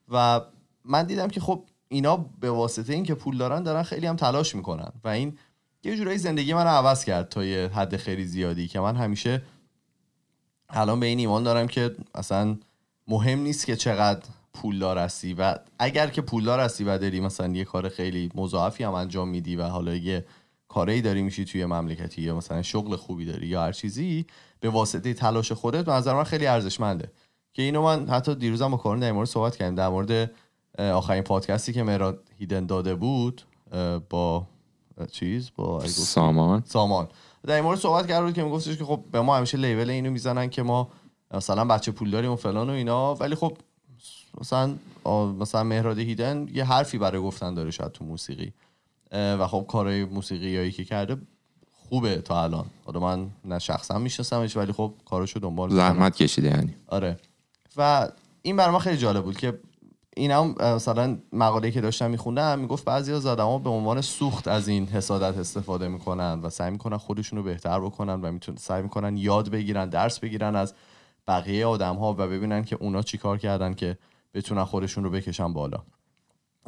و 0.10 0.41
من 0.86 1.04
دیدم 1.04 1.28
که 1.28 1.39
خب 1.39 1.65
اینا 1.88 2.17
به 2.17 2.52
واسطه 2.52 2.94
اینکه 2.94 3.15
پول 3.15 3.38
دارن 3.38 3.63
دارن 3.63 3.84
خیلی 3.84 4.08
هم 4.08 4.15
تلاش 4.15 4.56
می‌کنن 4.56 4.91
و 5.04 5.08
این 5.08 5.38
یه 5.84 5.96
جورایی 5.96 6.17
زندگی 6.17 6.54
من 6.54 6.63
رو 6.63 6.70
عوض 6.70 7.06
کرد 7.06 7.30
تا 7.30 7.46
یه 7.46 7.67
حد 7.67 7.98
خیلی 7.98 8.26
زیادی 8.26 8.67
که 8.67 8.80
من 8.80 8.96
همیشه 8.96 9.41
الان 10.70 11.00
به 11.00 11.06
این 11.06 11.20
ایمان 11.20 11.44
دارم 11.44 11.67
که 11.67 11.96
اصلا 12.15 12.58
مهم 13.08 13.39
نیست 13.39 13.65
که 13.65 13.76
چقدر 13.76 14.22
پولدار 14.54 14.98
هستی 14.98 15.34
و 15.34 15.56
اگر 15.80 16.08
که 16.08 16.22
پولدار 16.22 16.60
هستی 16.60 16.84
و 16.84 16.98
داری 16.98 17.20
مثلا 17.20 17.54
یه 17.54 17.63
کار 17.63 17.89
خیلی 17.89 18.32
مضاعفی 18.36 18.84
هم 18.84 18.94
انجام 18.94 19.30
میدی 19.30 19.56
و 19.56 19.63
حالا 19.63 19.96
یه 19.96 20.26
کاری 20.67 21.02
داری 21.02 21.22
میشی 21.22 21.46
توی 21.46 21.65
مملکتی 21.65 22.22
یا 22.22 22.36
مثلا 22.36 22.62
شغل 22.62 22.96
خوبی 22.96 23.26
داری 23.26 23.48
یا 23.48 23.63
هر 23.63 23.72
چیزی 23.72 24.26
به 24.60 24.70
واسطه 24.70 25.13
تلاش 25.13 25.52
خودت 25.52 25.86
به 25.86 25.91
نظر 25.91 26.13
من 26.13 26.24
خیلی 26.24 26.48
ارزشمنده. 26.48 27.12
که 27.54 27.62
اینو 27.62 27.82
من 27.82 28.10
حتی 28.10 28.36
دیروزم 28.36 28.72
با 28.72 28.78
کارون 28.78 29.00
در 29.00 29.12
مورد 29.12 29.28
صحبت 29.28 29.56
کردیم. 29.56 29.76
در 29.76 29.89
مورد 29.89 30.32
آخرین 30.80 31.24
پادکستی 31.24 31.74
که 31.74 31.84
مراد 31.84 32.24
هیدن 32.39 32.65
داده 32.65 32.96
بود 32.96 33.41
با 34.10 34.48
چیز 35.06 35.52
با 35.56 35.88
سامان. 35.88 36.64
سامان. 36.66 37.08
در 37.48 37.56
این 37.56 37.64
مورد 37.64 37.80
صحبت 37.80 38.08
کرد 38.08 38.24
بود 38.24 38.34
که 38.34 38.44
میگفتش 38.44 38.78
که 38.78 38.86
خب 38.86 39.04
به 39.12 39.22
ما 39.22 39.38
همیشه 39.38 39.58
لیول 39.58 39.90
اینو 39.90 40.12
می‌زنن 40.12 40.50
که 40.50 40.64
ما 40.64 40.90
مثلا 41.34 41.66
بچه 41.66 41.92
پول 41.92 42.12
داریم 42.12 42.32
و 42.32 42.36
فلان 42.36 42.70
و 42.70 42.74
اینا 42.74 43.16
ولی 43.16 43.36
خب 43.36 43.58
مثلا 44.42 44.76
مثلا 45.40 45.64
مهراد 45.64 46.00
هیدن 46.00 46.48
یه 46.54 46.64
حرفی 46.64 46.98
برای 46.98 47.22
گفتن 47.22 47.54
داره 47.54 47.72
شاید 47.72 47.92
تو 47.92 48.06
موسیقی. 48.06 48.54
و 49.12 49.48
خب 49.48 49.66
کارهای 49.68 50.06
موسیقیایی 50.06 50.72
که 50.72 50.86
کرده 50.86 51.18
خوبه 51.90 52.16
تا 52.16 52.44
الان. 52.44 52.66
حالا 52.86 53.00
من 53.00 53.30
نه 53.46 53.60
شخصا 53.60 53.98
میشناسمش 53.98 54.58
ولی 54.58 54.72
خب 54.72 54.94
کاراشو 55.06 55.40
دنبال. 55.40 55.70
زحمت 55.70 56.16
کشیده 56.16 56.48
یعنی. 56.48 56.76
آره. 56.88 57.18
و 57.78 58.10
این 58.41 58.56
برای 58.56 58.72
ما 58.72 58.80
خیلی 58.80 58.97
جالب 58.97 59.24
بود 59.24 59.38
که 59.38 59.60
این 60.18 60.32
هم 60.32 60.55
مثلا 60.59 61.18
مقاله 61.34 61.72
که 61.72 61.82
داشتم 61.82 62.09
میخوندم 62.09 62.59
می‌گفت 62.59 62.86
بعضی 62.86 63.14
از 63.14 63.26
آدما 63.26 63.57
به 63.57 63.70
عنوان 63.70 64.01
سوخت 64.01 64.47
از 64.47 64.68
این 64.68 64.88
حسادت 64.88 65.38
استفاده 65.38 65.88
می‌کنن 65.88 66.39
و 66.43 66.49
سعی 66.49 66.72
می‌کنن 66.72 66.97
خودشون 66.97 67.38
رو 67.39 67.43
بهتر 67.43 67.80
بکنن 67.80 68.22
و 68.22 68.32
میتون 68.32 68.55
سعی 68.55 68.82
می‌کنن 68.82 69.18
یاد 69.18 69.49
بگیرن 69.49 69.89
درس 69.89 70.20
بگیرن 70.20 70.55
از 70.55 70.74
بقیه 71.28 71.66
آدم 71.66 71.95
ها 71.95 72.14
و 72.14 72.16
ببینن 72.16 72.64
که 72.64 72.76
اونا 72.76 73.01
چیکار 73.01 73.38
کردن 73.38 73.74
که 73.74 73.97
بتونن 74.34 74.64
خودشون 74.64 75.03
رو 75.03 75.09
بکشن 75.09 75.53
بالا. 75.53 75.80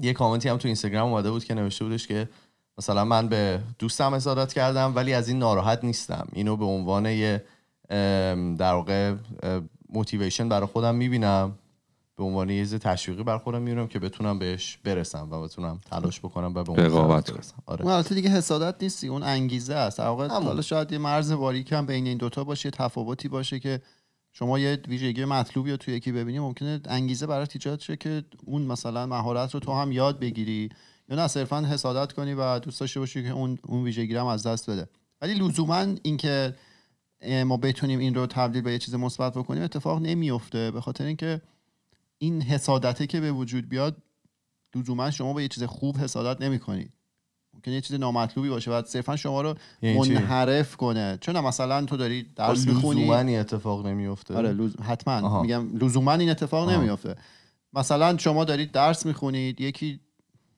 یه 0.01 0.13
کامنتی 0.13 0.49
هم 0.49 0.57
تو 0.57 0.67
اینستاگرام 0.67 1.11
اومده 1.11 1.31
بود 1.31 1.43
که 1.43 1.53
نوشته 1.53 1.85
بودش 1.85 2.07
که 2.07 2.29
مثلا 2.77 3.05
من 3.05 3.27
به 3.27 3.59
دوستم 3.79 4.15
حسادت 4.15 4.53
کردم 4.53 4.95
ولی 4.95 5.13
از 5.13 5.27
این 5.27 5.39
ناراحت 5.39 5.83
نیستم. 5.83 6.27
اینو 6.33 6.57
به 6.57 6.65
عنوان 6.65 7.05
یه 7.05 7.43
در 8.57 9.15
موتیویشن 9.89 10.49
برای 10.49 10.67
خودم 10.67 10.95
می‌بینم. 10.95 11.55
به 12.17 12.23
عنوان 12.23 12.49
یه 12.49 12.61
چیز 12.61 12.75
تشویقی 12.75 13.23
برای 13.23 13.39
خودم 13.39 13.61
می‌بینم 13.61 13.87
که 13.87 13.99
بتونم 13.99 14.39
بهش 14.39 14.77
برسم 14.83 15.27
و 15.31 15.41
بتونم 15.41 15.79
تلاش 15.91 16.19
بکنم 16.19 16.53
و 16.55 16.63
به 16.63 16.69
اون 16.69 16.79
رقابت 16.79 17.31
برسم. 17.31 17.55
آره. 17.65 17.85
البته 17.85 18.15
دیگه 18.15 18.29
حسادت 18.29 18.83
نیستی 18.83 19.07
اون 19.07 19.23
انگیزه 19.23 19.75
است. 19.75 19.99
حالا 19.99 20.61
شاید 20.61 20.91
یه 20.91 20.97
مرز 20.97 21.31
باریک 21.31 21.71
هم 21.71 21.85
بین 21.85 22.07
این 22.07 22.17
دوتا 22.17 22.43
باشه 22.43 22.67
یه 22.67 22.71
تفاوتی 22.71 23.27
باشه 23.27 23.59
که 23.59 23.81
شما 24.33 24.59
یه 24.59 24.79
ویژگی 24.87 25.25
مطلوبی 25.25 25.71
رو 25.71 25.77
توی 25.77 25.93
یکی 25.93 26.11
ببینی 26.11 26.39
ممکنه 26.39 26.81
انگیزه 26.85 27.27
برات 27.27 27.51
ایجاد 27.55 27.79
شه 27.79 27.95
که 27.95 28.23
اون 28.45 28.61
مثلا 28.61 29.05
مهارت 29.05 29.53
رو 29.53 29.59
تو 29.59 29.73
هم 29.73 29.91
یاد 29.91 30.19
بگیری. 30.19 30.69
یا 31.09 31.15
نه 31.15 31.27
صرفا 31.27 31.61
حسادت 31.61 32.13
کنی 32.13 32.33
و 32.33 32.59
دوست 32.59 32.79
داشته 32.79 32.99
باشی 32.99 33.23
که 33.23 33.29
اون 33.29 33.57
اون 33.63 33.83
ویژگی 33.83 34.15
هم 34.15 34.25
از 34.25 34.47
دست 34.47 34.69
بده. 34.69 34.89
ولی 35.21 35.33
لزوما 35.33 35.85
اینکه 36.03 36.55
ما 37.45 37.57
بتونیم 37.57 37.99
این 37.99 38.15
رو 38.15 38.27
تبدیل 38.27 38.61
به 38.61 38.71
یه 38.71 38.77
چیز 38.77 38.95
مثبت 38.95 39.37
بکنیم 39.37 39.63
اتفاق 39.63 40.01
نمیفته 40.01 40.71
به 40.71 40.81
خاطر 40.81 41.05
اینکه 41.05 41.41
این 42.23 42.41
حسادته 42.41 43.07
که 43.07 43.19
به 43.19 43.31
وجود 43.31 43.69
بیاد 43.69 43.97
لزوما 44.75 45.11
شما 45.11 45.33
با 45.33 45.41
یه 45.41 45.47
چیز 45.47 45.63
خوب 45.63 45.97
حسادت 45.97 46.41
نمی‌کنید. 46.41 46.93
ممکنه 47.53 47.73
یه 47.73 47.81
چیز 47.81 47.99
نامطلوبی 47.99 48.49
باشه 48.49 48.71
و 48.71 48.81
صرفا 48.81 49.15
شما 49.15 49.41
رو 49.41 49.55
یعنی؟ 49.81 49.99
منحرف 49.99 50.75
کنه. 50.75 51.17
چون 51.21 51.39
مثلا 51.39 51.85
تو 51.85 51.97
داری 51.97 52.25
درس 52.35 52.67
می‌خونی. 52.67 53.01
لزوما 53.01 53.19
این 53.19 53.39
اتفاق 53.39 53.87
نمیفته 53.87 54.35
آره 54.35 54.51
لز... 54.51 54.75
حتما. 54.75 55.27
آها. 55.27 55.41
میگم 55.41 55.77
لزوما 55.77 56.13
این 56.13 56.29
اتفاق 56.29 56.67
آها. 56.67 56.77
نمیافته. 56.77 57.15
مثلا 57.73 58.17
شما 58.17 58.45
دارید 58.45 58.71
درس 58.71 59.05
می‌خونید 59.05 59.61
یکی 59.61 59.99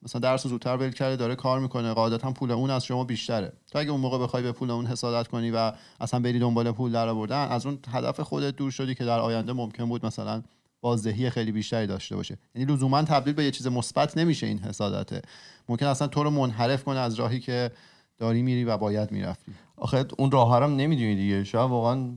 مثلا 0.01 0.19
درس 0.19 0.45
رو 0.45 0.49
زودتر 0.49 0.77
ول 0.77 0.91
کرده 0.91 1.15
داره 1.15 1.35
کار 1.35 1.59
می‌کنه 1.59 1.93
قاعدتا 1.93 2.31
پول 2.31 2.51
اون 2.51 2.69
از 2.69 2.85
شما 2.85 3.03
بیشتره. 3.03 3.53
تو 3.71 3.79
اگه 3.79 3.91
اون 3.91 4.01
موقع 4.01 4.17
بخوای 4.17 4.43
به 4.43 4.51
پول 4.51 4.71
اون 4.71 4.85
حسادت 4.85 5.27
کنی 5.27 5.51
و 5.51 5.71
اصلا 5.99 6.19
بری 6.19 6.39
دنبال 6.39 6.71
پول 6.71 6.91
در 6.91 7.07
آوردن 7.07 7.47
از 7.47 7.65
اون 7.65 7.79
هدف 7.91 8.19
خودت 8.19 8.55
دور 8.55 8.71
شدی 8.71 8.95
که 8.95 9.05
در 9.05 9.19
آینده 9.19 9.53
ممکن 9.53 9.85
بود 9.85 10.05
مثلا 10.05 10.43
بازدهی 10.85 11.29
خیلی 11.29 11.51
بیشتری 11.51 11.87
داشته 11.87 12.15
باشه. 12.15 12.37
یعنی 12.55 12.73
لزوما 12.73 13.01
تبدیل 13.01 13.33
به 13.33 13.43
یه 13.43 13.51
چیز 13.51 13.67
مثبت 13.67 14.17
نمیشه 14.17 14.47
این 14.47 14.59
حسادته. 14.59 15.21
ممکن 15.69 15.85
اصلا 15.85 16.07
تو 16.07 16.23
رو 16.23 16.29
منحرف 16.29 16.83
کنه 16.83 16.99
از 16.99 17.15
راهی 17.15 17.39
که 17.39 17.71
داری 18.17 18.41
میری 18.41 18.63
و 18.63 18.77
باید 18.77 19.11
می‌رفتی. 19.11 19.51
آخه 19.77 20.05
اون 20.17 20.31
راه 20.31 20.63
هم 20.63 20.75
نمی‌دونی 20.75 21.15
دیگه. 21.15 21.43
شاید 21.43 21.69
واقعا 21.69 22.09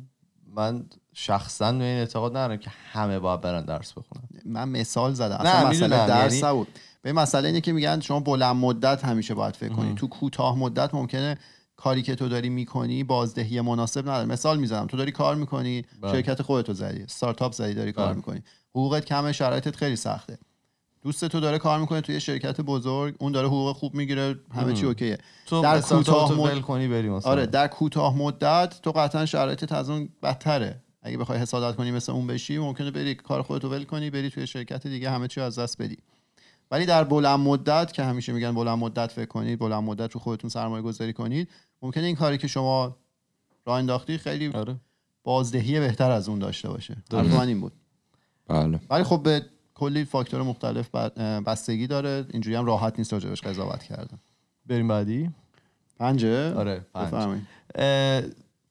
من 0.54 0.84
شخصا 1.14 1.72
به 1.72 1.84
این 1.84 1.98
اعتقاد 1.98 2.36
ندارم 2.36 2.56
که 2.56 2.70
همه 2.92 3.18
باید 3.18 3.40
برن 3.40 3.64
درس 3.64 3.92
بخونن. 3.92 4.22
من 4.44 4.68
مثال 4.68 5.12
زدم. 5.14 5.34
نه، 5.34 5.48
اصلا 5.48 5.68
مسئله 5.68 5.86
می‌دونم، 5.86 6.06
درس 6.06 6.34
یعنی- 6.34 6.46
نبود. 6.46 6.68
به 7.02 7.12
مسئله 7.12 7.48
اینه 7.48 7.60
که 7.60 7.72
میگن 7.72 8.00
شما 8.00 8.20
بلند 8.20 8.56
مدت 8.56 9.04
همیشه 9.04 9.34
باید 9.34 9.56
فکر 9.56 9.72
کنی. 9.72 9.94
تو 9.94 10.06
کوتاه 10.06 10.58
مدت 10.58 10.94
ممکنه 10.94 11.38
کاری 11.80 12.02
که 12.02 12.14
تو 12.14 12.28
داری 12.28 12.48
می‌کنی 12.48 13.04
بازدهی 13.04 13.60
مناسب 13.60 14.00
نداره. 14.00 14.24
مثال 14.24 14.58
می‌زنم. 14.58 14.86
تو 14.86 14.96
داری 14.96 15.12
کار 15.12 15.34
می‌کنی 15.34 15.84
بله. 16.02 16.12
شرکت 16.12 16.42
خودتو 16.42 16.72
زدی 16.72 17.02
استارتاپ 17.02 17.52
زدی 17.52 17.74
داری 17.74 17.92
کار 17.92 18.06
بله. 18.06 18.16
می‌کنی. 18.16 18.42
حقوقت 18.70 19.04
کمه 19.04 19.32
شرایطت 19.32 19.76
خیلی 19.76 19.96
سخته. 19.96 20.38
دوست 21.02 21.24
تو 21.24 21.40
داره 21.40 21.58
کار 21.58 21.80
می‌کنه 21.80 22.00
توی 22.00 22.20
شرکت 22.20 22.60
بزرگ 22.60 23.14
اون 23.18 23.32
داره 23.32 23.46
حقوق 23.46 23.76
خوب 23.76 23.94
می‌گیره 23.94 24.38
همه 24.54 24.72
چی 24.72 24.86
اوکیه. 24.86 25.18
تو 25.46 25.62
در 25.62 25.80
کوتاه 25.80 26.32
مد- 26.32 26.60
کنی 26.60 26.88
بری 26.88 27.08
مثلا. 27.08 27.32
آره 27.32 27.46
در 27.46 27.68
کوتاه 27.68 28.16
مدت 28.16 28.80
تو 28.82 28.92
قطعا 28.92 29.26
شرایطت 29.26 29.72
از 29.72 29.90
اون 29.90 30.08
بدتره. 30.22 30.82
اگه 31.02 31.18
بخوای 31.18 31.38
حسادت 31.38 31.76
کنی 31.76 31.90
مثل 31.90 32.12
اون 32.12 32.26
بشی 32.26 32.58
ممکنه 32.58 32.90
بری 32.90 33.14
کار 33.14 33.42
خودتو 33.42 33.68
ول 33.68 33.84
کنی 33.84 34.10
بری 34.10 34.30
توی 34.30 34.46
شرکت 34.46 34.86
دیگه 34.86 35.10
همه 35.10 35.28
چی 35.28 35.40
از 35.40 35.58
دست 35.58 35.82
بدی. 35.82 35.96
ولی 36.70 36.86
در 36.86 37.04
بلند 37.04 37.40
مدت 37.40 37.92
که 37.92 38.02
همیشه 38.02 38.32
میگن 38.32 38.52
بلند 38.52 38.78
مدت 38.78 39.12
فکر 39.12 39.26
کنید 39.26 39.58
بلند 39.58 39.82
مدت 39.82 40.12
رو 40.12 40.20
خودتون 40.20 40.50
سرمایه 40.50 40.82
گذاری 40.82 41.12
کنید 41.12 41.48
ممکنه 41.82 42.04
این 42.04 42.16
کاری 42.16 42.38
که 42.38 42.46
شما 42.46 42.96
راه 43.66 43.78
انداختی 43.78 44.18
خیلی 44.18 44.48
آره. 44.48 44.76
بازدهی 45.24 45.80
بهتر 45.80 46.10
از 46.10 46.28
اون 46.28 46.38
داشته 46.38 46.68
باشه. 46.68 46.96
درست. 47.10 47.28
حرف 47.28 47.40
من 47.40 47.48
این 47.48 47.60
بود. 47.60 47.72
بله. 48.48 48.80
ولی 48.90 49.04
خب 49.04 49.22
به 49.22 49.42
کلی 49.74 50.04
فاکتور 50.04 50.42
مختلف 50.42 50.94
بستگی 51.46 51.86
داره. 51.86 52.26
اینجوری 52.32 52.56
هم 52.56 52.66
راحت 52.66 52.98
نیست 52.98 53.12
راجبش 53.12 53.40
قضاوت 53.40 53.82
کردن. 53.82 54.18
بریم 54.66 54.88
بعدی. 54.88 55.30
پنجه؟ 55.98 56.54
آره 56.54 56.86
پنج. 56.94 57.40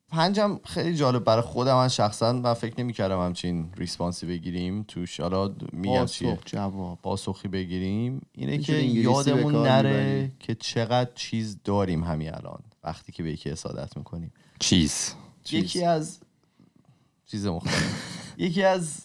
پنجم 0.09 0.59
خیلی 0.63 0.95
جالب. 0.95 1.23
برای 1.23 1.41
خودم 1.41 1.75
من 1.75 1.87
شخصا 1.87 2.33
من 2.33 2.53
فکر 2.53 2.73
نمی‌کردم 2.79 3.19
همچین 3.19 3.69
ریسپانسی 3.77 4.25
بگیریم 4.25 4.83
توش. 4.83 5.19
حالا 5.19 5.55
میگم 5.73 6.05
چیه؟ 6.05 6.39
جواب. 6.45 6.99
پاسخی 7.01 7.47
بگیریم 7.47 8.21
اینه 8.31 8.57
که 8.57 8.73
یادمون 8.73 9.53
نره. 9.53 10.31
که 10.39 10.55
چقدر 10.55 11.11
چیز 11.15 11.57
داریم 11.63 12.03
همین 12.03 12.33
الان. 12.33 12.59
وقتی 12.87 13.11
که 13.11 13.23
به 13.23 13.31
یکی 13.31 13.49
حسادت 13.49 13.97
می‌کنیم 13.97 14.33
چیز. 14.59 15.13
یکی 15.51 15.83
از 15.83 16.19
چیز 17.25 17.47
مختلف. 17.47 18.13
یکی 18.37 18.63
از 18.63 19.01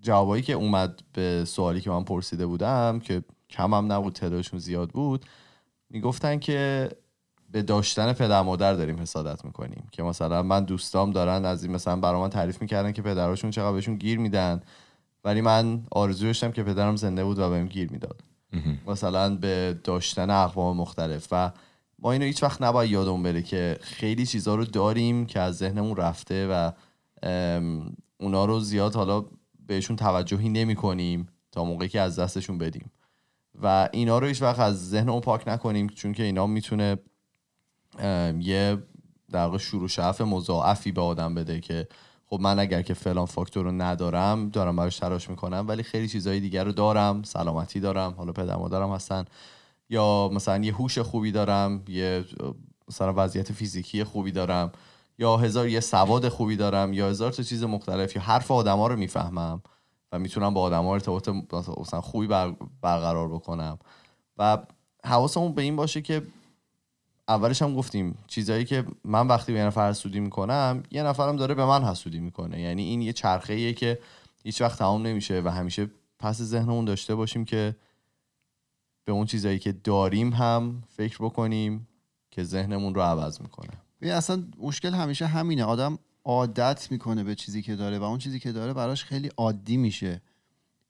جوابایی 0.00 0.42
که 0.42 0.52
اومد 0.52 1.02
به 1.12 1.44
سوالی 1.44 1.80
که 1.80 1.90
من 1.90 2.04
پرسیده 2.04 2.46
بودم 2.46 3.00
که 3.00 3.22
کم 3.50 3.74
هم 3.74 3.92
نبود 3.92 4.12
تعدادشون 4.12 4.58
زیاد 4.58 4.90
بود 4.90 5.24
می‌گفتن 5.90 6.38
که 6.38 6.90
به 7.50 7.62
داشتن 7.62 8.12
پدر 8.12 8.42
مادر 8.42 8.74
داریم 8.74 9.00
حسادت 9.00 9.44
می‌کنیم. 9.44 9.88
که 9.92 10.02
مثلا 10.02 10.42
من 10.42 10.64
دوستام 10.64 11.10
دارن 11.10 11.44
از 11.44 11.64
این 11.64 11.72
مثلا 11.72 11.96
برای 11.96 12.20
من 12.20 12.30
تعریف 12.30 12.62
می‌کردن 12.62 12.92
که 12.92 13.02
پدراشون 13.02 13.50
چقدر 13.50 13.72
بهشون 13.72 13.96
گیر 13.96 14.18
میدن. 14.18 14.60
ولی 15.24 15.40
من 15.40 15.82
آرزو 15.90 16.26
داشتم 16.26 16.52
که 16.52 16.62
پدرم 16.62 16.96
زنده 16.96 17.24
بود 17.24 17.38
و 17.38 17.50
بهم 17.50 17.66
گیر 17.66 17.92
می‌داد. 17.92 18.20
مثلا 18.86 19.36
به 19.36 19.80
داشتن 19.84 20.30
اقوام 20.30 20.76
مختلف 20.76 21.28
و 21.30 21.50
ما 21.98 22.12
اینو 22.12 22.24
هیچ 22.24 22.42
وقت 22.42 22.62
نباید 22.62 22.90
یادمون 22.90 23.22
بره 23.22 23.42
که 23.42 23.78
خیلی 23.80 24.26
چیزها 24.26 24.54
رو 24.54 24.64
داریم 24.64 25.26
که 25.26 25.40
از 25.40 25.56
ذهنمون 25.56 25.96
رفته 25.96 26.46
و 26.50 26.70
اونا 28.20 28.44
رو 28.44 28.60
زیاد 28.60 28.94
حالا 28.94 29.24
بهشون 29.66 29.96
توجهی 29.96 30.48
نمی 30.48 30.74
کنیم 30.74 31.28
تا 31.52 31.64
موقعی 31.64 31.88
که 31.88 32.00
از 32.00 32.18
دستشون 32.18 32.58
بدیم. 32.58 32.90
و 33.62 33.88
اینا 33.92 34.18
رو 34.18 34.26
هیچ 34.26 34.42
وقت 34.42 34.60
از 34.60 34.90
ذهنمون 34.90 35.20
پاک 35.20 35.48
نکنیم 35.48 35.86
چون 35.86 36.12
که 36.12 36.22
اینا 36.22 36.46
می‌تونه 36.46 36.98
یه 38.40 38.78
در 39.32 39.58
شروع 39.58 39.88
شعف 39.88 40.20
مضاعفی 40.20 40.92
به 40.92 41.00
آدم 41.00 41.34
بده 41.34 41.60
که 41.60 41.88
خب 42.26 42.40
من 42.40 42.58
اگر 42.58 42.82
که 42.82 42.94
فلان 42.94 43.26
فاکتور 43.26 43.64
رو 43.64 43.72
ندارم 43.72 44.48
دارم 44.48 44.76
براش 44.76 44.98
تلاش 44.98 45.30
می‌کنم 45.30 45.64
ولی 45.68 45.82
خیلی 45.82 46.08
چیزهای 46.08 46.40
دیگر 46.40 46.64
رو 46.64 46.72
دارم 46.72 47.22
سلامتی 47.22 47.80
دارم 47.80 48.14
حالا 48.16 48.32
پدر 48.32 48.56
مادرم 48.56 48.92
هستن. 48.92 49.24
یا 49.90 50.30
مثلا 50.32 50.64
یه 50.64 50.74
هوش 50.74 50.98
خوبی 50.98 51.32
دارم 51.32 51.82
یه 51.88 52.24
مثلا 52.88 53.12
وضعیت 53.16 53.52
فیزیکی 53.52 54.04
خوبی 54.04 54.32
دارم 54.32 54.72
یا 55.18 55.36
هزار 55.36 55.68
یه 55.68 55.80
سواد 55.80 56.28
خوبی 56.28 56.56
دارم 56.56 56.92
یا 56.92 57.08
هزار 57.08 57.32
تا 57.32 57.42
چیز 57.42 57.64
مختلف 57.64 58.16
یا 58.16 58.22
حرف 58.22 58.50
آدما 58.50 58.86
رو 58.86 58.96
می‌فهمم 58.96 59.62
و 60.12 60.18
می‌تونم 60.18 60.54
با 60.54 60.60
آدما 60.60 60.94
ارتباط 60.94 61.28
مثلا 61.78 62.00
خوبی 62.00 62.26
بر- 62.26 62.54
برقرار 62.82 63.28
بکنم. 63.28 63.78
و 64.38 64.58
حواسمون 65.04 65.52
به 65.52 65.62
این 65.62 65.76
باشه 65.76 66.02
که 66.02 66.22
اولش 67.28 67.62
هم 67.62 67.74
گفتیم 67.74 68.18
چیزایی 68.26 68.64
که 68.64 68.84
من 69.04 69.26
وقتی 69.26 69.52
به 69.52 69.58
یه 69.58 69.64
نفر 69.64 69.90
حسودی 69.90 70.20
می‌کنم 70.20 70.82
یه 70.90 71.02
نفرم 71.02 71.36
داره 71.36 71.54
به 71.54 71.64
من 71.64 71.84
حسودی 71.84 72.20
می‌کنه. 72.20 72.60
یعنی 72.60 72.82
این 72.82 73.02
یه 73.02 73.12
چرخه 73.12 73.52
ایه 73.52 73.72
که 73.72 73.98
هیچ 74.42 74.60
وقت 74.60 74.78
تمام 74.78 75.06
نمیشه 75.06 75.42
و 75.44 75.48
همیشه 75.48 75.90
پس 76.18 76.42
ذهنمون 76.42 76.84
داشته 76.84 77.14
باشیم 77.14 77.44
که 77.44 77.76
به 79.04 79.12
اون 79.12 79.26
چیزایی 79.26 79.58
که 79.58 79.72
داریم 79.72 80.32
هم 80.32 80.82
فکر 80.88 81.16
بکنیم 81.20 81.88
که 82.30 82.44
ذهنمون 82.44 82.94
رو 82.94 83.00
عوض 83.00 83.40
می‌کنه. 83.40 83.70
ببین 84.00 84.12
اصلا 84.12 84.44
مشکل 84.58 84.94
همیشه 84.94 85.26
همینه. 85.26 85.64
آدم 85.64 85.98
عادت 86.24 86.90
می‌کنه 86.90 87.24
به 87.24 87.34
چیزی 87.34 87.62
که 87.62 87.76
داره 87.76 87.98
و 87.98 88.02
اون 88.02 88.18
چیزی 88.18 88.40
که 88.40 88.52
داره 88.52 88.72
براش 88.72 89.04
خیلی 89.04 89.30
عادی 89.36 89.76
میشه. 89.76 90.22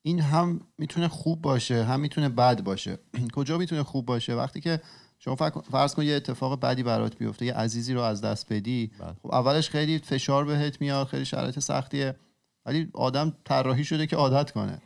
این 0.01 0.19
هم 0.19 0.61
می‌تونه 0.77 1.07
خوب 1.07 1.41
باشه 1.41 1.83
هم 1.83 1.99
می‌تونه 1.99 2.29
بد 2.29 2.63
باشه. 2.63 2.99
کجا 3.35 3.57
می‌تونه 3.57 3.83
خوب 3.83 4.05
باشه؟ 4.05 4.35
وقتی 4.35 4.61
که 4.61 4.81
شما 5.19 5.35
فرض 5.71 5.95
کن 5.95 6.03
یه 6.03 6.15
اتفاق 6.15 6.59
بدی 6.59 6.83
برات 6.83 7.17
بیفته 7.17 7.45
یه 7.45 7.53
عزیزی 7.53 7.93
رو 7.93 8.01
از 8.01 8.21
دست 8.21 8.53
بدی 8.53 8.91
بله. 8.99 9.13
خب 9.23 9.31
اولش 9.31 9.69
خیلی 9.69 9.99
فشار 9.99 10.45
بهت 10.45 10.81
میاد 10.81 11.07
خیلی 11.07 11.25
شرایط 11.25 11.59
سختیه 11.59 12.15
ولی 12.65 12.89
آدم 12.93 13.33
طراحی 13.45 13.83
شده 13.83 14.07
که 14.07 14.15
عادت 14.15 14.51
کنه. 14.51 14.81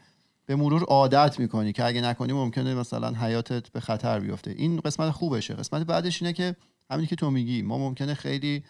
به 0.49 0.55
مرور 0.55 0.83
عادت 0.83 1.39
می‌کنی 1.39 1.73
که 1.73 1.85
اگه 1.85 2.01
نکنی 2.01 2.33
ممکنه 2.33 2.75
مثلا 2.75 3.11
حیاتت 3.11 3.69
به 3.69 3.79
خطر 3.79 4.19
بیفته. 4.19 4.51
این 4.51 4.79
قسمت 4.79 5.11
خوبشه. 5.11 5.53
قسمت 5.53 5.81
بعدش 5.81 6.21
اینه 6.21 6.33
که 6.33 6.55
همینی 6.91 7.07
که 7.07 7.15
تو 7.15 7.31
میگی 7.31 7.61
ما 7.61 7.77
ممکنه 7.77 8.13
خیلی 8.13 8.63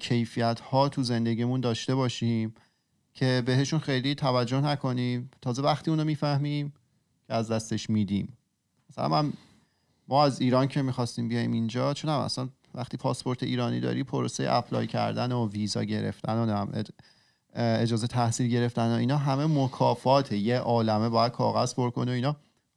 کیفیت 0.00 0.60
ها 0.60 0.88
تو 0.88 1.02
زندگیمون 1.02 1.60
داشته 1.60 1.94
باشیم 1.94 2.54
که 3.14 3.42
بهشون 3.46 3.78
خیلی 3.78 4.14
توجه 4.14 4.60
نکنیم. 4.60 5.30
تازه 5.42 5.62
وقتی 5.62 5.90
اونو 5.90 6.04
می‌فهمیم 6.04 6.72
که 7.26 7.34
از 7.34 7.50
دستش 7.50 7.90
میدیم. 7.90 8.36
مثلا 8.90 9.08
من 9.08 9.32
ما 10.08 10.24
از 10.24 10.40
ایران 10.40 10.68
که 10.68 10.82
می‌خواستیم 10.82 11.28
بیایم 11.28 11.52
اینجا 11.52 11.94
چون 11.94 12.10
اصلا 12.10 12.48
وقتی 12.74 12.96
پاسپورت 12.96 13.42
ایرانی 13.42 13.80
داری 13.80 14.02
پروسه 14.02 14.46
اپلای 14.50 14.86
کردن 14.86 15.32
و 15.32 15.48
ویزا 15.48 15.84
گرفتن 15.84 16.38
و 16.38 16.72
اجازه 17.58 18.06
تحصیل 18.06 18.50
گرفتن 18.50 18.92
و 18.92 18.96
اینا 18.96 19.16
همه 19.16 19.46
مکافات 19.46 20.32
یه 20.32 20.58
عالمه 20.58 21.08
باید 21.08 21.32
کاغذ 21.32 21.74
پر 21.74 21.90
کنه 21.90 22.10
و 22.10 22.14
اینا. 22.14 22.36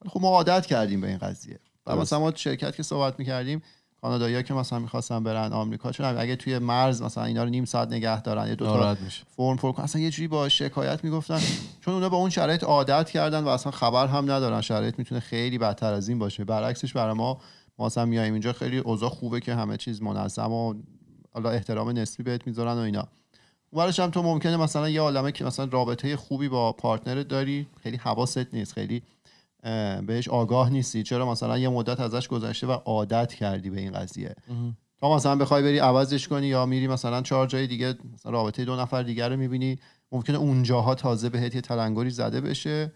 خب 0.09 0.21
ما 0.21 0.29
عادت 0.29 0.65
کردیم 0.65 1.01
به 1.01 1.07
این 1.07 1.17
قضیه. 1.17 1.59
و. 1.85 1.95
مثلا 1.95 2.19
ما 2.19 2.31
شرکت 2.35 2.75
که 2.75 2.83
صحبت 2.83 3.19
می‌کردیم 3.19 3.61
کانادایی 4.01 4.43
که 4.43 4.53
مثلا 4.53 4.79
می‌خواستن 4.79 5.23
برن 5.23 5.53
آمریکا 5.53 5.91
چون 5.91 6.05
اگه 6.05 6.35
توی 6.35 6.59
مرز 6.59 7.01
مثلا 7.01 7.23
اینا 7.23 7.43
رو 7.43 7.49
نیم 7.49 7.65
ساعت 7.65 7.87
نگه 7.87 8.21
دارن 8.21 8.47
یه 8.47 8.55
دو 8.55 8.65
تا 8.65 8.95
فرم 9.35 9.57
پر 9.57 9.71
کن 9.71 9.83
اصلا 9.83 10.01
یه 10.01 10.09
جوری 10.09 10.27
با 10.27 10.49
شکایت 10.49 11.03
می‌گفتن. 11.03 11.39
چون 11.81 11.93
اونا 11.93 12.09
با 12.09 12.17
اون 12.17 12.29
شرایط 12.29 12.63
عادت 12.63 13.09
کردن 13.09 13.43
و 13.43 13.47
اصلا 13.47 13.71
خبر 13.71 14.07
هم 14.07 14.31
ندارن. 14.31 14.61
شرایط 14.61 14.99
می‌تونه 14.99 15.21
خیلی 15.21 15.57
بدتر 15.57 15.93
از 15.93 16.09
این 16.09 16.19
باشه. 16.19 16.43
برعکسش 16.45 16.93
برای 16.93 17.13
ما 17.13 17.41
ما 17.77 17.85
اصلا 17.85 18.05
میایم 18.05 18.33
اینجا 18.33 18.53
خیلی 18.53 18.77
اوضاع 18.77 19.09
خوبه 19.09 19.39
که 19.39 19.55
همه 19.55 19.77
چیز 19.77 20.01
منظم 20.01 20.51
و 20.51 20.73
حالا 21.33 21.49
احترام 21.49 21.89
نسبی 21.89 22.23
بهت 22.23 22.47
می‌ذارن 22.47 22.73
و 22.73 22.79
اینا. 22.79 23.07
اونورش 23.73 23.99
هم 23.99 24.09
تو 24.09 24.23
ممکنه 24.23 24.57
مثلا 24.57 24.89
یه 24.89 25.01
عالمه 25.01 25.31
که 25.31 25.45
مثلا 25.45 25.65
رابطه 25.71 26.15
خوبی 26.15 26.49
با 26.49 26.71
پارتنرت 26.71 27.27
داری 27.27 27.67
خیلی 27.83 27.97
حواست 27.97 28.53
نیست 28.53 28.73
خیلی 28.73 29.01
بهش 30.07 30.27
آگاه 30.29 30.69
نیستی. 30.69 31.03
چرا 31.03 31.31
مثلا 31.31 31.57
یه 31.57 31.69
مدت 31.69 31.99
ازش 31.99 32.27
گذشته 32.27 32.67
و 32.67 32.71
عادت 32.71 33.33
کردی 33.33 33.69
به 33.69 33.79
این 33.79 33.91
قضیه؟ 33.91 34.35
تا 34.97 35.15
مثلا 35.15 35.35
بخوای 35.35 35.63
بری 35.63 35.79
عوضش 35.79 36.27
کنی 36.27 36.47
یا 36.47 36.65
میری 36.65 36.87
مثلا 36.87 37.21
چهار 37.21 37.47
جای 37.47 37.67
دیگه 37.67 37.95
مثلا 38.13 38.31
رابطه 38.31 38.65
دو 38.65 38.75
نفر 38.75 39.03
دیگر 39.03 39.29
رو 39.29 39.37
می‌بینی 39.37 39.79
ممکنه 40.11 40.37
اونجاها 40.37 40.95
تازه 40.95 41.29
بهت 41.29 41.55
یه 41.55 41.61
تلنگری 41.61 42.09
زده 42.09 42.41
بشه 42.41 42.91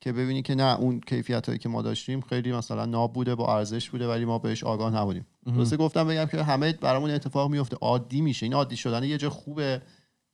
که 0.00 0.12
ببینی 0.12 0.42
که 0.42 0.54
نه 0.54 0.80
اون 0.80 1.00
کیفیت 1.00 1.46
هایی 1.46 1.58
که 1.58 1.68
ما 1.68 1.82
داشتیم 1.82 2.20
خیلی 2.20 2.52
مثلا 2.52 2.84
ناب 2.86 3.12
بوده 3.12 3.34
با 3.34 3.56
ارزش 3.56 3.90
بوده 3.90 4.08
ولی 4.08 4.24
ما 4.24 4.38
بهش 4.38 4.64
آگاه 4.64 4.94
نبودیم. 4.94 5.26
درسته 5.46 5.76
گفتم 5.76 6.08
بگم 6.08 6.24
که 6.24 6.42
همه 6.42 6.72
برامون 6.72 7.10
اتفاق 7.10 7.50
میفته 7.50 7.76
عادی 7.80 8.20
میشه. 8.20 8.46
این 8.46 8.54
عادی 8.54 8.76
شدن 8.76 9.04
یه 9.04 9.18
جا 9.18 9.30
خوبه. 9.30 9.82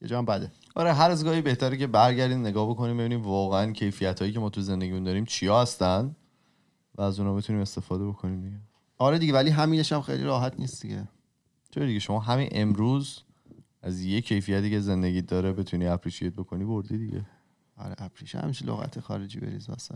یه 0.02 0.08
جا 0.08 0.18
هم 0.18 0.24
بده. 0.24 0.52
آره 0.74 0.92
هر 0.92 1.10
از 1.10 1.24
گاهی 1.24 1.42
بهتره 1.42 1.76
که 1.76 1.86
برگردیم 1.86 2.40
نگاه 2.40 2.70
بکنیم 2.70 2.96
ببینیم 2.96 3.22
واقعا 3.22 3.72
کیفیت 3.72 4.20
هایی 4.20 4.32
که 4.32 4.40
ما 4.40 4.50
تو 4.50 4.60
زندگیمون 4.60 5.04
داریم 5.04 5.24
چیا 5.24 5.62
هستن 5.62 6.16
و 6.94 7.02
از 7.02 7.20
اونها 7.20 7.34
بتونیم 7.34 7.62
استفاده 7.62 8.06
بکنیم 8.06 8.42
دیگه. 8.42 8.56
آره 8.98 9.18
دیگه 9.18 9.32
ولی 9.32 9.50
همینش 9.50 9.92
هم 9.92 10.00
خیلی 10.02 10.24
راحت 10.24 10.52
نیست 10.60 10.82
دیگه. 10.82 11.08
چرا 11.70 11.86
دیگه؟ 11.86 11.98
شما 11.98 12.20
همین 12.20 12.48
امروز 12.52 13.20
از 13.82 14.00
یه 14.00 14.20
کیفیتی 14.20 14.70
که 14.70 14.80
زندگی 14.80 15.22
داره 15.22 15.52
بتونی 15.52 15.86
اپریشیت 15.86 16.32
بکنی 16.34 16.64
بردی 16.64 16.98
دیگه. 16.98 17.24
آره 17.76 17.94
اپریش 17.98 18.34
همیشه 18.34 18.64
لغت 18.66 19.00
خارجی 19.00 19.40
بریز 19.40 19.70
وسط. 19.70 19.94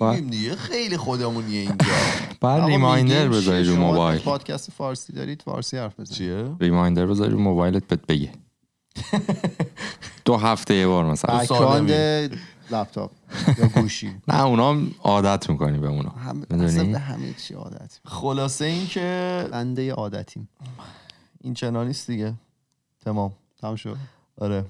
میگیم 0.00 0.30
دیگه 0.30 0.56
خیلی 0.56 0.96
خودمونیه 0.96 1.60
اینجا. 1.60 1.86
بعد 2.40 2.62
ریمایندر 2.64 3.28
بذاری؟ 3.28 3.64
رو 3.64 3.76
موبایل. 3.76 4.20
پادکست 4.20 4.70
فارسی 4.70 5.12
دارید 5.12 5.42
فارسی 5.42 5.76
حرف 5.76 6.00
بزنید. 6.00 6.18
چیه؟ 6.18 6.56
ریمایندر 6.60 7.06
بذاری 7.06 7.32
رو 7.32 7.38
موبایلت 7.38 7.86
بهت 7.86 8.06
بگه. 8.06 8.32
دو 10.24 10.36
هفته 10.36 10.74
یه 10.74 10.86
بار 10.86 11.04
مثلا. 11.04 11.38
بکراند 11.38 11.90
لپتاپ 12.70 13.10
یا 13.58 13.66
گوشی. 13.68 14.14
نه 14.28 14.44
اونا 14.44 14.70
هم 14.70 14.90
عادت 15.02 15.50
می‌کنی 15.50 15.78
به 15.78 15.88
اونا. 15.88 16.10
هم؟ 16.10 16.46
اصلا 16.50 16.84
به 16.84 16.98
همه 16.98 17.32
چی 17.32 17.54
عادت 17.54 18.00
خلاصه 18.04 18.64
این 18.64 18.86
که 18.86 19.48
بنده 19.52 19.92
عادتیم. 19.92 20.48
این 21.40 21.54
چنان 21.54 21.86
نیست 21.86 22.06
دیگه. 22.10 22.34
تمام. 23.04 23.32
تمام 23.60 23.76
شد. 23.76 23.96
آره. 24.40 24.64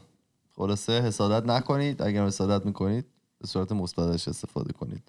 خلاصه 0.56 0.92
حسادت 1.02 1.46
نکنید. 1.46 2.02
اگر 2.02 2.26
حسادت 2.26 2.66
می‌کنید 2.66 3.04
به 3.40 3.46
صورت 3.46 3.72
مثبتش 3.72 4.28
استفاده 4.28 4.72
کنید. 4.72 5.02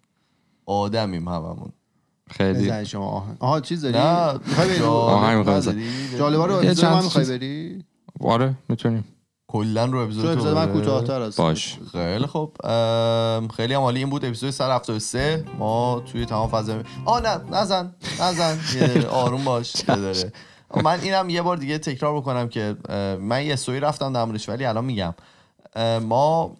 آدمیم 0.65 1.27
هممون. 1.27 1.71
خیلی. 2.29 2.85
شما 2.85 3.09
آهنگ. 3.09 3.37
آها 3.39 3.61
چیز 3.61 3.81
داری؟ 3.81 3.97
نه. 3.97 4.39
می‌خوای 4.47 4.79
نداری؟ 5.41 6.17
جالبا 6.17 6.45
رو 6.45 6.63
من 6.63 7.03
می‌خوای 7.03 7.25
بری؟ 7.25 7.83
آره 8.21 8.55
می‌تونیم. 8.69 9.05
کلا 9.51 9.85
رو 9.85 9.99
اپیزود 9.99 10.23
تو 10.23 10.31
اپیزود 10.31 10.57
من. 10.57 10.73
کوتاه‌تر 10.73 11.21
است 11.21 11.37
باش. 11.37 11.77
خیلی 11.91 12.25
خوب. 12.25 12.65
ام، 12.65 13.47
خیلی 13.47 13.73
هم 13.73 13.81
عالی. 13.81 13.99
این 13.99 14.09
بود 14.09 14.25
اپیزود 14.25 14.49
173 14.49 15.45
ما 15.59 16.03
توی 16.11 16.25
تمام 16.25 16.49
فضا 16.49 16.83
آ 17.05 17.19
نه 17.19 17.39
نزن 17.51 17.95
نزن. 18.21 18.59
آروم 19.11 19.43
باش 19.43 19.75
دقیقه. 19.75 20.33
من 20.83 20.99
اینم 20.99 21.29
یه 21.29 21.41
بار 21.41 21.57
دیگه 21.57 21.77
تکرار 21.77 22.15
بکنم 22.15 22.49
که 22.49 22.75
من 23.21 23.45
یه 23.45 23.55
سوی 23.55 23.79
رفتم 23.79 24.13
در 24.13 24.25
موردش 24.25 24.49
ولی 24.49 24.65
الان 24.65 24.85
میگم. 24.85 25.13
ما 26.01 26.57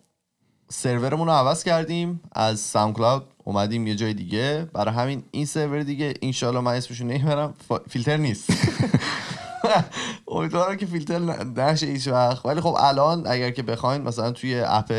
سرورمون 0.70 1.28
رو 1.28 1.34
عوض 1.34 1.64
کردیم. 1.64 2.22
از 2.32 2.60
ساوند 2.60 2.94
کلاود 2.94 3.24
اومدیم 3.44 3.88
یه 3.88 3.96
جای 3.96 4.14
دیگه. 4.14 4.70
برای 4.74 4.94
همین 4.94 5.24
این 5.32 5.46
سرور 5.46 5.84
دیگه 5.84 6.14
انشالله 6.22 6.60
من 6.60 6.74
اسمشو 6.74 7.06
نمی‌برم. 7.06 7.54
فیلتر 7.90 8.18
نیست. 8.18 8.50
امیدوارم 10.28 10.78
که 10.78 10.86
فیلتر 10.86 11.20
نشه 11.20 11.86
هیچ 11.86 12.08
وقت 12.08 12.46
ولی 12.46 12.62
خب 12.62 12.76
الان 12.80 13.28
اگر 13.28 13.52
که 13.52 13.64
بخواین 13.64 14.02
مثلا 14.02 14.32
توی 14.32 14.60
اپ 14.60 14.94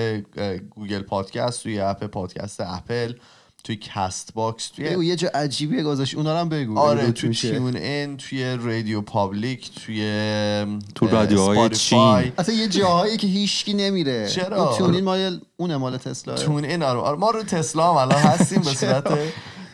Google 0.71 1.03
Podcast 1.03 1.63
توی 1.63 1.81
اپ 1.81 2.05
پادکست 2.05 2.61
اپل 2.61 3.13
توی 3.65 3.77
Castbox 3.77 4.71
بگو 4.79 4.95
توی 4.95 5.07
یه 5.07 5.17
جا 5.17 5.29
عجیبیه 5.35 5.83
گذاشت 5.83 6.15
اونا 6.15 6.33
رو 6.33 6.39
هم 6.39 6.49
بگو 6.49 6.79
آره 6.79 7.03
بگو 7.03 7.13
توی. 7.13 7.35
تیون 7.35 7.77
این 7.77 8.17
توی 8.17 8.57
RadioPublic 8.57 9.71
توی 9.85 10.01
تو 10.95 11.07
رادیوهای. 11.07 11.69
چین. 11.69 12.33
اصلا 12.39 12.55
یه 12.55 12.69
جاهایی 12.69 13.17
که 13.17 13.27
هیچکی 13.27 13.75
نمیره 13.75 14.29
چرا؟ 14.29 14.65
اون 14.65 14.79
TuneIn 14.79 15.05
مال 15.05 15.41
اونه 15.57 15.77
مال 15.77 15.97
تسلا 15.97 16.35
TuneIn 16.35 16.83
آره 16.83 17.01
آره، 17.01 17.19
ما 17.19 17.31
رو 17.31 17.43
تسلا 17.43 17.91
هم 17.91 17.97
الان 17.97 18.23
هستیم 18.23 18.61
به 18.63 18.71
صورت 18.81 19.19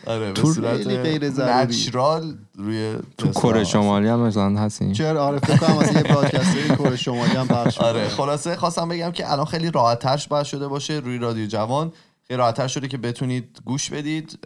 آره 0.07 0.25
به 0.27 0.31
تو 0.31 0.53
صورت 0.53 0.77
خیلی 0.77 0.97
غیر 0.97 1.29
ضروری. 1.29 1.65
نچرال 1.65 2.37
روی 2.55 2.95
تو 3.17 3.29
کره. 3.29 3.63
شمالی 3.63 4.07
هم 4.07 4.19
مثلا 4.19 4.59
هستیم 4.59 4.91
چرا؟ 4.91 5.25
آره 5.25 5.39
فکر 5.39 5.57
کنم 5.57 5.75
واسه 5.75 5.95
یه 5.95 6.03
پادکست 6.03 6.57
کره 6.57 6.95
شمالی 6.95 7.31
هم 7.31 7.47
پخش 7.47 7.77
آره. 7.77 8.07
خلاصه 8.07 8.55
خواستم 8.55 8.89
بگم 8.89 9.11
که 9.11 9.31
الان 9.31 9.45
خیلی 9.45 9.71
راحت 9.71 9.99
تر 9.99 10.25
باید 10.29 10.45
شده 10.45 10.67
باشه 10.67 10.93
روی 10.93 11.17
رادیو 11.17 11.47
جوان. 11.47 11.91
خیلی 12.27 12.37
راحت 12.37 12.55
تر 12.55 12.67
شده 12.67 12.87
که 12.87 12.97
بتونید 12.97 13.59
گوش 13.65 13.89
بدید. 13.89 14.39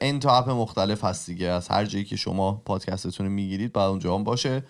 این 0.00 0.20
تا 0.20 0.38
اپ 0.38 0.50
مختلف 0.50 1.04
هست 1.04 1.26
دیگه. 1.26 1.46
از 1.46 1.68
هر 1.68 1.84
جایی 1.84 2.04
که 2.04 2.16
شما 2.16 2.62
پادکستتون 2.64 3.26
رو 3.26 3.32
می‌گیرید 3.32 3.72
بعد 3.72 3.88
اونجا 3.88 4.14
هم 4.14 4.24
باشه. 4.24 4.62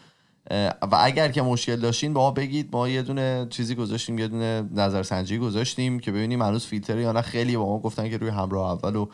و 0.83 0.99
اگر 1.01 1.29
که 1.29 1.43
مشکل 1.43 1.77
داشتین 1.77 2.13
با 2.13 2.21
ما 2.21 2.31
بگید. 2.31 2.69
ما 2.73 2.89
یه 2.89 3.03
دونه 3.03 3.47
چیزی 3.51 3.75
گذاشتیم 3.75 4.19
یه 4.19 4.29
دونه 4.29 4.65
نظرسنجی 4.75 5.39
گذاشتیم 5.39 6.01
که 6.01 6.13
ببینیم 6.13 6.43
هنوز 6.43 6.67
فیلتر 6.67 6.99
یا 6.99 7.13
نه. 7.13 7.23
خیلی 7.23 7.57
با 7.57 7.67
ما 7.67 7.79
گفتن 7.79 8.11
که 8.11 8.17
روی 8.17 8.31
همراه 8.31 8.71
اول 8.71 8.97
و 8.97 9.07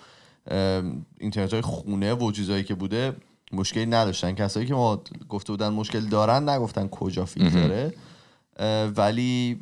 اینترنت 1.18 1.53
های 1.53 1.62
خونه 1.62 2.14
و 2.14 2.32
چیزایی 2.32 2.64
که 2.64 2.74
بوده 2.74 3.16
مشکلی 3.53 3.86
نداشتن. 3.86 4.32
کسایی 4.32 4.66
که 4.66 4.74
ما 4.74 5.03
گفته 5.28 5.53
بودن 5.53 5.68
مشکل 5.68 6.01
دارن 6.01 6.49
نگفتن 6.49 6.88
کجا 6.88 7.24
فیلتره. 7.24 7.95
ولی 8.97 9.61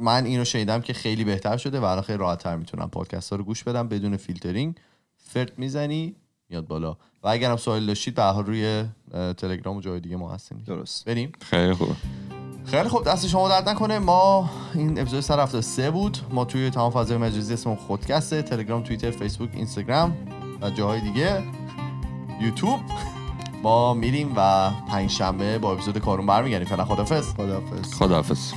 من 0.00 0.24
اینو 0.24 0.44
شنیدم 0.44 0.80
که 0.80 0.92
خیلی 0.92 1.24
بهتر 1.24 1.56
شده 1.56 1.80
و 1.80 1.84
الان 1.84 2.02
خیلی 2.02 2.18
راحت 2.18 2.42
تر 2.42 2.56
می‌تونم 2.56 2.88
پادکست 2.88 3.30
ها 3.30 3.36
رو 3.36 3.44
گوش 3.44 3.64
بدم 3.64 3.88
بدون 3.88 4.16
فیلترینگ. 4.16 4.74
فرد 5.16 5.58
می‌زنی 5.58 6.14
میاد 6.48 6.66
بالا. 6.66 6.96
و 7.22 7.28
اگر 7.28 7.50
هم 7.50 7.56
سوال 7.56 7.86
داشتید 7.86 8.14
به 8.14 8.32
روی 8.32 8.84
تلگرام 9.12 9.76
و 9.76 9.80
جای 9.80 10.00
دیگه 10.00 10.16
ما 10.16 10.32
هستیم. 10.32 10.62
درست. 10.66 11.04
بریم. 11.04 11.32
خیلی 11.40 11.72
خوب. 11.72 11.96
خیلی 12.70 12.88
خوب 12.88 13.04
دست 13.04 13.26
شما 13.26 13.48
درد 13.48 13.68
نکنه. 13.68 13.98
ما 13.98 14.50
این 14.74 15.00
اپیزود 15.00 15.20
سر 15.20 15.40
هفته 15.40 15.60
سه 15.60 15.90
بود. 15.90 16.18
ما 16.30 16.44
توی 16.44 16.70
تمام 16.70 16.90
فضای 16.90 17.16
مجازی 17.16 17.54
اسممون 17.54 17.78
خودکسته 17.78 18.42
تلگرام 18.42 18.82
توییتر 18.82 19.10
فیسبوک 19.10 19.50
اینستاگرام 19.52 20.16
و 20.62 20.70
جاهای 20.70 21.00
دیگه. 21.00 21.42
یوتیوب. 22.40 22.80
ما 23.62 23.94
میریم 23.94 24.32
و 24.36 24.70
پنج 24.88 25.10
شنبه 25.10 25.58
با 25.58 25.72
اپیزود 25.72 25.98
کارون 25.98 26.26
برمیگردیم. 26.26 26.68
فعلا 26.68 26.84
خدافظ 26.84 27.34
خداحافظ. 27.34 27.94
خداحافظ. 27.94 28.52